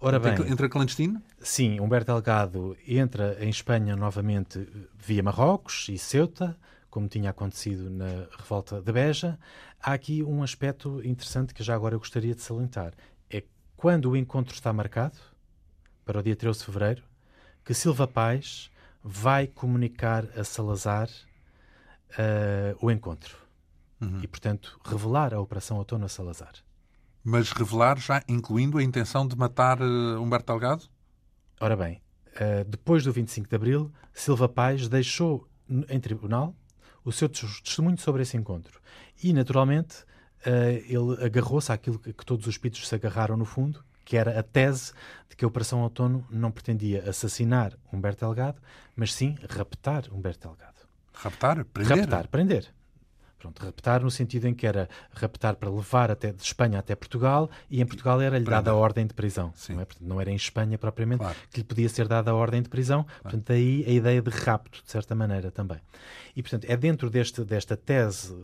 Ora 0.00 0.18
bem, 0.18 0.34
entra 0.50 0.68
clandestino? 0.68 1.22
Sim, 1.40 1.80
Humberto 1.80 2.12
Delgado 2.12 2.76
entra 2.86 3.36
em 3.40 3.48
Espanha 3.48 3.96
novamente 3.96 4.68
via 4.94 5.22
Marrocos 5.22 5.86
e 5.88 5.96
Ceuta, 5.96 6.56
como 6.90 7.08
tinha 7.08 7.30
acontecido 7.30 7.88
na 7.88 8.26
revolta 8.38 8.80
de 8.80 8.92
Beja. 8.92 9.38
Há 9.80 9.94
aqui 9.94 10.22
um 10.22 10.42
aspecto 10.42 11.02
interessante 11.04 11.54
que 11.54 11.62
já 11.62 11.74
agora 11.74 11.94
eu 11.94 11.98
gostaria 11.98 12.34
de 12.34 12.42
salientar. 12.42 12.92
É 13.30 13.42
quando 13.74 14.10
o 14.10 14.16
encontro 14.16 14.54
está 14.54 14.72
marcado, 14.72 15.18
para 16.04 16.20
o 16.20 16.22
dia 16.22 16.36
13 16.36 16.58
de 16.58 16.64
fevereiro, 16.66 17.02
que 17.64 17.72
Silva 17.72 18.06
Paz 18.06 18.70
vai 19.02 19.46
comunicar 19.46 20.24
a 20.38 20.44
Salazar 20.44 21.08
uh, 22.10 22.76
o 22.80 22.90
encontro. 22.90 23.36
Uhum. 24.00 24.20
E, 24.22 24.26
portanto, 24.28 24.78
revelar 24.84 25.32
a 25.32 25.40
Operação 25.40 25.78
Outono 25.78 26.04
a 26.04 26.08
Salazar 26.08 26.65
mas 27.26 27.50
revelar 27.50 27.98
já 27.98 28.22
incluindo 28.28 28.78
a 28.78 28.82
intenção 28.84 29.26
de 29.26 29.36
matar 29.36 29.82
uh, 29.82 30.22
Humberto 30.22 30.52
Delgado? 30.52 30.84
Ora 31.60 31.76
bem, 31.76 32.00
uh, 32.36 32.64
depois 32.64 33.02
do 33.02 33.12
25 33.12 33.48
de 33.48 33.56
Abril, 33.56 33.92
Silva 34.14 34.48
Paz 34.48 34.88
deixou 34.88 35.44
em 35.88 35.98
tribunal 35.98 36.54
o 37.04 37.10
seu 37.10 37.28
testemunho 37.28 37.98
sobre 37.98 38.22
esse 38.22 38.36
encontro. 38.36 38.80
E, 39.20 39.32
naturalmente, 39.32 40.04
uh, 40.46 40.84
ele 40.86 41.24
agarrou-se 41.24 41.72
àquilo 41.72 41.98
que, 41.98 42.12
que 42.12 42.24
todos 42.24 42.46
os 42.46 42.56
pitos 42.56 42.86
se 42.86 42.94
agarraram 42.94 43.36
no 43.36 43.44
fundo, 43.44 43.82
que 44.04 44.16
era 44.16 44.38
a 44.38 44.42
tese 44.44 44.92
de 45.28 45.34
que 45.34 45.44
a 45.44 45.48
Operação 45.48 45.80
Outono 45.82 46.24
não 46.30 46.52
pretendia 46.52 47.10
assassinar 47.10 47.76
Humberto 47.92 48.24
Delgado, 48.24 48.62
mas 48.94 49.12
sim 49.12 49.36
raptar 49.50 50.04
Humberto 50.12 50.46
Delgado. 50.46 50.76
Raptar? 51.12 51.64
Prender? 51.64 51.98
Raptar, 51.98 52.28
prender. 52.28 52.75
Pronto, 53.46 53.64
raptar 53.64 54.02
no 54.02 54.10
sentido 54.10 54.46
em 54.48 54.54
que 54.54 54.66
era 54.66 54.88
raptar 55.12 55.54
para 55.54 55.70
levar 55.70 56.10
até 56.10 56.32
de 56.32 56.42
Espanha 56.42 56.78
até 56.78 56.96
Portugal 56.96 57.48
e 57.70 57.80
em 57.80 57.86
Portugal 57.86 58.20
era-lhe 58.20 58.44
dada 58.44 58.70
a 58.72 58.74
ordem 58.74 59.06
de 59.06 59.14
prisão. 59.14 59.52
Não, 59.68 59.80
é? 59.80 59.84
Portanto, 59.84 60.08
não 60.08 60.20
era 60.20 60.30
em 60.30 60.36
Espanha 60.36 60.76
propriamente 60.76 61.20
claro. 61.20 61.36
que 61.50 61.58
lhe 61.58 61.64
podia 61.64 61.88
ser 61.88 62.08
dada 62.08 62.30
a 62.30 62.34
ordem 62.34 62.60
de 62.60 62.68
prisão. 62.68 63.04
Claro. 63.04 63.22
Portanto, 63.22 63.44
daí 63.46 63.84
a 63.86 63.90
ideia 63.90 64.20
de 64.20 64.30
rapto, 64.30 64.82
de 64.84 64.90
certa 64.90 65.14
maneira 65.14 65.50
também. 65.50 65.78
E, 66.34 66.42
portanto, 66.42 66.66
é 66.68 66.76
dentro 66.76 67.08
deste, 67.08 67.44
desta 67.44 67.76
tese 67.76 68.36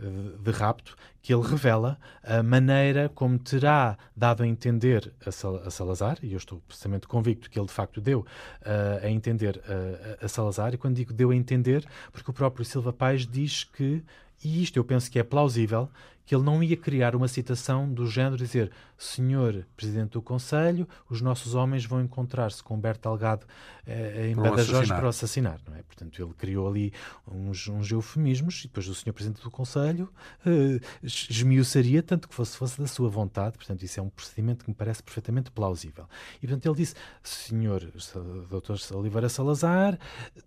eh, 0.00 0.04
de 0.38 0.50
rapto 0.50 0.96
que 1.20 1.34
ele 1.34 1.42
revela 1.42 1.98
a 2.22 2.42
maneira 2.42 3.08
como 3.08 3.38
terá 3.38 3.98
dado 4.16 4.42
a 4.42 4.46
entender 4.46 5.12
a, 5.26 5.30
Salazar, 5.70 6.18
e 6.22 6.32
eu 6.32 6.38
estou 6.38 6.60
precisamente 6.60 7.06
convicto 7.06 7.50
que 7.50 7.58
ele 7.58 7.66
de 7.66 7.72
facto 7.72 8.00
deu 8.00 8.20
uh, 8.20 9.04
a 9.04 9.10
entender 9.10 9.56
uh, 9.56 10.24
a 10.24 10.28
Salazar, 10.28 10.72
e 10.72 10.78
quando 10.78 10.94
digo 10.94 11.12
deu 11.12 11.30
a 11.30 11.36
entender, 11.36 11.84
porque 12.12 12.30
o 12.30 12.32
próprio 12.32 12.64
Silva 12.64 12.92
Paz 12.92 13.26
diz 13.26 13.64
que 13.64 14.02
e 14.42 14.62
isto 14.62 14.76
eu 14.76 14.84
penso 14.84 15.10
que 15.10 15.18
é 15.18 15.22
plausível, 15.22 15.88
que 16.28 16.34
ele 16.34 16.44
não 16.44 16.62
ia 16.62 16.76
criar 16.76 17.16
uma 17.16 17.26
citação 17.26 17.90
do 17.90 18.06
género 18.06 18.36
dizer 18.36 18.70
Senhor 18.98 19.66
Presidente 19.74 20.10
do 20.10 20.20
Conselho, 20.20 20.86
os 21.08 21.22
nossos 21.22 21.54
homens 21.54 21.86
vão 21.86 22.02
encontrar-se 22.02 22.62
com 22.62 22.74
Humberto 22.74 23.08
Delgado 23.08 23.46
eh, 23.86 24.28
em 24.28 24.34
para 24.34 24.50
Badajoz 24.50 24.88
para 24.88 25.06
o 25.06 25.08
assassinar. 25.08 25.58
Não 25.66 25.74
é? 25.74 25.82
Portanto, 25.82 26.22
ele 26.22 26.34
criou 26.34 26.68
ali 26.68 26.92
uns, 27.26 27.66
uns 27.68 27.90
eufemismos 27.90 28.58
e 28.58 28.62
depois 28.64 28.86
o 28.88 28.94
Senhor 28.94 29.14
Presidente 29.14 29.42
do 29.42 29.50
Conselho 29.50 30.12
eh, 30.44 30.78
esmiuçaria 31.02 32.02
tanto 32.02 32.28
que 32.28 32.34
fosse, 32.34 32.58
fosse 32.58 32.78
da 32.78 32.86
sua 32.86 33.08
vontade. 33.08 33.56
Portanto, 33.56 33.82
isso 33.82 33.98
é 33.98 34.02
um 34.02 34.10
procedimento 34.10 34.66
que 34.66 34.70
me 34.70 34.76
parece 34.76 35.02
perfeitamente 35.02 35.50
plausível. 35.50 36.06
E, 36.42 36.46
portanto, 36.46 36.66
ele 36.66 36.76
disse, 36.76 36.94
Senhor 37.22 37.80
Dr. 37.80 38.94
Oliveira 38.94 39.30
Salazar, 39.30 39.98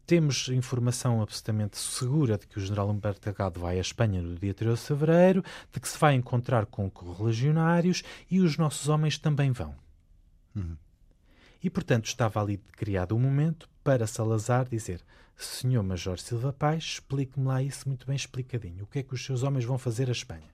temos 0.05 0.47
informação 0.49 1.23
absolutamente 1.23 1.79
segura 1.79 2.37
de 2.37 2.45
que 2.45 2.59
o 2.59 2.61
General 2.61 2.87
Humberto 2.87 3.21
Delgado 3.21 3.59
vai 3.59 3.79
à 3.79 3.81
Espanha 3.81 4.21
no 4.21 4.35
dia 4.35 4.53
13 4.53 4.75
de 4.75 4.87
fevereiro, 4.87 5.43
de 5.71 5.79
que 5.79 5.87
se 5.87 5.97
vai 5.97 6.15
encontrar 6.15 6.65
com 6.65 6.89
correligionários 6.89 8.03
e 8.29 8.39
os 8.39 8.57
nossos 8.57 8.89
homens 8.89 9.17
também 9.17 9.51
vão. 9.51 9.75
Uhum. 10.55 10.75
E, 11.63 11.69
portanto, 11.69 12.05
estava 12.05 12.41
ali 12.41 12.57
criado 12.73 13.15
um 13.15 13.19
momento 13.19 13.69
para 13.83 14.07
Salazar 14.07 14.67
dizer: 14.67 15.01
Senhor 15.35 15.83
Major 15.83 16.19
Silva 16.19 16.51
Paz, 16.51 16.83
explique-me 16.83 17.47
lá 17.47 17.61
isso 17.61 17.87
muito 17.87 18.05
bem 18.05 18.15
explicadinho. 18.15 18.83
O 18.83 18.87
que 18.87 18.99
é 18.99 19.03
que 19.03 19.13
os 19.13 19.23
seus 19.23 19.43
homens 19.43 19.65
vão 19.65 19.77
fazer 19.77 20.09
à 20.09 20.11
Espanha? 20.11 20.49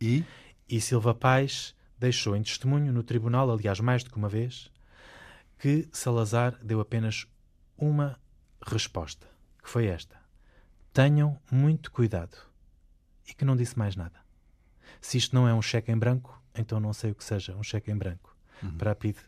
E? 0.00 0.24
E 0.68 0.80
Silva 0.80 1.14
Paz 1.14 1.74
deixou 1.98 2.34
em 2.36 2.42
testemunho 2.42 2.92
no 2.92 3.02
tribunal, 3.02 3.50
aliás, 3.50 3.80
mais 3.80 4.02
do 4.02 4.10
que 4.10 4.16
uma 4.16 4.28
vez, 4.28 4.70
que 5.58 5.88
Salazar 5.92 6.58
deu 6.62 6.80
apenas 6.80 7.26
uma 7.76 8.18
resposta, 8.64 9.26
que 9.62 9.68
foi 9.68 9.86
esta: 9.86 10.16
Tenham 10.92 11.38
muito 11.50 11.90
cuidado 11.90 12.53
e 13.28 13.34
que 13.34 13.44
não 13.44 13.56
disse 13.56 13.78
mais 13.78 13.96
nada. 13.96 14.18
Se 15.00 15.18
isto 15.18 15.34
não 15.34 15.48
é 15.48 15.54
um 15.54 15.62
cheque 15.62 15.90
em 15.90 15.96
branco, 15.96 16.40
então 16.54 16.80
não 16.80 16.92
sei 16.92 17.10
o 17.10 17.14
que 17.14 17.24
seja 17.24 17.54
um 17.56 17.62
cheque 17.62 17.90
em 17.90 17.96
branco 17.96 18.34
uhum. 18.62 18.76
para 18.76 18.92
a 18.92 18.94
PID 18.94 19.18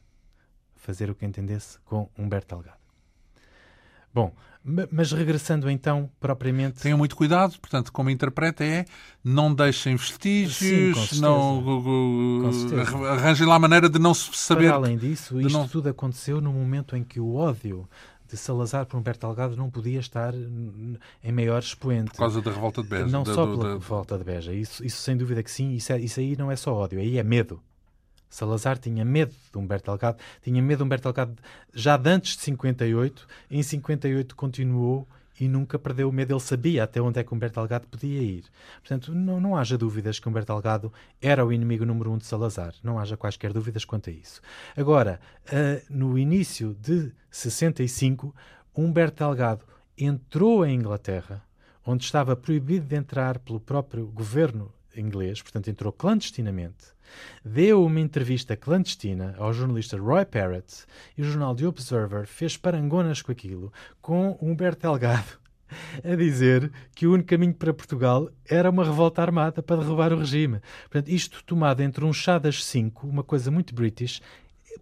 fazer 0.74 1.10
o 1.10 1.14
que 1.14 1.26
entendesse 1.26 1.78
com 1.84 2.08
Humberto 2.16 2.54
Delgado. 2.54 2.78
Bom, 4.14 4.32
mas 4.90 5.12
regressando 5.12 5.68
então 5.68 6.10
propriamente. 6.18 6.80
Tenham 6.80 6.96
muito 6.96 7.14
cuidado, 7.14 7.58
portanto, 7.60 7.92
como 7.92 8.08
interpreta 8.08 8.64
é 8.64 8.86
não 9.22 9.52
deixem 9.52 9.94
vestígios, 9.94 11.10
Sim, 11.10 11.20
não 11.20 11.62
arranjem 13.10 13.46
lá 13.46 13.56
a 13.56 13.58
maneira 13.58 13.90
de 13.90 13.98
não 13.98 14.14
se 14.14 14.34
saber. 14.34 14.68
Para 14.68 14.76
além 14.76 14.96
disso, 14.96 15.38
isto 15.38 15.52
não... 15.52 15.68
tudo 15.68 15.90
aconteceu 15.90 16.40
no 16.40 16.50
momento 16.52 16.96
em 16.96 17.04
que 17.04 17.20
o 17.20 17.34
ódio 17.34 17.86
de 18.28 18.36
Salazar 18.36 18.86
por 18.86 18.98
Humberto 18.98 19.26
Delgado 19.26 19.56
não 19.56 19.70
podia 19.70 20.00
estar 20.00 20.34
em 20.34 21.32
maior 21.32 21.60
expoente. 21.60 22.10
Por 22.10 22.18
causa 22.18 22.42
da 22.42 22.50
revolta 22.50 22.82
de 22.82 22.88
Beja. 22.88 23.06
Não 23.06 23.22
da, 23.22 23.34
só 23.34 23.46
pela 23.46 23.64
da... 23.64 23.72
revolta 23.74 24.18
de 24.18 24.24
Beja. 24.24 24.52
Isso, 24.52 24.84
isso 24.84 25.00
sem 25.00 25.16
dúvida 25.16 25.42
que 25.42 25.50
sim. 25.50 25.72
Isso, 25.72 25.92
é, 25.92 25.98
isso 26.00 26.20
aí 26.20 26.36
não 26.36 26.50
é 26.50 26.56
só 26.56 26.74
ódio, 26.74 26.98
aí 26.98 27.18
é 27.18 27.22
medo. 27.22 27.60
Salazar 28.28 28.76
tinha 28.78 29.04
medo 29.04 29.32
de 29.52 29.58
Humberto 29.58 29.90
Delgado, 29.90 30.18
tinha 30.42 30.60
medo 30.60 30.78
de 30.78 30.84
Humberto 30.84 31.04
Delgado 31.04 31.36
já 31.72 31.96
de 31.96 32.10
antes 32.10 32.36
de 32.36 32.42
58. 32.42 33.26
Em 33.50 33.62
58 33.62 34.34
continuou 34.34 35.06
e 35.38 35.48
nunca 35.48 35.78
perdeu 35.78 36.08
o 36.08 36.12
medo. 36.12 36.32
Ele 36.32 36.40
sabia 36.40 36.84
até 36.84 37.00
onde 37.00 37.20
é 37.20 37.24
que 37.24 37.32
Humberto 37.32 37.60
Delgado 37.60 37.86
podia 37.86 38.22
ir. 38.22 38.44
Portanto, 38.80 39.14
não, 39.14 39.40
não 39.40 39.56
haja 39.56 39.76
dúvidas 39.76 40.18
que 40.18 40.28
Humberto 40.28 40.52
Delgado 40.52 40.92
era 41.20 41.44
o 41.44 41.52
inimigo 41.52 41.84
número 41.84 42.10
um 42.10 42.18
de 42.18 42.26
Salazar. 42.26 42.74
Não 42.82 42.98
haja 42.98 43.16
quaisquer 43.16 43.52
dúvidas 43.52 43.84
quanto 43.84 44.10
a 44.10 44.12
isso. 44.12 44.40
Agora, 44.76 45.20
uh, 45.46 45.82
no 45.88 46.18
início 46.18 46.76
de 46.80 47.12
65, 47.30 48.34
Humberto 48.74 49.24
Delgado 49.24 49.64
entrou 49.96 50.64
em 50.64 50.74
Inglaterra, 50.74 51.42
onde 51.84 52.04
estava 52.04 52.36
proibido 52.36 52.86
de 52.86 52.96
entrar 52.96 53.38
pelo 53.38 53.60
próprio 53.60 54.06
governo 54.06 54.72
inglês, 54.96 55.42
portanto 55.42 55.68
entrou 55.68 55.92
clandestinamente, 55.92 56.95
deu 57.44 57.84
uma 57.84 58.00
entrevista 58.00 58.56
clandestina 58.56 59.34
ao 59.38 59.52
jornalista 59.52 59.96
Roy 59.96 60.24
Parrott 60.24 60.84
e 61.16 61.22
o 61.22 61.24
jornal 61.24 61.54
The 61.54 61.66
Observer 61.66 62.26
fez 62.26 62.56
parangonas 62.56 63.22
com 63.22 63.32
aquilo, 63.32 63.72
com 64.00 64.38
Humberto 64.40 64.82
Delgado 64.82 65.46
a 66.04 66.14
dizer 66.14 66.70
que 66.94 67.06
o 67.06 67.12
único 67.12 67.28
caminho 67.28 67.54
para 67.54 67.74
Portugal 67.74 68.30
era 68.48 68.70
uma 68.70 68.84
revolta 68.84 69.22
armada 69.22 69.62
para 69.62 69.82
derrubar 69.82 70.12
o 70.12 70.18
regime. 70.18 70.60
Portanto, 70.82 71.08
isto 71.08 71.44
tomado 71.44 71.80
entre 71.82 72.04
um 72.04 72.12
chá 72.12 72.38
das 72.38 72.64
cinco, 72.64 73.06
uma 73.06 73.22
coisa 73.22 73.50
muito 73.50 73.74
british, 73.74 74.20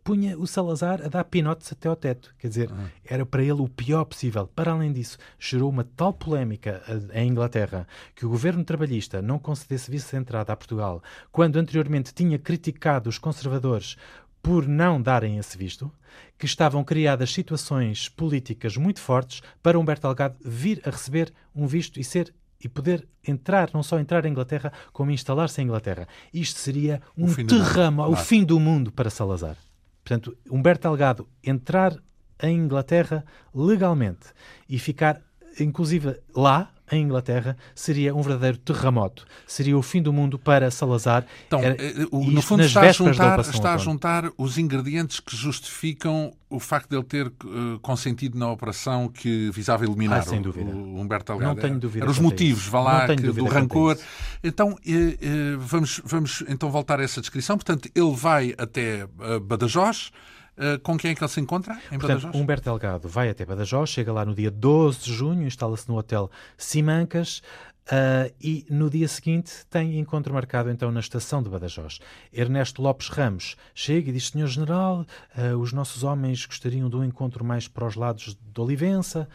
punha 0.02 0.38
o 0.38 0.46
Salazar 0.46 1.00
a 1.04 1.08
dar 1.08 1.24
pinotes 1.24 1.70
até 1.72 1.88
ao 1.88 1.96
teto. 1.96 2.34
Quer 2.38 2.48
dizer, 2.48 2.70
uhum. 2.70 2.86
era 3.04 3.24
para 3.26 3.42
ele 3.42 3.60
o 3.60 3.68
pior 3.68 4.04
possível. 4.04 4.46
Para 4.46 4.72
além 4.72 4.92
disso, 4.92 5.18
gerou 5.38 5.70
uma 5.70 5.84
tal 5.84 6.12
polémica 6.12 6.82
em 7.12 7.28
Inglaterra 7.28 7.86
que 8.14 8.26
o 8.26 8.28
governo 8.28 8.64
trabalhista 8.64 9.22
não 9.22 9.38
concedesse 9.38 9.90
vice-entrada 9.90 10.52
a 10.52 10.56
Portugal, 10.56 11.02
quando 11.30 11.56
anteriormente 11.56 12.12
tinha 12.14 12.38
criticado 12.38 13.08
os 13.08 13.18
conservadores 13.18 13.96
por 14.42 14.68
não 14.68 15.00
darem 15.00 15.38
esse 15.38 15.56
visto, 15.56 15.90
que 16.38 16.44
estavam 16.44 16.84
criadas 16.84 17.32
situações 17.32 18.10
políticas 18.10 18.76
muito 18.76 19.00
fortes 19.00 19.40
para 19.62 19.78
Humberto 19.78 20.06
Delgado 20.06 20.36
vir 20.44 20.82
a 20.84 20.90
receber 20.90 21.32
um 21.54 21.66
visto 21.66 21.98
e 21.98 22.04
ser 22.04 22.34
e 22.64 22.68
poder 22.68 23.06
entrar, 23.26 23.70
não 23.74 23.82
só 23.82 23.98
entrar 23.98 24.24
em 24.24 24.30
Inglaterra, 24.30 24.72
como 24.92 25.10
instalar-se 25.10 25.60
em 25.60 25.64
Inglaterra. 25.64 26.08
Isto 26.32 26.58
seria 26.58 27.02
um 27.16 27.32
terremoto, 27.34 28.10
o 28.10 28.16
fim 28.16 28.42
do 28.42 28.58
mundo 28.58 28.90
para 28.90 29.10
Salazar. 29.10 29.56
Portanto, 30.04 30.36
Humberto 30.50 30.86
Delgado 30.86 31.28
entrar 31.42 31.96
em 32.38 32.58
Inglaterra 32.58 33.24
legalmente 33.54 34.34
e 34.68 34.78
ficar, 34.78 35.22
inclusive, 35.60 36.16
lá, 36.34 36.70
em 36.92 37.02
Inglaterra 37.02 37.56
seria 37.74 38.14
um 38.14 38.20
verdadeiro 38.20 38.58
terremoto. 38.58 39.24
Seria 39.46 39.76
o 39.76 39.82
fim 39.82 40.02
do 40.02 40.12
mundo 40.12 40.38
para 40.38 40.70
Salazar. 40.70 41.26
Então, 41.46 41.60
Era, 41.60 41.76
eh, 41.82 41.94
no 42.12 42.42
fundo, 42.42 42.62
está, 42.62 42.82
a 42.82 42.92
juntar, 42.92 43.40
está 43.40 43.74
a 43.74 43.76
juntar, 43.78 44.30
os 44.36 44.58
ingredientes 44.58 45.18
que 45.20 45.34
justificam 45.34 46.32
o 46.50 46.60
facto 46.60 46.90
de 46.90 46.96
ele 46.96 47.04
ter 47.04 47.26
uh, 47.26 47.78
consentido 47.80 48.38
na 48.38 48.50
operação 48.50 49.08
que 49.08 49.50
visava 49.50 49.84
eliminar 49.84 50.24
ah, 50.26 50.32
o, 50.32 50.96
o, 50.96 51.00
Humberto 51.00 51.32
Delgado. 51.32 51.54
Não 51.54 51.62
tenho 51.62 51.78
dúvida. 51.78 52.04
Eram 52.04 52.12
os 52.12 52.18
motivos, 52.18 52.66
vá 52.66 52.80
lá, 52.80 53.06
que, 53.08 53.16
do 53.16 53.46
rancor. 53.46 53.98
Então, 54.42 54.70
uh, 54.70 54.74
uh, 54.74 55.58
vamos, 55.58 56.00
vamos 56.04 56.44
então 56.48 56.70
voltar 56.70 57.00
a 57.00 57.02
essa 57.02 57.20
descrição. 57.20 57.56
Portanto, 57.56 57.88
ele 57.94 58.14
vai 58.14 58.54
até 58.58 59.06
Badajoz. 59.42 60.12
Uh, 60.56 60.78
com 60.80 60.96
quem 60.96 61.10
é 61.10 61.14
que 61.14 61.22
ele 61.22 61.30
se 61.30 61.40
encontra 61.40 61.74
em 61.90 61.98
Portanto, 61.98 62.22
Badajoz? 62.22 62.34
Humberto 62.34 62.64
Delgado 62.64 63.08
vai 63.08 63.28
até 63.28 63.44
Badajoz, 63.44 63.90
chega 63.90 64.12
lá 64.12 64.24
no 64.24 64.34
dia 64.34 64.50
12 64.50 65.00
de 65.00 65.12
junho, 65.12 65.46
instala-se 65.46 65.88
no 65.88 65.96
hotel 65.96 66.30
Simancas, 66.56 67.42
Uh, 67.84 68.32
e 68.40 68.64
no 68.70 68.88
dia 68.88 69.06
seguinte 69.06 69.52
tem 69.68 69.98
encontro 69.98 70.32
marcado 70.32 70.70
então 70.70 70.90
na 70.90 71.00
estação 71.00 71.42
de 71.42 71.50
Badajoz. 71.50 71.98
Ernesto 72.32 72.80
Lopes 72.80 73.08
Ramos 73.08 73.56
chega 73.74 74.08
e 74.08 74.12
diz: 74.12 74.30
Senhor 74.30 74.46
General, 74.46 75.04
uh, 75.36 75.58
os 75.58 75.70
nossos 75.70 76.02
homens 76.02 76.46
gostariam 76.46 76.88
de 76.88 76.96
um 76.96 77.04
encontro 77.04 77.44
mais 77.44 77.68
para 77.68 77.86
os 77.86 77.94
lados 77.94 78.38
de 78.40 78.60
Olivença. 78.60 79.28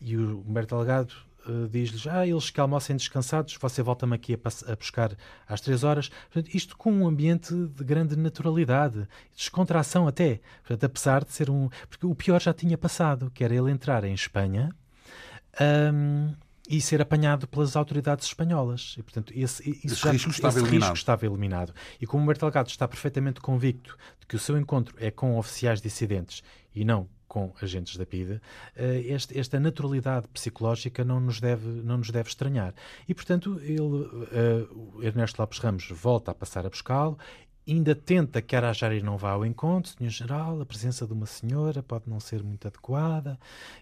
E 0.00 0.16
o 0.16 0.40
Humberto 0.40 0.74
Delgado 0.74 1.14
uh, 1.46 1.68
diz-lhes: 1.68 2.06
Ah, 2.06 2.26
eles 2.26 2.50
que 2.50 2.60
almocem 2.60 2.96
descansados, 2.96 3.56
você 3.60 3.82
volta-me 3.82 4.14
aqui 4.14 4.34
a, 4.34 4.72
a, 4.72 4.76
buscar 4.76 5.16
às 5.48 5.60
três 5.60 5.84
horas. 5.84 6.08
Portanto, 6.32 6.54
isto 6.54 6.76
com 6.76 6.92
um 6.92 7.06
ambiente 7.06 7.54
de 7.54 7.84
grande 7.84 8.16
naturalidade, 8.16 9.06
descontração 9.36 10.06
até. 10.06 10.40
Portanto, 10.60 10.84
apesar 10.84 11.24
de 11.24 11.32
ser 11.32 11.50
um. 11.50 11.68
Porque 11.88 12.06
o 12.06 12.14
pior 12.14 12.40
já 12.40 12.52
tinha 12.52 12.76
passado, 12.76 13.30
que 13.30 13.44
era 13.44 13.54
ele 13.54 13.70
entrar 13.70 14.04
em 14.04 14.14
Espanha. 14.14 14.70
Um, 15.60 16.34
e 16.68 16.80
ser 16.80 17.02
apanhado 17.02 17.48
pelas 17.48 17.74
autoridades 17.74 18.26
espanholas. 18.26 18.94
E, 18.96 19.02
portanto, 19.02 19.32
esse, 19.34 19.68
esse 19.84 19.96
já, 19.96 20.12
risco, 20.12 20.30
estava, 20.30 20.54
esse 20.54 20.60
eliminado. 20.60 20.90
risco 20.90 20.94
estava 20.94 21.26
eliminado. 21.26 21.74
E 22.00 22.06
como 22.06 22.20
o 22.20 22.24
Humberto 22.24 22.46
Delgado 22.46 22.68
está 22.68 22.86
perfeitamente 22.86 23.40
convicto 23.40 23.98
de 24.20 24.26
que 24.26 24.36
o 24.36 24.38
seu 24.38 24.56
encontro 24.56 24.94
é 25.00 25.10
com 25.10 25.36
oficiais 25.36 25.80
dissidentes 25.80 26.44
e 26.72 26.84
não 26.84 27.08
com 27.30 27.54
agentes 27.62 27.96
da 27.96 28.04
PIDE, 28.04 28.40
eh, 28.74 29.02
este, 29.06 29.38
esta 29.38 29.60
naturalidade 29.60 30.26
psicológica 30.34 31.04
não 31.04 31.20
nos 31.20 31.40
deve, 31.40 31.64
não 31.64 31.98
nos 31.98 32.10
deve 32.10 32.28
estranhar. 32.28 32.74
E, 33.08 33.14
portanto, 33.14 33.60
ele, 33.62 33.78
uh, 33.80 35.00
Ernesto 35.00 35.40
Lopes 35.40 35.60
Ramos 35.60 35.88
volta 35.92 36.32
a 36.32 36.34
passar 36.34 36.66
a 36.66 36.68
buscá-lo 36.68 37.16
ainda 37.68 37.94
tenta 37.94 38.42
que 38.42 38.56
Arajari 38.56 39.00
não 39.00 39.16
vá 39.16 39.30
ao 39.30 39.46
encontro, 39.46 39.92
senhor 39.96 40.10
geral, 40.10 40.60
a 40.60 40.66
presença 40.66 41.06
de 41.06 41.12
uma 41.12 41.26
senhora 41.26 41.84
pode 41.84 42.10
não 42.10 42.18
ser 42.18 42.42
muito 42.42 42.66
adequada. 42.66 43.38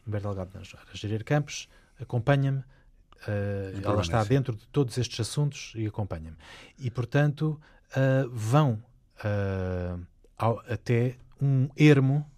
Humberto 0.06 0.28
Delgado 0.28 0.58
Arajari 0.86 1.24
Campos, 1.24 1.70
acompanha-me, 1.98 2.58
uh, 2.58 3.82
ela 3.82 4.02
está 4.02 4.22
dentro 4.24 4.54
de 4.54 4.66
todos 4.68 4.98
estes 4.98 5.20
assuntos 5.20 5.72
e 5.74 5.86
acompanha-me. 5.86 6.36
E, 6.78 6.90
portanto, 6.90 7.58
uh, 7.96 8.28
vão 8.30 8.82
ao, 10.36 10.60
até 10.68 11.16
um 11.40 11.70
ermo 11.74 12.30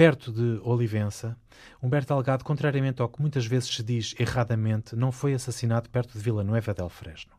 perto 0.00 0.32
de 0.32 0.58
Olivença, 0.64 1.36
Humberto 1.82 2.14
Delgado, 2.14 2.42
contrariamente 2.42 3.02
ao 3.02 3.08
que 3.10 3.20
muitas 3.20 3.44
vezes 3.44 3.68
se 3.68 3.82
diz 3.82 4.14
erradamente, 4.18 4.96
não 4.96 5.12
foi 5.12 5.34
assassinado 5.34 5.90
perto 5.90 6.16
de 6.16 6.24
Vila 6.24 6.42
Nueva 6.42 6.72
del 6.72 6.88
Fresno. 6.88 7.32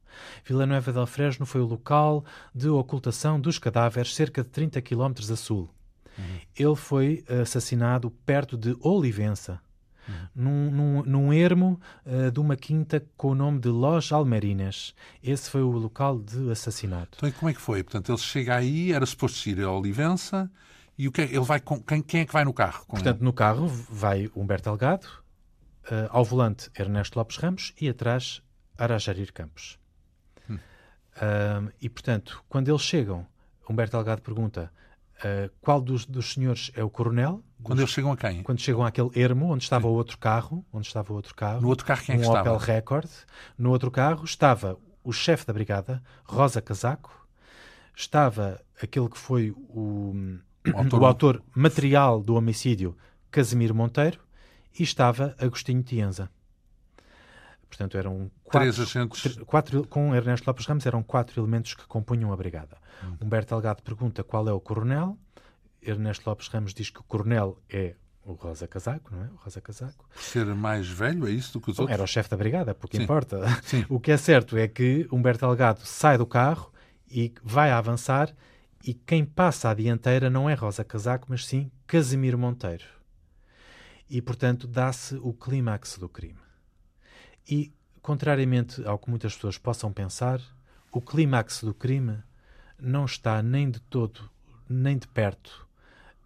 Vila 0.46 0.68
Nueva 0.68 0.94
del 0.94 1.08
Fresno 1.08 1.44
foi 1.44 1.60
o 1.60 1.66
local 1.66 2.24
de 2.54 2.70
ocultação 2.70 3.42
dos 3.42 3.58
cadáveres 3.58 4.14
cerca 4.14 4.44
de 4.44 4.50
30 4.50 4.80
km 4.80 5.12
a 5.32 5.36
sul. 5.36 5.72
Uhum. 6.16 6.40
Ele 6.56 6.76
foi 6.76 7.26
assassinado 7.42 8.12
perto 8.28 8.56
de 8.56 8.78
Olivença, 8.82 9.60
uhum. 10.08 10.16
num, 10.36 10.72
num, 10.72 11.04
num, 11.04 11.34
ermo 11.34 11.82
uh, 12.06 12.30
de 12.30 12.40
uma 12.40 12.56
quinta 12.56 13.04
com 13.18 13.30
o 13.30 13.36
nome 13.36 13.58
de 13.58 13.70
Los 13.70 14.12
Almerinas. 14.12 14.94
Esse 15.24 15.50
foi 15.50 15.64
o 15.64 15.72
local 15.72 16.20
de 16.20 16.52
assassinato. 16.52 17.18
Então, 17.18 17.28
e 17.28 17.32
como 17.32 17.50
é 17.50 17.56
que 17.56 17.62
foi? 17.62 17.82
Portanto, 17.82 18.12
ele 18.12 18.20
chega 18.20 18.56
aí, 18.56 18.92
era 18.92 19.04
suposto 19.08 19.50
ir 19.50 19.64
a 19.64 19.72
Olivença, 19.72 20.48
e 20.98 21.08
o 21.08 21.12
que 21.12 21.22
é, 21.22 21.26
ele 21.26 21.42
vai 21.42 21.60
com 21.60 21.82
quem, 21.82 22.02
quem 22.02 22.22
é 22.22 22.26
que 22.26 22.34
vai 22.34 22.44
no 22.44 22.54
carro? 22.54 22.86
Portanto, 22.86 23.18
ele? 23.18 23.26
no 23.26 23.34
carro 23.34 23.68
vai 23.68 24.30
Humberto 24.36 24.70
Delgado, 24.70 25.08
uh, 25.86 26.08
ao 26.10 26.24
volante 26.24 26.70
Ernesto 26.78 27.18
Lopes 27.18 27.38
Ramos 27.38 27.74
e 27.80 27.90
atrás 27.90 28.42
Arajarir 28.78 29.32
Campos. 29.34 29.80
Hum. 30.50 30.56
Uh, 30.56 31.72
e 31.82 31.90
portanto, 31.90 32.44
quando 32.48 32.70
eles 32.70 32.82
chegam, 32.82 33.26
Humberto 33.70 33.98
Delgado 33.98 34.22
pergunta 34.22 34.72
uh, 35.18 35.52
qual 35.62 35.82
dos, 35.82 36.06
dos 36.06 36.34
senhores 36.34 36.72
é 36.76 36.84
o 36.84 36.90
coronel. 36.90 37.44
Quando 37.64 37.80
eles 37.80 37.92
chegam 37.92 38.12
a 38.12 38.18
quem? 38.18 38.44
Quando 38.44 38.60
chegam 38.60 38.84
àquele 38.84 39.10
ermo 39.16 39.52
onde 39.52 39.64
estava 39.64 39.88
o 39.88 39.94
outro 39.94 40.18
carro, 40.18 40.66
onde 40.74 40.88
estava 40.88 41.12
o 41.14 41.16
outro 41.16 41.36
carro. 41.36 41.62
No 41.62 41.70
outro 41.70 41.86
carro 41.86 42.04
quem 42.04 42.16
é 42.16 42.18
um 42.18 42.22
que 42.22 42.28
um 42.28 42.32
estava? 42.32 42.56
Opel 42.56 42.66
Record. 42.66 43.10
No 43.58 43.70
outro 43.70 43.92
carro 43.92 44.26
estava 44.26 44.78
o 45.04 45.12
chefe 45.12 45.46
da 45.46 45.54
brigada, 45.54 46.02
Rosa 46.24 46.62
Casaco. 46.62 47.28
Estava 47.96 48.60
aquele 48.82 49.10
que 49.10 49.18
foi 49.18 49.52
o 49.52 50.40
o 50.66 50.78
autor, 50.78 51.02
o 51.02 51.06
autor 51.06 51.44
material 51.56 52.22
do 52.22 52.36
homicídio, 52.36 52.96
Casimiro 53.30 53.74
Monteiro, 53.74 54.20
e 54.78 54.84
estava 54.84 55.36
Agostinho 55.40 55.84
Tienza. 55.84 56.30
Portanto, 57.68 57.98
eram 57.98 58.30
quatro, 58.44 58.60
Três 58.60 58.80
agentes. 58.80 59.38
Quatro, 59.46 59.88
com 59.88 60.14
Ernesto 60.14 60.46
Lopes 60.46 60.66
Ramos, 60.66 60.86
eram 60.86 61.02
quatro 61.02 61.40
elementos 61.40 61.74
que 61.74 61.86
compunham 61.88 62.32
a 62.34 62.36
brigada. 62.36 62.78
Hum. 63.04 63.16
Humberto 63.22 63.56
Delgado 63.56 63.82
pergunta 63.82 64.24
qual 64.24 64.48
é 64.48 64.52
o 64.52 64.60
coronel. 64.60 65.18
Ernesto 65.82 66.30
Lopes 66.30 66.48
Ramos 66.48 66.74
diz 66.74 66.90
que 66.90 67.00
o 67.00 67.04
coronel 67.04 67.58
é 67.70 67.96
o 68.24 68.34
Rosa 68.34 68.68
Casaco, 68.68 69.16
não 69.16 69.24
é? 69.24 69.28
O 69.28 69.36
Rosa 69.38 69.62
Casaco. 69.62 70.06
Ser 70.16 70.46
mais 70.54 70.88
velho, 70.88 71.28
é 71.28 71.32
isso 71.32 71.54
do 71.54 71.62
que 71.62 71.72
os 71.72 71.78
Bom, 71.78 71.84
outros? 71.84 71.94
Era 71.94 72.04
o 72.04 72.08
chefe 72.08 72.30
da 72.30 72.38
brigada, 72.38 72.76
porque 72.76 72.98
Sim. 72.98 73.04
importa. 73.04 73.62
Sim. 73.64 73.86
O 73.90 74.00
que 74.00 74.12
é 74.12 74.18
certo 74.18 74.58
é 74.58 74.68
que 74.68 75.08
Humberto 75.12 75.46
Delgado 75.46 75.80
sai 75.84 76.18
do 76.18 76.26
carro 76.26 76.72
e 77.10 77.34
vai 77.44 77.72
avançar 77.72 78.34
e 78.84 78.94
quem 78.94 79.24
passa 79.24 79.70
à 79.70 79.74
dianteira 79.74 80.30
não 80.30 80.50
é 80.50 80.54
Rosa 80.54 80.84
Casaco, 80.84 81.28
mas 81.30 81.46
sim 81.46 81.72
Casimiro 81.86 82.38
Monteiro. 82.38 82.86
E, 84.10 84.22
portanto, 84.22 84.68
dá-se 84.68 85.16
o 85.16 85.34
clímax 85.34 85.98
do 85.98 86.10
crime. 86.10 86.40
E, 87.50 87.72
contrariamente 88.02 88.86
ao 88.86 88.98
que 88.98 89.10
muitas 89.10 89.36
pessoas 89.36 89.58
possam 89.58 89.92
pensar, 89.94 90.42
o 90.92 91.02
clímax 91.02 91.64
do 91.64 91.74
crime 91.74 92.22
não 92.80 93.06
está 93.06 93.42
nem 93.42 93.70
de 93.70 93.80
todo, 93.80 94.30
nem 94.68 94.98
de 94.98 95.08
perto, 95.08 95.68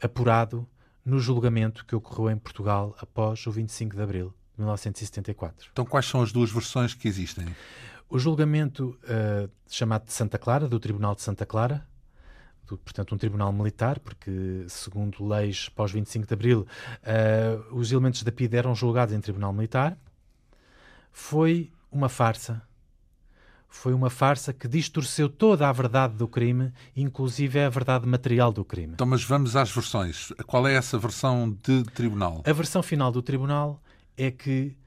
apurado 0.02 0.68
no 1.04 1.20
julgamento 1.20 1.86
que 1.86 1.96
ocorreu 1.96 2.32
em 2.32 2.38
Portugal 2.38 2.96
após 3.00 3.46
o 3.46 3.52
25 3.52 3.96
de 3.96 4.02
abril 4.02 4.34
de 4.54 4.62
1974. 4.62 5.70
Então, 5.72 5.86
quais 5.86 6.06
são 6.06 6.22
as 6.22 6.32
duas 6.32 6.52
versões 6.52 6.94
que 6.94 7.08
existem? 7.08 7.46
O 8.10 8.18
julgamento 8.18 8.98
uh, 9.04 9.50
chamado 9.68 10.06
de 10.06 10.14
Santa 10.14 10.40
Clara, 10.40 10.68
do 10.68 10.80
Tribunal 10.80 11.14
de 11.14 11.22
Santa 11.22 11.46
Clara, 11.46 11.86
portanto, 12.66 13.14
um 13.14 13.18
tribunal 13.18 13.52
militar, 13.54 14.00
porque, 14.00 14.66
segundo 14.68 15.26
leis 15.26 15.70
pós 15.70 15.92
25 15.92 16.26
de 16.26 16.34
Abril, 16.34 16.68
uh, 17.02 17.76
os 17.76 17.92
elementos 17.92 18.24
da 18.24 18.32
PID 18.32 18.56
eram 18.56 18.74
julgados 18.74 19.14
em 19.14 19.22
tribunal 19.22 19.54
militar, 19.54 19.98
foi 21.12 21.72
uma 21.92 22.10
farsa. 22.10 22.62
Foi 23.70 23.94
uma 23.94 24.10
farsa 24.10 24.54
que 24.54 24.68
distorceu 24.68 25.28
toda 25.28 25.68
a 25.68 25.72
verdade 25.72 26.16
do 26.16 26.28
crime, 26.28 26.72
inclusive 26.96 27.60
a 27.60 27.70
verdade 27.70 28.08
material 28.08 28.52
do 28.52 28.64
crime. 28.64 28.94
Então, 28.94 29.06
mas 29.06 29.24
vamos 29.24 29.56
às 29.56 29.70
versões. 29.70 30.32
Qual 30.48 30.66
é 30.66 30.74
essa 30.74 30.98
versão 30.98 31.52
de 31.62 31.84
tribunal? 31.84 32.42
A 32.46 32.54
versão 32.54 32.82
final 32.82 33.12
do 33.12 33.22
tribunal 33.22 33.82
é 34.18 34.32
que, 34.32 34.78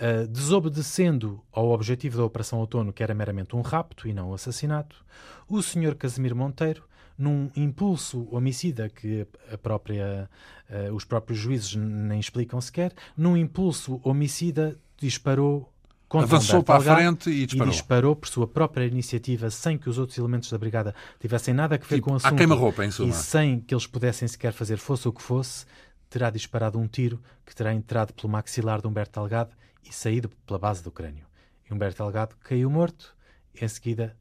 uh, 0.00 0.26
desobedecendo 0.28 1.42
ao 1.52 1.68
objetivo 1.70 2.16
da 2.16 2.24
Operação 2.24 2.58
Outono, 2.58 2.92
que 2.92 3.02
era 3.02 3.14
meramente 3.14 3.54
um 3.54 3.60
rapto 3.60 4.08
e 4.08 4.14
não 4.14 4.30
um 4.30 4.34
assassinato, 4.34 5.04
o 5.46 5.62
senhor 5.62 5.94
Casimiro 5.94 6.34
Monteiro 6.34 6.87
num 7.18 7.50
impulso 7.56 8.28
homicida 8.30 8.88
que 8.88 9.26
a 9.52 9.58
própria, 9.58 10.30
uh, 10.70 10.94
os 10.94 11.04
próprios 11.04 11.38
juízes 11.38 11.74
nem 11.74 12.20
explicam 12.20 12.60
sequer, 12.60 12.92
num 13.16 13.36
impulso 13.36 14.00
homicida 14.04 14.78
disparou 14.96 15.72
Avançou 16.10 16.62
para 16.62 16.78
a 16.92 16.96
frente 16.96 17.28
e 17.28 17.44
disparou. 17.44 17.68
E 17.68 17.70
disparou 17.70 18.16
por 18.16 18.28
sua 18.28 18.46
própria 18.46 18.86
iniciativa, 18.86 19.50
sem 19.50 19.76
que 19.76 19.90
os 19.90 19.98
outros 19.98 20.16
elementos 20.16 20.50
da 20.50 20.56
brigada 20.56 20.94
tivessem 21.20 21.52
nada 21.52 21.74
a 21.74 21.78
ver 21.78 21.96
tipo, 21.96 22.06
com 22.06 22.12
o 22.12 22.16
assunto. 22.16 22.32
À 22.32 22.36
queima-roupa, 22.36 22.82
em 22.82 22.90
suma. 22.90 23.10
E 23.10 23.12
sem 23.12 23.60
que 23.60 23.74
eles 23.74 23.86
pudessem 23.86 24.26
sequer 24.26 24.54
fazer 24.54 24.78
fosse 24.78 25.06
o 25.06 25.12
que 25.12 25.20
fosse, 25.20 25.66
terá 26.08 26.30
disparado 26.30 26.78
um 26.78 26.88
tiro 26.88 27.20
que 27.44 27.54
terá 27.54 27.74
entrado 27.74 28.14
pelo 28.14 28.32
maxilar 28.32 28.80
de 28.80 28.86
Humberto 28.86 29.20
Delgado 29.20 29.54
e 29.84 29.92
saído 29.92 30.30
pela 30.46 30.58
base 30.58 30.82
do 30.82 30.90
crânio. 30.90 31.26
E 31.68 31.74
Humberto 31.74 32.02
Delgado 32.02 32.36
caiu 32.42 32.70
morto, 32.70 33.14
em 33.60 33.68
seguida 33.68 34.16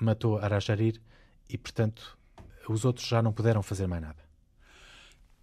matou 0.00 0.38
Arajarir 0.38 1.00
e, 1.48 1.56
portanto, 1.56 2.17
os 2.72 2.84
outros 2.84 3.06
já 3.06 3.22
não 3.22 3.32
puderam 3.32 3.62
fazer 3.62 3.86
mais 3.86 4.02
nada. 4.02 4.28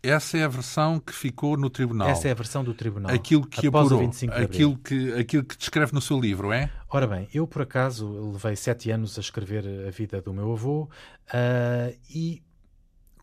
Essa 0.02 0.38
é 0.38 0.44
a 0.44 0.48
versão 0.48 1.00
que 1.00 1.12
ficou 1.12 1.58
no 1.58 1.68
tribunal. 1.68 2.08
Essa 2.08 2.28
é 2.28 2.32
a 2.32 2.36
versão 2.36 2.64
do 2.64 2.76
tribunal. 2.76 3.12
Aquilo 3.12 3.46
que 3.46 3.66
apurou, 3.66 4.08
aquilo 4.32 4.78
que, 4.78 5.14
aquilo 5.14 5.44
que 5.44 5.58
descreve 5.58 5.94
no 5.94 6.02
seu 6.02 6.20
livro, 6.20 6.52
é? 6.52 6.70
Ora 6.90 7.08
bem, 7.08 7.28
eu 7.34 7.48
por 7.48 7.64
acaso 7.64 8.32
levei 8.32 8.56
sete 8.56 8.92
anos 8.92 9.18
a 9.18 9.22
escrever 9.22 9.66
a 9.88 9.90
vida 9.90 10.22
do 10.22 10.32
meu 10.32 10.52
avô 10.52 10.84
uh, 10.84 11.98
e 12.08 12.44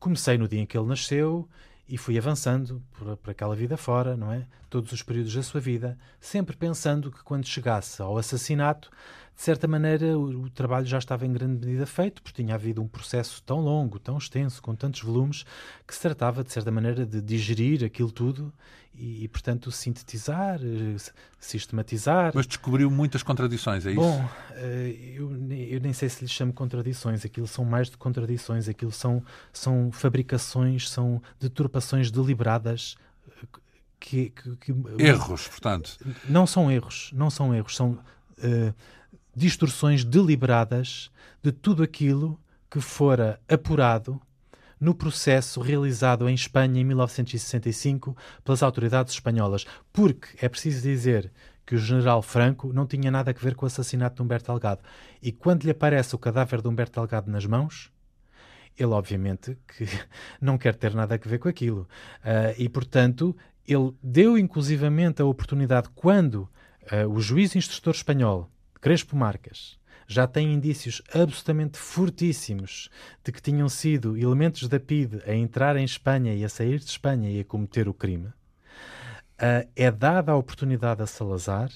comecei 0.00 0.36
no 0.36 0.48
dia 0.48 0.61
em 0.61 0.66
que 0.66 0.76
ele 0.76 0.88
nasceu 0.88 1.48
e 1.88 1.96
fui 1.96 2.18
avançando 2.18 2.82
por, 2.92 3.16
por, 3.16 3.30
aquela 3.30 3.55
vida 3.55 3.76
fora, 3.76 4.16
não 4.16 4.32
é? 4.32 4.44
Todos 4.68 4.90
os 4.90 5.03
períodos 5.03 5.32
da 5.34 5.42
sua 5.42 5.61
vida, 5.61 5.96
sempre 6.20 6.57
pensando 6.57 7.12
que 7.12 7.22
quando 7.22 7.46
chegasse 7.46 8.03
ao 8.03 8.18
assassinato 8.18 8.90
de 9.43 9.47
certa 9.47 9.66
maneira, 9.66 10.16
o, 10.16 10.45
o, 10.45 10.51
trabalho 10.51 10.86
já 10.86 10.99
estava 10.99 11.26
em 11.26 11.32
grande 11.32 11.66
medida 11.66 11.84
feito, 11.84 12.22
porque 12.22 12.45
tinha 12.45 12.55
havido 12.55 12.80
um 12.80 12.86
processo 12.86 13.43
tão 13.43 13.59
longo, 13.59 13.99
tão 13.99 14.16
extenso, 14.16 14.62
com 14.62 14.72
tantos 14.72 15.03
volumes, 15.03 15.45
que 15.84 15.93
se 15.93 16.01
tratava, 16.01 16.45
de 16.45 16.53
certa 16.53 16.70
maneira, 16.70 17.05
de 17.05 17.20
digerir 17.20 17.82
aquilo 17.82 18.12
tudo 18.12 18.53
e, 18.95 19.24
e 19.24 19.26
portanto, 19.26 19.72
sintetizar, 19.72 20.61
eh, 20.62 20.97
sistematizar. 21.40 22.30
Mas 22.32 22.47
descobriu 22.47 22.88
muitas 22.88 23.24
contradições, 23.24 23.84
é 23.84 23.90
isso? 23.90 24.01
Bom, 24.01 24.28
eh, 24.53 25.12
eu, 25.16 25.32
eu 25.32 25.80
nem 25.80 25.93
sei 25.93 26.09
se 26.09 26.22
lhe 26.22 26.30
chamo 26.30 26.53
contradições, 26.53 27.24
aquilo 27.24 27.49
são 27.49 27.64
mais 27.64 27.90
de 27.90 27.97
contradições, 27.97 28.68
aquilo 28.68 28.93
são, 28.93 29.24
são 29.53 29.90
fabricações, 29.90 30.88
são 30.88 31.20
deturpações 31.40 32.12
deliberadas 32.12 32.95
que, 33.99 34.30
que, 34.30 34.57
que, 34.57 34.74
erros, 35.01 35.49
portanto. 35.49 35.99
Não 36.28 36.47
são 36.47 36.70
erros, 36.70 37.11
não 37.12 37.28
são 37.28 37.53
erros, 37.53 37.74
são 37.74 37.99
uh, 38.38 38.72
distorções 39.35 40.05
deliberadas 40.05 41.11
de 41.43 41.53
tudo 41.53 41.83
aquilo 41.83 42.39
que 42.70 42.80
fora 42.80 43.41
apurado 43.49 44.20
no 44.80 44.95
processo 44.95 45.61
realizado 45.61 46.28
em 46.28 46.35
Espanha 46.35 46.80
em 46.80 46.85
1965 46.85 48.16
pelas 48.43 48.62
autoridades 48.62 49.14
espanholas. 49.14 49.64
Porque 49.93 50.28
é 50.45 50.49
preciso 50.49 50.83
dizer 50.83 51.33
que 51.64 51.76
o 51.76 51.78
general 51.78 52.20
Franco 52.20 52.72
não 52.72 52.87
tinha 52.87 53.11
nada 53.11 53.30
a 53.30 53.35
ver 53.35 53.55
com 53.55 53.64
o 53.64 53.68
assassinato 53.68 54.16
de 54.16 54.22
Humberto 54.22 54.51
Delgado. 54.51 54.83
E 55.22 55.30
quando 55.30 55.64
lhe 55.64 55.70
aparece 55.70 56.14
o 56.14 56.18
cadáver 56.18 56.61
de 56.61 56.68
Humberto 56.68 57.01
Delgado 57.01 57.30
nas 57.30 57.47
mãos, 57.47 57.93
ele 58.76 58.91
obviamente 58.91 59.57
que 59.68 59.87
não 60.41 60.59
quer 60.59 60.74
ter 60.74 60.95
nada 60.95 61.14
a 61.14 61.18
ver 61.18 61.39
com 61.39 61.49
aquilo. 61.49 61.83
Uh, 62.24 62.55
e, 62.59 62.68
portanto, 62.68 63.37
ele 63.66 63.95
deu 64.03 64.37
inclusivamente 64.37 65.22
a 65.22 65.24
oportunidade, 65.24 65.89
quando 65.95 66.49
uh, 66.91 67.09
o 67.09 67.20
juiz 67.20 67.55
instrutor 67.55 67.95
espanhol 67.95 68.51
Crespo 68.83 69.16
Marcas 69.16 69.78
já 70.09 70.26
tem 70.26 70.53
indícios 70.53 71.01
absolutamente 71.14 71.78
fortíssimos 71.78 72.91
de 73.24 73.30
que 73.30 73.41
tinham 73.41 73.68
sido 73.68 74.18
elementos 74.18 74.68
da 74.68 74.80
PIDE 74.80 75.22
a 75.24 75.33
entrar 75.33 75.76
em 75.76 75.85
Espanha 75.85 76.35
e 76.35 76.45
a 76.45 76.49
sair 76.49 76.80
de 76.80 76.87
Espanha 76.87 77.30
e 77.30 77.39
a 77.39 77.45
cometer 77.45 77.89
o 77.89 77.95
crime, 77.95 78.26
uh, 78.26 79.70
é 79.76 79.89
dada 79.89 80.33
a 80.33 80.37
oportunidade 80.37 81.01
a 81.01 81.07
Salazar 81.07 81.70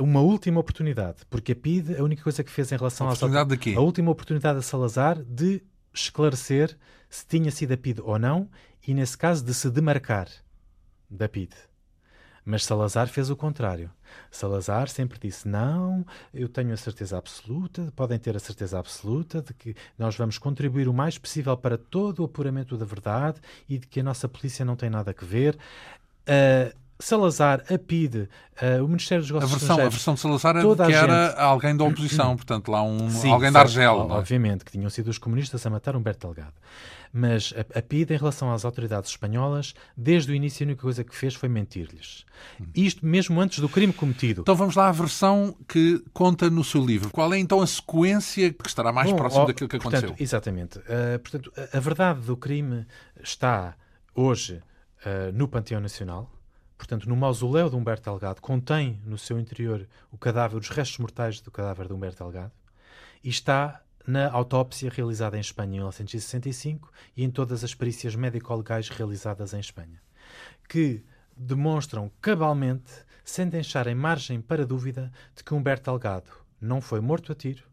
uma 0.00 0.20
última 0.20 0.58
oportunidade, 0.58 1.18
porque 1.30 1.52
a 1.52 1.56
PIDE, 1.56 1.94
a 1.96 2.02
única 2.02 2.24
coisa 2.24 2.42
que 2.42 2.50
fez 2.50 2.72
em 2.72 2.76
relação 2.76 3.06
a 3.06 3.10
oportunidade 3.10 3.50
de 3.50 3.56
quê? 3.56 3.74
a 3.76 3.80
última 3.80 4.10
oportunidade 4.10 4.58
a 4.58 4.62
Salazar 4.62 5.22
de 5.22 5.62
esclarecer 5.94 6.76
se 7.08 7.24
tinha 7.24 7.52
sido 7.52 7.72
a 7.72 7.76
PIDE 7.76 8.00
ou 8.00 8.18
não 8.18 8.50
e, 8.84 8.92
nesse 8.92 9.16
caso, 9.16 9.44
de 9.44 9.54
se 9.54 9.70
demarcar 9.70 10.26
da 11.08 11.28
PIDE. 11.28 11.54
Mas 12.44 12.64
Salazar 12.64 13.08
fez 13.08 13.30
o 13.30 13.36
contrário. 13.36 13.90
Salazar 14.30 14.88
sempre 14.88 15.18
disse: 15.18 15.48
não, 15.48 16.04
eu 16.32 16.48
tenho 16.48 16.72
a 16.72 16.76
certeza 16.76 17.16
absoluta, 17.16 17.92
podem 17.96 18.18
ter 18.18 18.36
a 18.36 18.40
certeza 18.40 18.78
absoluta 18.78 19.40
de 19.40 19.54
que 19.54 19.74
nós 19.98 20.14
vamos 20.16 20.36
contribuir 20.36 20.88
o 20.88 20.92
mais 20.92 21.16
possível 21.16 21.56
para 21.56 21.78
todo 21.78 22.20
o 22.20 22.24
apuramento 22.24 22.76
da 22.76 22.84
verdade 22.84 23.40
e 23.68 23.78
de 23.78 23.86
que 23.86 24.00
a 24.00 24.02
nossa 24.02 24.28
polícia 24.28 24.64
não 24.64 24.76
tem 24.76 24.90
nada 24.90 25.14
a 25.18 25.24
ver. 25.24 25.56
Uh, 26.28 26.83
Salazar, 26.98 27.64
a 27.68 27.76
PIDE, 27.76 28.28
uh, 28.62 28.84
o 28.84 28.88
Ministério 28.88 29.22
dos 29.22 29.30
Negócios 29.30 29.52
a 29.52 29.58
versão, 29.58 29.86
A 29.86 29.88
versão 29.88 30.14
de 30.14 30.20
Salazar 30.20 30.56
era 30.56 30.86
que 30.86 30.92
era 30.92 31.34
alguém 31.42 31.76
da 31.76 31.84
oposição, 31.84 32.36
portanto, 32.36 32.70
lá 32.70 32.82
um, 32.82 33.10
Sim, 33.10 33.32
alguém 33.32 33.50
da 33.50 33.60
Argel. 33.60 34.08
É? 34.10 34.12
Obviamente, 34.14 34.64
que 34.64 34.72
tinham 34.72 34.88
sido 34.88 35.08
os 35.08 35.18
comunistas 35.18 35.64
a 35.66 35.70
matar 35.70 35.96
Humberto 35.96 36.26
Delgado. 36.26 36.54
Mas 37.12 37.52
a, 37.56 37.78
a 37.78 37.82
PIDE, 37.82 38.14
em 38.14 38.16
relação 38.16 38.52
às 38.52 38.64
autoridades 38.64 39.10
espanholas, 39.10 39.74
desde 39.96 40.32
o 40.32 40.34
início 40.34 40.64
a 40.64 40.66
única 40.66 40.82
coisa 40.82 41.04
que 41.04 41.14
fez 41.14 41.34
foi 41.34 41.48
mentir-lhes. 41.48 42.24
Isto 42.74 43.06
mesmo 43.06 43.40
antes 43.40 43.60
do 43.60 43.68
crime 43.68 43.92
cometido. 43.92 44.42
Então 44.42 44.56
vamos 44.56 44.74
lá 44.74 44.88
à 44.88 44.92
versão 44.92 45.56
que 45.68 46.02
conta 46.12 46.50
no 46.50 46.64
seu 46.64 46.84
livro. 46.84 47.10
Qual 47.10 47.32
é 47.32 47.38
então 47.38 47.60
a 47.60 47.66
sequência 47.66 48.52
que 48.52 48.66
estará 48.66 48.92
mais 48.92 49.10
Bom, 49.10 49.16
próximo 49.16 49.46
daquilo 49.46 49.68
que 49.68 49.78
portanto, 49.78 50.04
aconteceu? 50.06 50.24
Exatamente. 50.24 50.78
Uh, 50.78 51.18
portanto, 51.20 51.52
a, 51.56 51.76
a, 51.76 51.80
verdade 51.80 52.20
do 52.20 52.36
crime 52.36 52.84
está 53.22 53.76
hoje 54.12 54.60
uh, 55.06 55.32
no 55.32 55.46
Panteão 55.46 55.80
Nacional 55.80 56.33
portanto, 56.84 57.08
no 57.08 57.16
mausoléu 57.16 57.70
de 57.70 57.76
Humberto 57.76 58.10
Delgado, 58.10 58.42
contém 58.42 59.00
no 59.06 59.16
seu 59.16 59.40
interior 59.40 59.88
o 60.12 60.18
cadáver, 60.18 60.58
os 60.58 60.68
restos 60.68 60.98
mortais 60.98 61.40
do 61.40 61.50
cadáver 61.50 61.86
de 61.86 61.94
Humberto 61.94 62.22
Delgado, 62.22 62.52
e 63.22 63.30
está 63.30 63.82
na 64.06 64.30
autópsia 64.30 64.90
realizada 64.90 65.38
em 65.38 65.40
Espanha 65.40 65.76
em 65.76 65.78
1965 65.78 66.92
e 67.16 67.24
em 67.24 67.30
todas 67.30 67.64
as 67.64 67.74
perícias 67.74 68.14
médico-legais 68.14 68.90
realizadas 68.90 69.54
em 69.54 69.60
Espanha, 69.60 69.98
que 70.68 71.02
demonstram 71.34 72.12
cabalmente, 72.20 72.92
sem 73.24 73.48
deixarem 73.48 73.94
margem 73.94 74.38
para 74.42 74.66
dúvida, 74.66 75.10
de 75.34 75.42
que 75.42 75.54
Humberto 75.54 75.90
Delgado 75.90 76.30
não 76.60 76.82
foi 76.82 77.00
morto 77.00 77.32
a 77.32 77.34
tiro, 77.34 77.64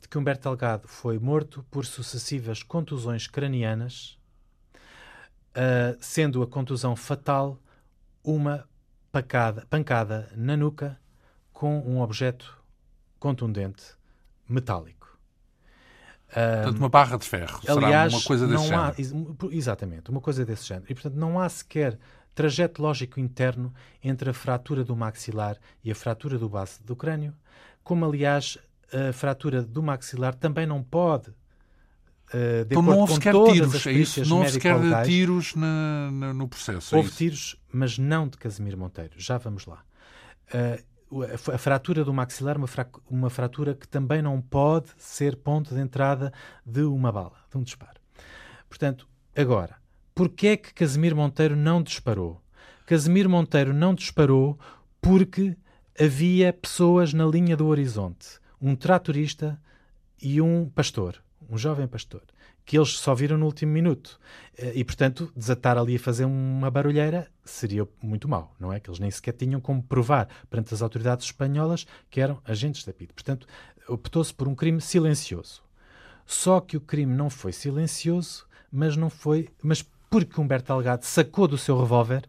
de 0.00 0.08
que 0.08 0.16
Humberto 0.16 0.48
Delgado 0.48 0.88
foi 0.88 1.18
morto 1.18 1.62
por 1.70 1.84
sucessivas 1.84 2.62
contusões 2.62 3.26
cranianas 3.26 4.17
uh, 5.58 5.96
sendo 6.00 6.42
a 6.42 6.46
contusão 6.46 6.94
fatal 6.94 7.58
uma 8.22 8.68
pancada, 9.10 9.66
pancada 9.68 10.30
na 10.36 10.56
nuca 10.56 10.98
com 11.52 11.80
um 11.80 12.00
objeto 12.00 12.56
contundente 13.18 13.84
metálico. 14.48 14.98
Portanto, 16.28 16.78
uma 16.78 16.88
barra 16.88 17.16
de 17.16 17.24
ferro. 17.24 17.60
Aliás, 17.66 18.12
Será 18.12 18.18
uma 18.18 18.26
coisa 18.26 18.46
desse 18.46 18.70
não 18.70 18.80
há, 18.80 18.92
género. 18.92 19.36
Exatamente, 19.50 20.10
uma 20.10 20.20
coisa 20.20 20.44
desse 20.44 20.66
género. 20.66 20.86
E, 20.88 20.94
portanto, 20.94 21.14
não 21.14 21.40
há 21.40 21.48
sequer 21.48 21.98
trajeto 22.34 22.80
lógico 22.82 23.18
interno 23.18 23.74
entre 24.04 24.30
a 24.30 24.34
fratura 24.34 24.84
do 24.84 24.94
maxilar 24.94 25.56
e 25.82 25.90
a 25.90 25.94
fratura 25.94 26.38
do 26.38 26.48
base 26.48 26.82
do 26.84 26.94
crânio, 26.94 27.34
como, 27.82 28.04
aliás, 28.04 28.58
a 28.92 29.12
fratura 29.12 29.62
do 29.62 29.82
maxilar 29.82 30.34
também 30.34 30.66
não 30.66 30.82
pode 30.82 31.32
Uh, 32.28 32.66
então 32.70 32.82
não 32.82 32.98
houve 32.98 33.14
sequer 33.14 33.32
tiros, 33.32 33.86
é 33.86 33.92
isso? 33.92 34.28
Não 34.28 34.38
houve 34.38 34.50
sequer 34.50 34.76
tiros 35.04 35.54
na, 35.54 36.10
na, 36.12 36.34
no 36.34 36.46
processo. 36.46 36.94
É 36.94 36.98
houve 36.98 37.10
tiros, 37.10 37.56
mas 37.72 37.96
não 37.96 38.28
de 38.28 38.36
Casimiro 38.36 38.76
Monteiro. 38.76 39.14
Já 39.16 39.38
vamos 39.38 39.64
lá. 39.64 39.82
Uh, 40.52 41.24
a, 41.24 41.54
a, 41.54 41.58
fratura 41.58 42.04
do 42.04 42.12
maxilar 42.12 42.56
é 42.56 42.58
uma, 42.58 42.66
fra 42.66 42.86
uma 43.10 43.30
fratura 43.30 43.74
que 43.74 43.88
também 43.88 44.20
não 44.20 44.42
pode 44.42 44.88
ser 44.98 45.36
ponto 45.36 45.74
de 45.74 45.80
entrada 45.80 46.32
de 46.66 46.82
uma 46.82 47.10
bala, 47.10 47.36
de 47.50 47.56
um 47.56 47.62
disparo. 47.62 47.98
Portanto, 48.68 49.08
agora, 49.34 49.76
porquê 50.14 50.48
é 50.48 50.56
que 50.58 50.74
Casimiro 50.74 51.16
Monteiro 51.16 51.56
não 51.56 51.82
disparou? 51.82 52.42
Casimiro 52.84 53.30
Monteiro 53.30 53.72
não 53.72 53.94
disparou 53.94 54.58
porque 55.00 55.56
havia 55.98 56.52
pessoas 56.52 57.14
na 57.14 57.24
linha 57.24 57.56
do 57.56 57.66
horizonte. 57.66 58.38
Um 58.60 58.76
tratorista 58.76 59.58
e 60.20 60.42
um 60.42 60.68
pastor 60.68 61.22
um 61.48 61.56
jovem 61.56 61.86
pastor, 61.86 62.22
que 62.64 62.76
eles 62.76 62.90
só 62.90 63.14
viram 63.14 63.38
no 63.38 63.46
último 63.46 63.72
minuto. 63.72 64.20
Eh, 64.56 64.72
e, 64.76 64.84
portanto, 64.84 65.32
desatar 65.34 65.78
ali 65.78 65.96
a 65.96 65.98
fazer 65.98 66.24
uma 66.24 66.70
barulheira 66.70 67.30
seria 67.44 67.88
muito 68.02 68.28
mau, 68.28 68.54
não 68.60 68.72
é? 68.72 68.78
Que 68.78 68.90
eles 68.90 69.00
nem 69.00 69.10
sequer 69.10 69.32
tinham 69.32 69.60
como 69.60 69.82
provar 69.82 70.28
perante 70.50 70.74
as 70.74 70.82
autoridades 70.82 71.26
espanholas 71.26 71.86
que 72.10 72.20
eram 72.20 72.40
agentes 72.44 72.84
da 72.84 72.92
PID. 72.92 73.12
Portanto, 73.12 73.46
optou-se 73.88 74.34
por 74.34 74.46
um 74.46 74.54
crime 74.54 74.80
silencioso. 74.80 75.62
Só 76.26 76.60
que 76.60 76.76
o 76.76 76.80
crime 76.80 77.14
não 77.14 77.30
foi 77.30 77.52
silencioso, 77.52 78.46
mas 78.70 78.96
não 78.96 79.08
foi, 79.08 79.48
mas 79.62 79.82
porque 80.10 80.40
Humberto 80.40 80.72
Delgado 80.72 81.04
sacou 81.04 81.48
do 81.48 81.56
seu 81.56 81.78
revólver 81.78 82.28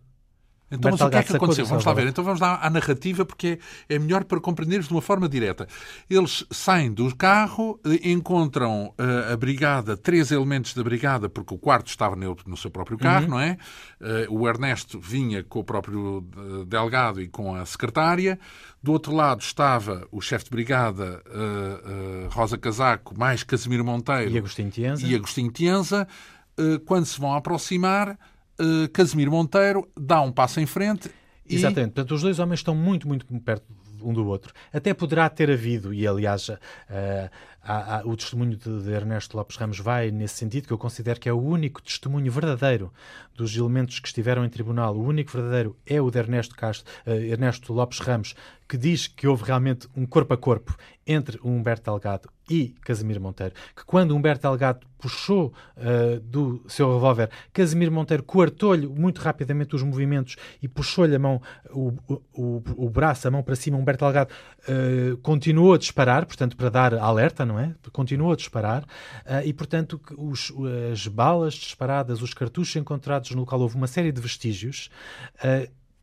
Então, 0.72 0.91
mas 0.91 1.01
o 1.01 1.09
que 1.09 1.15
é 1.15 1.24
que 1.24 1.36
aconteceu? 1.36 1.65
Vamos 1.65 1.86
lá 1.86 1.93
ver. 1.93 2.07
Então 2.07 2.24
vamos 2.24 2.39
lá 2.39 2.59
à 2.61 2.70
narrativa, 2.70 3.26
porque 3.26 3.59
é, 3.89 3.95
é 3.95 3.99
melhor 3.99 4.24
para 4.24 4.39
compreendermos 4.39 4.88
de 4.88 4.93
uma 4.93 5.01
forma 5.01 5.28
direta. 5.28 5.67
Eles 6.09 6.45
saem 6.51 6.91
do 6.91 7.13
carro, 7.15 7.80
eh, 7.86 8.11
encontram 8.11 8.93
uh, 8.99 9.34
a 9.34 9.38
brigada, 9.38 9.97
três 9.97 10.32
elementos 10.32 10.74
da 10.74 10.84
brigada, 10.84 11.28
porque 11.28 11.53
o 11.53 11.57
quarto 11.57 11.88
estava 11.88 12.15
no, 12.15 12.38
no 12.45 12.55
seu 12.55 12.70
próprio 12.70 12.97
carro, 12.97 13.26
uhum. 13.26 13.32
não 13.32 13.39
é? 13.39 13.57
Uh, 14.30 14.39
o 14.39 14.47
Ernesto 14.47 14.99
vinha 14.99 15.43
com 15.43 15.59
o 15.59 15.63
próprio 15.63 16.20
uh, 16.38 16.65
delegado 16.65 17.22
e 17.22 17.28
com 17.28 17.55
a 17.55 17.65
secretária. 17.65 18.39
Do 18.82 18.91
outro 18.93 19.13
lado 19.13 19.41
estava 19.41 20.07
o 20.09 20.22
chefe 20.22 20.45
de 20.45 20.51
brigada, 20.51 21.22
Rosa 22.30 22.57
Casaco, 22.57 23.13
mais 23.17 23.43
Casimiro 23.43 23.84
Monteiro. 23.84 24.32
E 24.32 24.38
Agostinho 24.38 24.72
Tienza. 24.72 25.05
E 25.05 25.13
Agostinho 25.13 25.51
Tienza. 25.51 26.07
quando 26.86 27.05
se 27.05 27.20
vão 27.20 27.34
aproximar 27.34 28.11
uh, 28.11 28.17
Casimiro 28.93 29.32
Monteiro 29.32 29.88
dá 29.97 30.22
um 30.22 30.32
passo 30.32 30.60
em 30.60 30.66
frente. 30.66 31.10
E... 31.47 31.55
Exatamente. 31.55 31.93
Portanto, 31.93 32.16
os 32.16 32.22
dois 32.22 32.39
homens 32.39 32.60
estão 32.60 32.76
muito, 32.76 33.07
muito 33.07 33.26
perto 33.41 33.66
um 34.01 34.14
do 34.14 34.26
outro. 34.26 34.53
Até 34.72 34.93
poderá 34.93 35.30
ter 35.30 35.51
havido, 35.51 35.93
e 35.93 36.07
aliás, 36.07 36.49
uh, 36.49 36.57
há, 37.70 37.99
há, 37.99 38.01
o 38.03 38.17
testemunho 38.17 38.57
de, 38.57 38.84
de, 38.84 38.91
Ernesto 38.91 39.38
Lopes 39.38 39.55
Ramos 39.55 39.80
vai 39.80 40.09
nesse 40.09 40.36
sentido, 40.36 40.65
que 40.65 40.74
eu 40.74 40.78
considero 40.78 41.20
que 41.20 41.30
é 41.30 41.34
o 41.34 41.39
único 41.39 41.82
testemunho 41.82 42.32
verdadeiro 42.32 42.91
dos 43.36 43.55
elementos 43.55 43.99
que 43.99 44.07
estiveram 44.07 44.43
em 44.43 44.49
tribunal. 44.49 44.95
O 44.95 45.03
único 45.03 45.32
verdadeiro 45.32 45.78
é 45.86 46.01
o 46.01 46.09
de 46.09 46.17
Ernesto, 46.17 46.55
Castro, 46.55 46.91
uh, 47.05 47.11
Ernesto 47.11 47.72
Lopes 47.72 47.99
Ramos, 47.99 48.36
que 48.67 48.78
diz 48.78 49.07
que 49.07 49.28
houve 49.28 49.43
realmente 49.43 49.88
um 49.95 50.05
corpo 50.05 50.34
a 50.34 50.38
corpo 50.38 50.76
entre 51.05 51.39
o 51.41 51.49
Humberto 51.49 51.89
Delgado 51.89 52.30
e 52.49 52.76
Casimiro 52.82 53.20
Monteiro, 53.20 53.53
que 53.76 53.84
quando 53.84 54.15
Humberto 54.15 54.47
Delgado 54.47 54.86
puxou 54.99 55.53
uh, 55.78 56.20
do 56.20 56.63
seu 56.67 56.93
revólver, 56.93 57.32
Casimiro 57.51 57.91
Monteiro 57.91 58.22
coartou-lhe 58.22 58.86
muito 58.86 59.20
rapidamente 59.22 59.76
os 59.76 59.82
movimentos 59.82 60.36
e 60.61 60.67
puxou-lhe 60.67 61.15
a 61.15 61.20
mão, 61.20 61.41
o, 61.72 61.93
o, 62.34 62.63
o, 62.76 62.89
braço, 62.89 63.28
a 63.28 63.32
mão 63.32 63.41
para 63.41 63.55
cima, 63.55 63.78
Humberto 63.78 64.05
Delgado 64.05 64.32
uh, 64.67 65.17
continuou 65.17 65.74
a 65.74 65.78
disparar, 65.78 66.26
portanto, 66.26 66.55
para 66.55 66.70
dar 66.70 66.93
alerta, 66.93 67.43
não 67.45 67.59
é? 67.59 67.59
Continuou 67.91 68.32
a 68.32 68.36
disparar 68.36 68.84
uh, 68.84 69.45
e, 69.45 69.53
portanto, 69.53 69.99
os, 70.18 70.51
as 70.91 71.07
balas 71.07 71.53
disparadas, 71.53 72.22
os 72.22 72.34
cartuchos 72.34 72.76
encontrados 72.76 73.32
no 73.32 73.41
local, 73.41 73.60
houve 73.60 73.76
uma 73.76 73.88
série 73.88 74.12
de 74.12 74.22
vestígios 74.22 74.89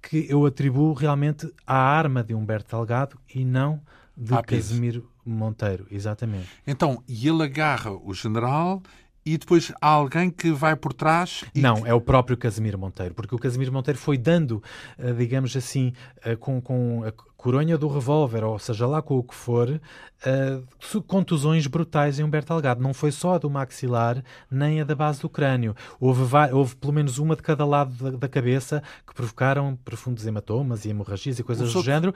que 0.02 0.26
eu 0.28 0.46
atribuo 0.46 0.92
realmente 0.92 1.52
à 1.66 1.76
arma 1.76 2.22
de 2.22 2.34
Humberto 2.34 2.76
Delgado 2.76 3.18
e 3.34 3.44
não 3.44 3.80
de 4.16 4.34
ah, 4.34 4.42
Casimiro 4.42 5.11
Monteiro, 5.24 5.86
exatamente. 5.90 6.48
Então, 6.66 7.02
e 7.07 7.28
ele 7.28 7.42
agarra 7.42 7.90
o 7.90 8.14
general 8.14 8.82
e 9.24 9.36
depois 9.36 9.72
há 9.80 9.88
alguém 9.88 10.30
que 10.30 10.52
vai 10.52 10.76
por 10.76 10.92
trás? 10.92 11.44
Não, 11.54 11.82
que... 11.82 11.88
é 11.88 11.92
o 11.92 12.00
próprio 12.00 12.36
Casimiro 12.36 12.78
Monteiro, 12.78 13.12
porque 13.14 13.34
o 13.34 13.38
Casimiro 13.38 13.72
Monteiro 13.72 13.98
foi 13.98 14.16
dando, 14.16 14.62
eh, 14.96 15.12
digamos 15.12 15.57
assim, 15.57 15.92
com, 16.38 16.61
com 16.61 17.02
coronha 17.37 17.76
do 17.76 17.89
revólver, 17.89 18.43
ou 18.45 18.59
seja 18.59 18.87
lá 18.87 19.03
com 19.03 19.18
o 19.18 19.22
que 19.22 19.34
for, 19.34 19.68
uh, 19.70 21.03
contusões 21.03 21.66
brutais 21.66 22.18
em 22.18 22.24
Humberto 22.24 22.53
Delgado. 22.53 22.82
Não 22.82 22.95
foi 22.95 23.12
só 23.12 23.34
a 23.34 23.39
do 23.39 23.51
maxilar, 23.51 24.22
nem 24.51 24.80
a 24.80 24.84
da 24.84 24.95
base 24.95 25.20
do 25.20 25.28
crânio. 25.28 25.74
Houve, 26.01 26.22
houve 26.53 26.74
pelo 26.76 26.93
menos 26.93 27.18
uma 27.18 27.37
de 27.37 27.43
cada 27.43 27.64
lado 27.64 27.93
da, 27.93 28.16
da 28.16 28.28
cabeça 28.28 28.82
que 29.07 29.14
provocaram 29.14 29.76
profundos 29.84 30.26
hematomas 30.26 30.84
e 30.84 30.89
hemorragias 30.89 31.39
e 31.39 31.43
coisas 31.43 31.72
do 31.72 31.82
género. 31.82 32.14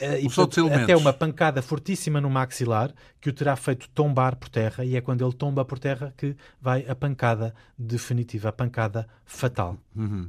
Uh, 0.00 0.18
e, 0.20 0.28
portanto, 0.28 0.70
até 0.74 0.94
uma 0.94 1.12
pancada 1.12 1.62
fortíssima 1.62 2.20
no 2.20 2.28
maxilar 2.28 2.92
que 3.18 3.30
o 3.30 3.32
terá 3.32 3.56
feito 3.56 3.88
tombar 3.88 4.36
por 4.36 4.50
terra, 4.50 4.84
e 4.84 4.94
é 4.94 5.00
quando 5.00 5.24
ele 5.24 5.32
tomba 5.32 5.64
por 5.64 5.78
terra 5.78 6.12
que 6.16 6.36
vai 6.60 6.84
a 6.86 6.94
pancada 6.94 7.54
definitiva, 7.78 8.50
a 8.50 8.52
pancada 8.52 9.08
fatal. 9.24 9.78
Uhum. 9.96 10.28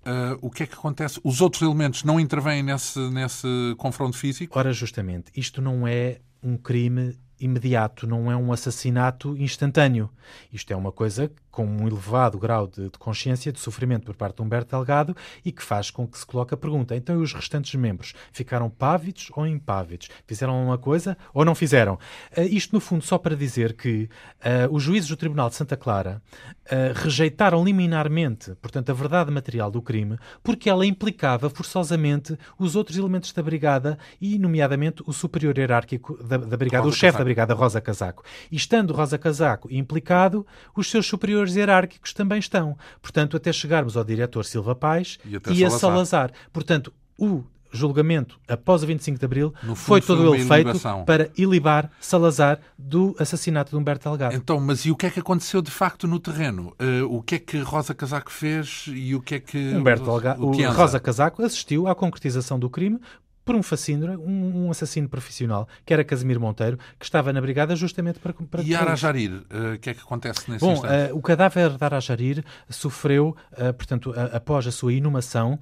Uh, 0.00 0.38
o 0.40 0.50
que 0.50 0.62
é 0.62 0.66
que 0.66 0.74
acontece? 0.74 1.20
Os 1.22 1.40
outros 1.40 1.62
elementos 1.62 2.04
não 2.04 2.18
intervêm 2.18 2.62
nesse, 2.62 2.98
nesse 3.10 3.74
confronto 3.76 4.16
físico? 4.16 4.58
Ora, 4.58 4.72
justamente, 4.72 5.30
isto 5.36 5.60
não 5.60 5.86
é 5.86 6.20
um 6.42 6.56
crime 6.56 7.18
imediato, 7.38 8.06
não 8.06 8.30
é 8.30 8.36
um 8.36 8.52
assassinato 8.52 9.36
instantâneo. 9.36 10.10
Isto 10.52 10.72
é 10.72 10.76
uma 10.76 10.92
coisa 10.92 11.30
com 11.50 11.66
um 11.66 11.86
elevado 11.86 12.38
grau 12.38 12.66
de, 12.66 12.84
de, 12.84 12.98
consciência 12.98 13.52
de 13.52 13.60
sofrimento 13.60 14.04
por 14.04 14.14
parte 14.14 14.36
de 14.36 14.42
Humberto 14.42 14.70
Delgado 14.70 15.16
e 15.44 15.50
que 15.50 15.62
faz 15.62 15.90
com 15.90 16.06
que 16.06 16.18
se 16.18 16.26
coloque 16.26 16.54
a 16.54 16.56
pergunta: 16.56 16.94
então 16.94 17.20
e 17.20 17.22
os 17.22 17.32
restantes 17.32 17.74
membros 17.74 18.14
ficaram 18.32 18.70
pávidos 18.70 19.30
ou 19.34 19.46
impávidos? 19.46 20.08
Fizeram 20.26 20.62
uma 20.64 20.78
coisa 20.78 21.16
ou 21.34 21.44
não 21.44 21.54
fizeram? 21.54 21.94
Uh, 22.36 22.42
isto, 22.42 22.74
no 22.74 22.80
fundo, 22.80 23.04
só 23.04 23.18
para 23.18 23.34
dizer 23.34 23.74
que 23.74 24.08
uh, 24.40 24.72
os 24.74 24.82
juízes 24.82 25.08
do 25.08 25.16
Tribunal 25.16 25.48
de 25.48 25.56
Santa 25.56 25.76
Clara 25.76 26.22
uh, 26.66 26.92
rejeitaram 26.94 27.64
liminarmente, 27.64 28.54
portanto, 28.56 28.90
a 28.90 28.94
verdade 28.94 29.30
material 29.30 29.70
do 29.70 29.82
crime, 29.82 30.18
porque 30.42 30.70
ela 30.70 30.86
implicava 30.86 31.50
forçosamente 31.50 32.38
os 32.58 32.76
outros 32.76 32.96
elementos 32.96 33.32
da 33.32 33.42
Brigada 33.42 33.98
e, 34.20 34.38
nomeadamente, 34.38 35.02
o 35.06 35.12
superior 35.12 35.56
hierárquico 35.56 36.22
da, 36.22 36.36
da 36.36 36.56
Brigada, 36.56 36.84
Rosa 36.84 36.96
o 36.96 36.98
chefe 36.98 37.18
da 37.18 37.24
Brigada, 37.24 37.54
Rosa 37.54 37.80
Casaco. 37.80 38.24
E 38.50 38.56
estando 38.56 38.92
Rosa 38.92 39.18
Casaco 39.18 39.68
implicado, 39.70 40.46
os 40.76 40.90
seus 40.90 41.06
superiores 41.06 41.39
superiores 41.40 41.56
hierárquicos 41.56 42.12
também 42.12 42.38
estão. 42.38 42.76
Portanto, 43.00 43.36
até 43.36 43.52
chegarmos 43.52 43.96
ao 43.96 44.04
diretor 44.04 44.44
Silva 44.44 44.74
Paz 44.74 45.18
e, 45.24 45.32
e 45.52 45.64
a 45.64 45.70
Salazar. 45.70 45.80
Salazar. 45.80 46.32
Portanto, 46.52 46.92
o 47.18 47.44
julgamento 47.72 48.38
após 48.48 48.82
o 48.82 48.86
25 48.86 49.18
de 49.18 49.24
Abril 49.24 49.54
foi 49.76 50.00
todo 50.00 50.24
foi 50.24 50.40
ele 50.40 50.44
feito 50.44 50.80
para 51.06 51.30
ilibar 51.36 51.90
Salazar 52.00 52.58
do 52.76 53.14
assassinato 53.18 53.70
de 53.70 53.76
Humberto 53.76 54.08
Delgado. 54.08 54.34
Então, 54.34 54.58
mas 54.58 54.84
e 54.84 54.90
o 54.90 54.96
que 54.96 55.06
é 55.06 55.10
que 55.10 55.20
aconteceu 55.20 55.62
de 55.62 55.70
facto 55.70 56.08
no 56.08 56.18
terreno? 56.18 56.74
Uh, 56.80 57.04
o 57.16 57.22
que 57.22 57.36
é 57.36 57.38
que 57.38 57.58
Rosa 57.58 57.94
Casaco 57.94 58.30
fez 58.30 58.86
e 58.88 59.14
o 59.14 59.20
que 59.20 59.36
é 59.36 59.40
que 59.40 59.74
Humberto 59.74 60.04
Delgado, 60.04 60.50
Rosa 60.72 60.98
Casaco 60.98 61.44
assistiu 61.44 61.86
à 61.86 61.94
concretização 61.94 62.58
do 62.58 62.68
crime 62.68 62.98
por 63.44 63.54
um 63.54 63.62
fascínio, 63.62 64.20
um, 64.20 64.66
um, 64.66 64.70
assassino 64.70 65.08
profissional, 65.08 65.68
que 65.84 65.92
era 65.92 66.04
Casimiro 66.04 66.40
Monteiro, 66.40 66.78
que 66.98 67.04
estava 67.04 67.32
na 67.32 67.40
brigada 67.40 67.74
justamente 67.74 68.18
para... 68.18 68.32
para 68.32 68.62
e 68.62 68.74
Arajarir, 68.74 69.42
eh, 69.50 69.56
o 69.56 69.74
uh, 69.74 69.78
que 69.78 69.90
é 69.90 69.94
que 69.94 70.00
acontece 70.00 70.50
nesse 70.50 70.64
Bom, 70.64 70.74
instante? 70.74 71.12
Uh, 71.12 71.16
o 71.16 71.22
cadáver 71.22 71.70
de 71.70 71.84
Arajarir 71.84 72.44
sofreu, 72.68 73.36
uh, 73.52 73.72
portanto, 73.74 74.14
após 74.32 74.66
a 74.66 74.72
sua 74.72 74.92
inumação, 74.92 75.58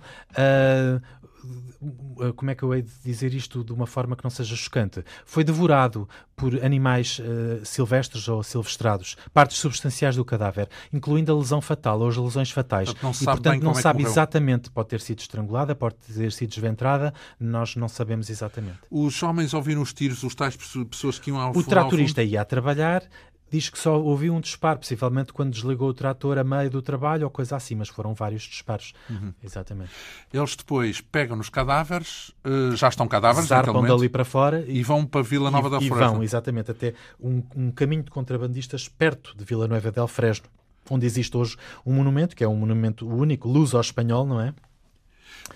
como 2.37 2.51
é 2.51 2.55
que 2.55 2.63
eu 2.63 2.75
hei 2.75 2.83
de 2.83 2.91
dizer 3.05 3.35
isto 3.35 3.63
de 3.63 3.73
uma 3.73 3.87
forma 3.87 4.17
que 4.17 4.25
não 4.25 4.31
seja 4.31 4.57
chocante? 4.57 5.05
Foi 5.25 5.45
devorado 5.45 6.09
por 6.37 6.55
animais 6.65 7.19
uh, 7.19 7.65
silvestres 7.65 8.29
ou 8.29 8.43
silvestrados, 8.43 9.17
partes 9.33 9.59
substanciais 9.59 10.17
do 10.17 10.25
cadáver, 10.25 10.69
incluindo 10.93 11.33
a 11.33 11.37
lesão 11.37 11.61
fatal 11.61 12.01
ou 12.01 12.09
as 12.09 12.17
lesões 12.17 12.51
fatais. 12.51 12.93
Portanto, 12.93 13.03
não 13.03 13.13
e, 13.13 13.25
portanto, 13.25 13.63
não 13.63 13.73
é 13.73 13.83
sabe 13.83 14.03
exatamente, 14.03 14.71
pode 14.71 14.89
ter 14.89 15.01
sido 15.01 15.21
estrangulada, 15.21 15.75
pode 15.75 15.97
ter 15.97 16.33
sido 16.33 16.51
desventrada, 16.51 17.13
nós 17.39 17.77
não 17.77 17.89
sabemos 17.89 18.31
exatamente. 18.31 18.79
Os 18.91 19.23
homens 19.23 19.55
ouviram 19.55 19.83
os 19.83 19.93
tiros, 19.93 20.23
os 20.23 20.35
tais 20.35 20.57
pessoas 20.57 21.19
que 21.19 21.31
iam 21.31 21.41
ao 21.41 21.57
O 21.57 21.63
tratorista 21.63 22.23
ia 22.23 22.41
a 22.41 22.45
trabalhar, 22.45 23.03
diz 23.51 23.69
que 23.69 23.79
só 23.79 24.01
ouviu 24.01 24.35
um 24.35 24.41
disparo, 24.41 24.79
possivelmente 24.79 25.33
quando 25.33 25.53
desligou 25.53 25.89
o 25.89 25.95
trator 25.95 26.39
a 26.39 26.45
meio 26.45 26.71
do 26.71 26.83
trabalho 26.83 27.25
ou 27.25 27.31
coisa 27.31 27.57
assim, 27.57 27.75
mas 27.75 27.89
foram 27.89 28.15
vários 28.15 28.43
disparos. 28.43 28.93
Uhum. 29.09 29.33
Exatamente. 29.43 29.91
Eles 30.33 30.57
depois 30.57 31.01
pegam 31.01 31.37
nos 31.37 31.49
cadáveres, 31.49 32.33
uh, 32.45 32.77
já 32.77 32.89
estão 32.89 33.09
cadáveres, 33.09 33.49
Zarpam 33.49 33.83
dali 33.83 34.09
para 34.09 34.25
fora 34.25 34.65
e, 34.67 34.79
e, 34.79 34.83
vão 34.83 35.05
para 35.07 35.23
Vila 35.23 35.51
Nova 35.51 35.69
e, 35.69 35.71
del 35.71 35.81
Fresno. 35.81 35.97
E 35.97 35.99
vão, 35.99 36.23
exatamente, 36.23 36.71
até 36.71 36.95
um, 37.21 37.43
um 37.57 37.71
caminho 37.71 38.03
de 38.03 38.11
contrabandistas 38.11 38.89
perto 38.89 39.37
de 39.37 39.45
Vila 39.45 39.67
Nova 39.67 39.91
del 39.91 40.09
Fresno, 40.09 40.49
onde 40.91 41.07
existe 41.07 41.37
hoje 41.37 41.57
um 41.85 41.93
monumento, 41.95 42.37
que 42.37 42.45
é 42.45 42.49
um 42.49 42.57
monumento 42.57 43.09
único, 43.09 43.49
luz 43.49 43.75
ao 43.75 43.81
espanhol, 43.81 44.27
não 44.27 44.41
é? 44.41 44.55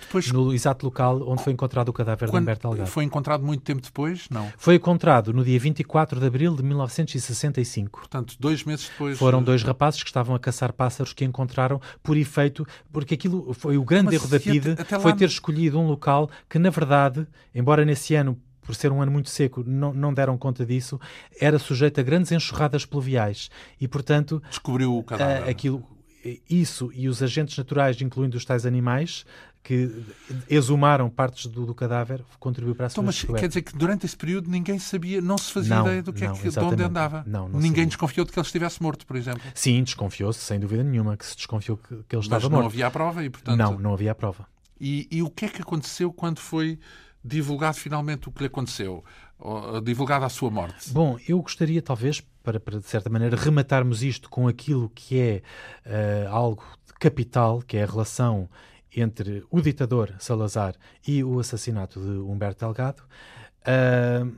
Depois, 0.02 0.30
no 0.30 0.52
exato 0.52 0.84
local 0.84 1.22
onde 1.28 1.42
foi 1.42 1.52
encontrado 1.52 1.88
o 1.88 1.92
cadáver 1.92 2.30
de 2.30 2.36
Humberto 2.36 2.68
Delgado. 2.68 2.88
Foi 2.88 3.04
encontrado 3.04 3.44
muito 3.44 3.62
tempo 3.62 3.80
depois? 3.80 4.28
Não. 4.30 4.52
Foi 4.56 4.74
encontrado 4.74 5.32
no 5.32 5.44
dia 5.44 5.58
24 5.58 6.20
de 6.20 6.26
abril 6.26 6.54
de 6.54 6.62
1965. 6.62 8.00
Portanto, 8.00 8.36
dois 8.38 8.64
meses 8.64 8.88
depois. 8.88 9.18
Foram 9.18 9.42
dois 9.42 9.62
rapazes 9.62 10.02
que 10.02 10.08
estavam 10.08 10.34
a 10.34 10.38
caçar 10.38 10.72
pássaros 10.72 11.12
que 11.12 11.24
encontraram 11.24 11.80
por 12.02 12.16
efeito, 12.16 12.66
porque 12.92 13.14
aquilo 13.14 13.54
foi 13.54 13.76
o 13.76 13.84
grande 13.84 14.06
Mas 14.06 14.14
erro 14.14 14.28
da 14.28 14.40
PIDE, 14.40 14.76
foi 15.00 15.14
ter 15.14 15.26
escolhido 15.26 15.78
um 15.78 15.86
local 15.86 16.30
que, 16.48 16.58
na 16.58 16.70
verdade, 16.70 17.26
embora 17.54 17.84
nesse 17.84 18.14
ano 18.14 18.38
por 18.62 18.74
ser 18.74 18.92
um 18.92 19.02
ano 19.02 19.10
muito 19.10 19.28
seco, 19.28 19.64
não, 19.66 19.92
não 19.92 20.14
deram 20.14 20.38
conta 20.38 20.64
disso, 20.64 20.98
era 21.40 21.58
sujeito 21.58 22.00
a 22.00 22.02
grandes 22.02 22.30
enxurradas 22.30 22.86
pluviais 22.86 23.50
e, 23.80 23.88
portanto, 23.88 24.40
descobriu 24.48 24.96
o 24.96 25.02
cadáver. 25.02 25.48
Aquilo, 25.48 25.84
isso 26.48 26.90
e 26.94 27.08
os 27.08 27.22
agentes 27.22 27.58
naturais, 27.58 28.00
incluindo 28.00 28.36
os 28.36 28.44
tais 28.44 28.64
animais, 28.64 29.26
que 29.62 30.04
exumaram 30.48 31.08
partes 31.08 31.46
do, 31.46 31.64
do 31.64 31.74
cadáver, 31.74 32.24
contribuiu 32.40 32.74
para 32.74 32.86
a 32.86 32.90
sua 32.90 33.02
então, 33.02 33.04
mas 33.04 33.40
quer 33.40 33.46
dizer 33.46 33.62
que 33.62 33.76
durante 33.76 34.04
esse 34.04 34.16
período 34.16 34.50
ninguém 34.50 34.78
sabia, 34.78 35.20
não 35.20 35.38
se 35.38 35.52
fazia 35.52 35.76
não, 35.76 35.86
ideia 35.86 36.02
do 36.02 36.12
que 36.12 36.24
é 36.24 36.28
não, 36.28 36.34
é 36.34 36.38
que, 36.38 36.48
de 36.48 36.58
onde 36.58 36.82
andava. 36.82 37.22
Não, 37.26 37.48
não 37.48 37.60
ninguém 37.60 37.70
sabia. 37.70 37.86
desconfiou 37.86 38.26
de 38.26 38.32
que 38.32 38.38
ele 38.38 38.46
estivesse 38.46 38.82
morto, 38.82 39.06
por 39.06 39.16
exemplo. 39.16 39.42
Sim, 39.54 39.82
desconfiou-se, 39.84 40.40
sem 40.40 40.58
dúvida 40.58 40.82
nenhuma, 40.82 41.16
que 41.16 41.24
se 41.24 41.36
desconfiou 41.36 41.78
que, 41.78 41.88
que 42.08 42.16
ele 42.16 42.22
estava 42.22 42.42
mas 42.42 42.50
morto. 42.50 42.62
não 42.62 42.66
havia 42.66 42.86
a 42.88 42.90
prova 42.90 43.24
e, 43.24 43.30
portanto... 43.30 43.56
Não, 43.56 43.78
não 43.78 43.92
havia 43.92 44.10
a 44.10 44.14
prova. 44.14 44.48
E, 44.80 45.06
e 45.10 45.22
o 45.22 45.30
que 45.30 45.44
é 45.44 45.48
que 45.48 45.62
aconteceu 45.62 46.12
quando 46.12 46.40
foi 46.40 46.78
divulgado 47.24 47.76
finalmente 47.76 48.28
o 48.28 48.32
que 48.32 48.40
lhe 48.40 48.46
aconteceu? 48.46 49.04
divulgada 49.82 50.24
a 50.24 50.28
sua 50.28 50.50
morte? 50.50 50.90
Bom, 50.90 51.18
eu 51.26 51.40
gostaria, 51.40 51.82
talvez, 51.82 52.20
para, 52.42 52.60
para 52.60 52.78
de 52.78 52.86
certa 52.86 53.10
maneira 53.10 53.36
rematarmos 53.36 54.02
isto 54.02 54.30
com 54.30 54.46
aquilo 54.46 54.88
que 54.94 55.18
é 55.18 55.42
uh, 55.84 56.28
algo 56.32 56.64
capital, 57.00 57.60
que 57.60 57.76
é 57.76 57.82
a 57.82 57.86
relação 57.86 58.48
entre 58.94 59.44
o 59.50 59.60
ditador 59.60 60.14
Salazar 60.18 60.74
e 61.06 61.24
o 61.24 61.38
assassinato 61.38 62.00
de 62.00 62.18
Humberto 62.18 62.64
Delgado. 62.64 63.02
Uh, 63.62 64.36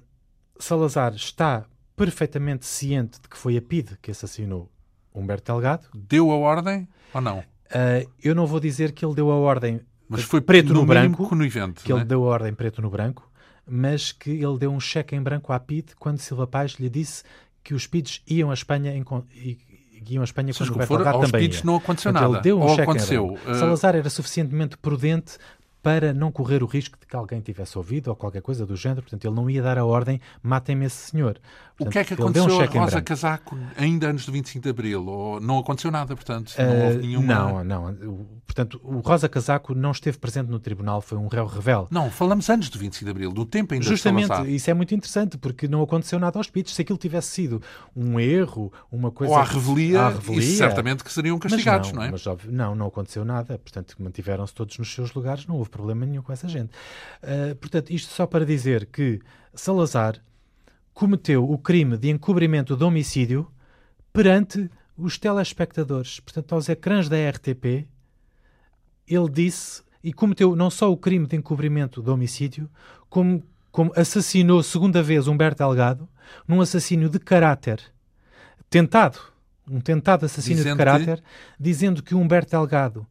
Salazar 0.58 1.14
está 1.14 1.64
perfeitamente 1.96 2.66
ciente 2.66 3.20
de 3.20 3.28
que 3.28 3.36
foi 3.36 3.56
a 3.56 3.62
PIDE 3.62 3.96
que 4.00 4.10
assassinou 4.10 4.70
Humberto 5.14 5.52
Delgado. 5.52 5.88
Deu 5.94 6.30
a 6.30 6.36
ordem 6.36 6.88
ou 7.12 7.20
não? 7.20 7.38
Uh, 7.38 8.10
eu 8.22 8.34
não 8.34 8.46
vou 8.46 8.60
dizer 8.60 8.92
que 8.92 9.04
ele 9.04 9.14
deu 9.14 9.30
a 9.30 9.36
ordem 9.36 9.80
mas 10.08 10.22
foi 10.22 10.40
preto 10.40 10.72
no, 10.72 10.80
no 10.80 10.86
branco, 10.86 11.28
conivente, 11.28 11.82
que 11.82 11.92
é? 11.92 11.96
ele 11.96 12.04
deu 12.04 12.24
a 12.24 12.26
ordem 12.28 12.52
preto 12.54 12.82
no 12.82 12.90
branco, 12.90 13.30
mas 13.66 14.12
que 14.12 14.30
ele 14.30 14.58
deu 14.58 14.70
um 14.70 14.78
cheque 14.78 15.16
em 15.16 15.22
branco 15.22 15.52
à 15.52 15.58
PIDE 15.58 15.96
quando 15.96 16.18
Silva 16.18 16.46
Paz 16.46 16.72
lhe 16.72 16.90
disse 16.90 17.24
que 17.62 17.74
os 17.74 17.86
PIDs 17.86 18.22
iam 18.26 18.50
à 18.50 18.54
Espanha 18.54 18.94
em, 20.06 20.12
e, 20.12 20.14
iam 20.14 20.22
à 20.22 20.24
Espanha 20.24 20.52
quando 20.52 20.70
o 20.70 20.74
Humberto 20.74 20.96
Delgado 20.96 21.20
também 21.20 21.50
ia. 21.50 21.60
não 21.64 21.76
aconteceu 21.76 22.12
nada. 22.12 22.26
Ele 22.26 22.40
deu 22.40 22.58
um 22.58 22.62
Ou 22.62 22.68
cheque 22.70 22.82
aconteceu. 22.82 23.38
Uh... 23.46 23.54
Salazar 23.54 23.96
era 23.96 24.10
suficientemente 24.10 24.76
prudente 24.76 25.38
para 25.84 26.14
não 26.14 26.32
correr 26.32 26.62
o 26.62 26.66
risco 26.66 26.98
de 26.98 27.06
que 27.06 27.14
alguém 27.14 27.42
tivesse 27.42 27.76
ouvido 27.76 28.08
ou 28.08 28.16
qualquer 28.16 28.40
coisa 28.40 28.64
do 28.64 28.74
género. 28.74 29.02
Portanto, 29.02 29.22
ele 29.22 29.34
não 29.34 29.50
ia 29.50 29.62
dar 29.62 29.76
a 29.76 29.84
ordem, 29.84 30.18
matem-me 30.42 30.86
esse 30.86 31.10
senhor. 31.10 31.38
Portanto, 31.76 31.88
o 31.88 31.90
que 31.90 31.98
é 31.98 32.04
que 32.04 32.14
aconteceu 32.14 32.56
um 32.56 32.60
a 32.60 32.64
Rosa 32.64 33.02
Casaco 33.02 33.58
ainda 33.76 34.08
antes 34.08 34.24
do 34.24 34.32
25 34.32 34.62
de 34.62 34.70
Abril? 34.70 35.06
Ou 35.06 35.40
não 35.40 35.58
aconteceu 35.58 35.90
nada, 35.90 36.14
portanto? 36.14 36.54
Não 36.56 36.64
uh, 36.64 36.84
houve 36.86 36.98
nenhuma... 36.98 37.34
Não, 37.34 37.64
não. 37.64 38.26
Portanto, 38.46 38.80
o 38.82 39.00
Rosa 39.00 39.28
Casaco 39.28 39.74
não 39.74 39.90
esteve 39.90 40.16
presente 40.16 40.48
no 40.48 40.58
tribunal, 40.58 41.02
foi 41.02 41.18
um 41.18 41.26
réu 41.26 41.44
rebelde. 41.44 41.88
Não, 41.90 42.10
falamos 42.10 42.48
antes 42.48 42.70
do 42.70 42.78
25 42.78 43.04
de 43.04 43.10
Abril, 43.10 43.32
do 43.32 43.44
tempo 43.44 43.74
ainda 43.74 43.84
Justamente, 43.84 44.54
isso 44.54 44.70
é 44.70 44.74
muito 44.74 44.94
interessante, 44.94 45.36
porque 45.36 45.68
não 45.68 45.82
aconteceu 45.82 46.18
nada 46.18 46.38
aos 46.38 46.48
pits. 46.48 46.72
Se 46.72 46.80
aquilo 46.80 46.96
tivesse 46.96 47.28
sido 47.28 47.60
um 47.94 48.18
erro, 48.18 48.72
uma 48.90 49.10
coisa... 49.10 49.34
Ou 49.34 49.38
à 49.38 49.44
revelia, 49.44 50.00
à 50.02 50.08
revelia 50.08 50.56
certamente 50.56 51.04
que 51.04 51.12
seriam 51.12 51.38
castigados, 51.38 51.90
não, 51.90 51.96
não, 51.96 52.04
é? 52.04 52.10
Mas 52.10 52.26
óbvio, 52.26 52.50
não, 52.50 52.74
não 52.74 52.86
aconteceu 52.86 53.22
nada. 53.22 53.58
Portanto, 53.58 53.96
mantiveram-se 53.98 54.54
todos 54.54 54.78
nos 54.78 54.94
seus 54.94 55.12
lugares, 55.12 55.46
não 55.46 55.56
houve 55.56 55.70
problema 55.74 56.06
nenhum 56.06 56.22
com 56.22 56.32
essa 56.32 56.48
gente. 56.48 56.70
Uh, 57.22 57.54
portanto, 57.56 57.90
isto 57.90 58.12
só 58.12 58.26
para 58.26 58.46
dizer 58.46 58.86
que 58.86 59.20
Salazar 59.52 60.22
cometeu 60.92 61.50
o 61.50 61.58
crime 61.58 61.96
de 61.96 62.08
encobrimento 62.08 62.76
de 62.76 62.84
homicídio 62.84 63.50
perante 64.12 64.70
os 64.96 65.18
telespectadores, 65.18 66.20
portanto, 66.20 66.54
aos 66.54 66.68
ecrãs 66.68 67.08
da 67.08 67.16
RTP, 67.16 67.88
ele 69.08 69.28
disse 69.28 69.82
e 70.02 70.12
cometeu 70.12 70.54
não 70.54 70.70
só 70.70 70.92
o 70.92 70.96
crime 70.96 71.26
de 71.26 71.36
encobrimento 71.36 72.00
de 72.00 72.10
homicídio, 72.10 72.70
como, 73.08 73.42
como 73.72 73.92
assassinou 73.96 74.62
segunda 74.62 75.02
vez 75.02 75.26
Humberto 75.26 75.64
Delgado 75.64 76.08
num 76.46 76.60
assassínio 76.60 77.08
de 77.08 77.18
caráter 77.18 77.80
tentado, 78.70 79.18
um 79.68 79.80
tentado 79.80 80.26
assassínio 80.26 80.58
dizendo 80.58 80.72
de 80.72 80.78
caráter, 80.78 81.16
que... 81.18 81.24
dizendo 81.58 82.02
que 82.02 82.14
Humberto 82.14 82.50
Delgado 82.52 83.06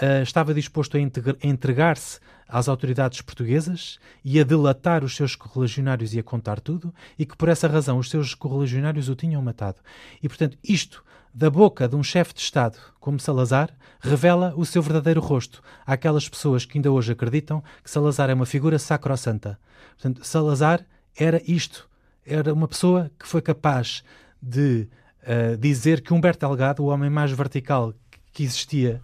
uh, 0.00 0.22
estava 0.22 0.54
disposto 0.54 0.96
a, 0.96 1.00
a 1.00 1.46
entregar-se 1.46 2.20
às 2.48 2.68
autoridades 2.68 3.20
portuguesas 3.20 3.98
e 4.24 4.38
a 4.38 4.44
delatar 4.44 5.04
os 5.04 5.16
seus 5.16 5.34
correligionários 5.34 6.14
e 6.14 6.18
a 6.18 6.22
contar 6.22 6.60
tudo, 6.60 6.94
e 7.18 7.24
que 7.24 7.36
por 7.36 7.48
essa 7.48 7.66
razão 7.66 7.98
os 7.98 8.10
seus 8.10 8.34
correligionários 8.34 9.08
o 9.08 9.14
tinham 9.14 9.42
matado. 9.42 9.78
E, 10.22 10.28
portanto, 10.28 10.58
isto, 10.62 11.04
da 11.32 11.50
boca 11.50 11.88
de 11.88 11.96
um 11.96 12.02
chefe 12.02 12.32
de 12.32 12.40
Estado 12.40 12.78
como 13.00 13.18
Salazar, 13.18 13.70
revela 14.00 14.54
o 14.56 14.64
seu 14.64 14.80
verdadeiro 14.80 15.20
rosto 15.20 15.62
àquelas 15.84 16.28
pessoas 16.28 16.64
que 16.64 16.78
ainda 16.78 16.92
hoje 16.92 17.12
acreditam 17.12 17.62
que 17.82 17.90
Salazar 17.90 18.30
é 18.30 18.34
uma 18.34 18.46
figura 18.46 18.78
sacrossanta. 18.78 19.58
Portanto, 19.94 20.24
Salazar 20.24 20.86
era 21.16 21.42
isto. 21.46 21.88
Era 22.24 22.52
uma 22.52 22.68
pessoa 22.68 23.10
que 23.18 23.26
foi 23.26 23.42
capaz 23.42 24.04
de 24.40 24.88
uh, 25.22 25.56
dizer 25.56 26.02
que 26.02 26.14
Humberto 26.14 26.46
Delgado, 26.46 26.82
o 26.82 26.86
homem 26.86 27.10
mais 27.10 27.32
vertical 27.32 27.92
que 28.32 28.42
existia, 28.42 29.00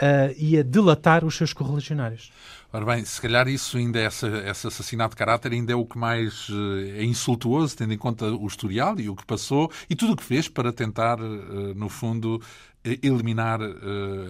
uh, 0.00 0.34
ia 0.36 0.62
delatar 0.64 1.24
os 1.24 1.36
seus 1.36 1.52
correligionários. 1.52 2.32
Ora 2.72 2.86
bem, 2.86 3.04
se 3.04 3.20
calhar 3.20 3.48
isso 3.48 3.76
ainda, 3.76 4.00
essa, 4.00 4.26
esse 4.48 4.66
assassinato 4.66 5.10
de 5.10 5.18
caráter 5.18 5.52
ainda 5.52 5.72
é 5.72 5.76
o 5.76 5.84
que 5.84 5.98
mais 5.98 6.48
uh, 6.48 6.78
é 6.96 7.04
insultuoso, 7.04 7.76
tendo 7.76 7.92
em 7.92 7.98
conta 7.98 8.26
o 8.26 8.46
historial 8.46 8.98
e 8.98 9.10
o 9.10 9.16
que 9.16 9.26
passou 9.26 9.70
e 9.90 9.94
tudo 9.94 10.14
o 10.14 10.16
que 10.16 10.24
fez 10.24 10.48
para 10.48 10.72
tentar, 10.72 11.20
uh, 11.20 11.74
no 11.74 11.88
fundo, 11.88 12.40
eliminar 12.84 13.60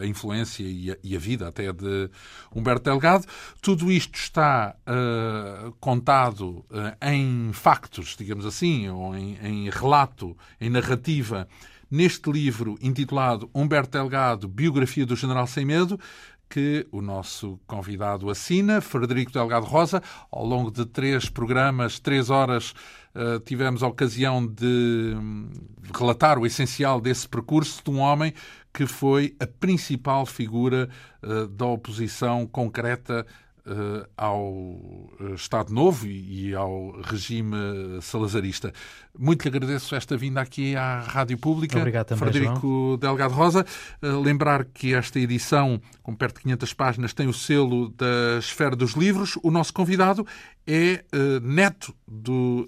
a 0.03 0.07
influência 0.07 0.63
e 0.63 0.91
a, 0.91 0.97
e 1.03 1.17
a, 1.17 1.19
vida 1.19 1.49
até 1.49 1.73
de 1.73 2.11
Humberto 2.55 2.85
Delgado. 2.85 3.25
Tudo 3.63 3.91
isto 3.91 4.15
está 4.19 4.77
contado 5.81 6.63
em 7.01 7.51
factos, 7.55 8.15
digamos 8.15 8.45
assim, 8.45 8.91
ou 8.91 9.17
em 9.17 9.71
relato, 9.71 10.37
em 10.61 10.69
narrativa 10.69 11.49
neste 11.93 12.33
livro 12.33 12.79
intitulado 12.81 13.51
Humberto 13.55 13.91
Delgado, 13.91 14.49
Biografia 14.49 15.05
do 15.05 15.15
General 15.15 15.47
Sem 15.47 15.67
Medo, 15.67 16.01
que 16.49 16.87
o 16.91 17.03
nosso 17.03 17.61
convidado 17.67 18.31
assina, 18.31 18.81
Frederico 18.81 19.31
Delgado 19.31 19.67
Rosa. 19.67 20.03
Ao 20.31 20.45
longo 20.45 20.71
de 20.71 20.87
três 20.87 21.29
programas, 21.29 21.99
três 21.99 22.31
horas, 22.31 22.73
eh, 23.15 23.39
tivemos 23.45 23.83
a 23.83 23.89
ocasião 23.89 24.47
de 24.47 25.15
hum, 25.17 25.51
relatar 25.95 26.39
o 26.39 26.47
essencial 26.47 26.99
desse 26.99 27.29
percurso 27.29 27.83
de 27.85 27.91
um 27.91 27.99
homem 27.99 28.33
que 28.73 28.87
foi 28.87 29.37
a 29.39 29.47
principal 29.47 30.25
figura 30.25 30.89
eh, 31.23 31.47
da 31.51 31.67
oposição 31.67 32.47
concreta 32.47 33.27
ao 34.17 35.11
eh, 35.21 35.35
Estado 35.35 35.73
Novo 35.73 36.07
e 36.07 36.55
ao 36.55 37.01
regime 37.03 37.57
salazarista. 38.01 38.73
Muito 39.17 39.43
lhe 39.43 39.49
agradeço 39.49 39.95
esta 39.95 40.17
vinda 40.17 40.41
aqui 40.41 40.75
à 40.75 41.01
Rádio 41.01 41.39
Pública. 41.39 41.79
Obrigado 41.79 42.07
também, 42.07 42.31
Frederico 42.31 42.61
João. 42.61 42.97
Delgado 42.97 43.35
Rosa. 43.35 43.65
Uh, 44.03 44.21
lembrar 44.21 44.65
que 44.65 44.95
esta 44.95 45.19
edição, 45.19 45.81
com 46.03 46.15
perto 46.15 46.37
de 46.37 46.43
500 46.43 46.75
páginas, 46.75 47.13
tem 47.13 47.29
o 47.29 47.33
selo 47.33 47.91
da 47.91 48.39
Esfera 48.39 48.75
dos 48.75 48.93
Livros. 48.93 49.39
O 49.43 49.51
nosso 49.51 49.73
convidado 49.73 50.27
é 50.67 51.05
uh, 51.15 51.41
neto 51.41 51.95
do 52.07 52.67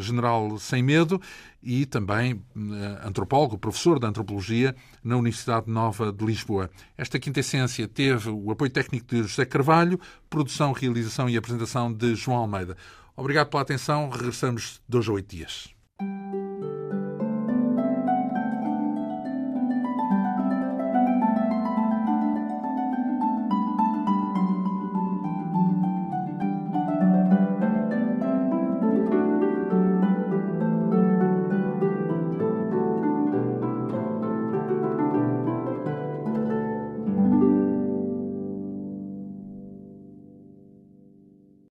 general 0.00 0.58
Sem 0.58 0.82
Medo 0.82 1.20
e 1.62 1.86
também 1.86 2.34
uh, 2.34 3.06
antropólogo, 3.06 3.56
professor 3.56 3.98
de 3.98 4.06
antropologia 4.06 4.74
na 5.02 5.16
Universidade 5.16 5.70
Nova 5.70 6.12
de 6.12 6.24
Lisboa. 6.24 6.68
Esta 6.96 7.18
quinta 7.18 7.40
essência 7.40 7.86
teve 7.86 8.28
o 8.30 8.50
apoio 8.50 8.70
técnico 8.70 9.06
de 9.06 9.22
José 9.22 9.44
Carvalho, 9.44 9.98
produção, 10.28 10.72
realização 10.72 11.28
e 11.28 11.36
apresentação 11.36 11.92
de 11.92 12.14
João 12.14 12.38
Almeida. 12.38 12.76
Obrigado 13.16 13.48
pela 13.48 13.62
atenção. 13.62 14.08
Regressamos 14.08 14.80
dois 14.88 15.08
a 15.08 15.12
oito 15.12 15.36
dias. 15.36 15.68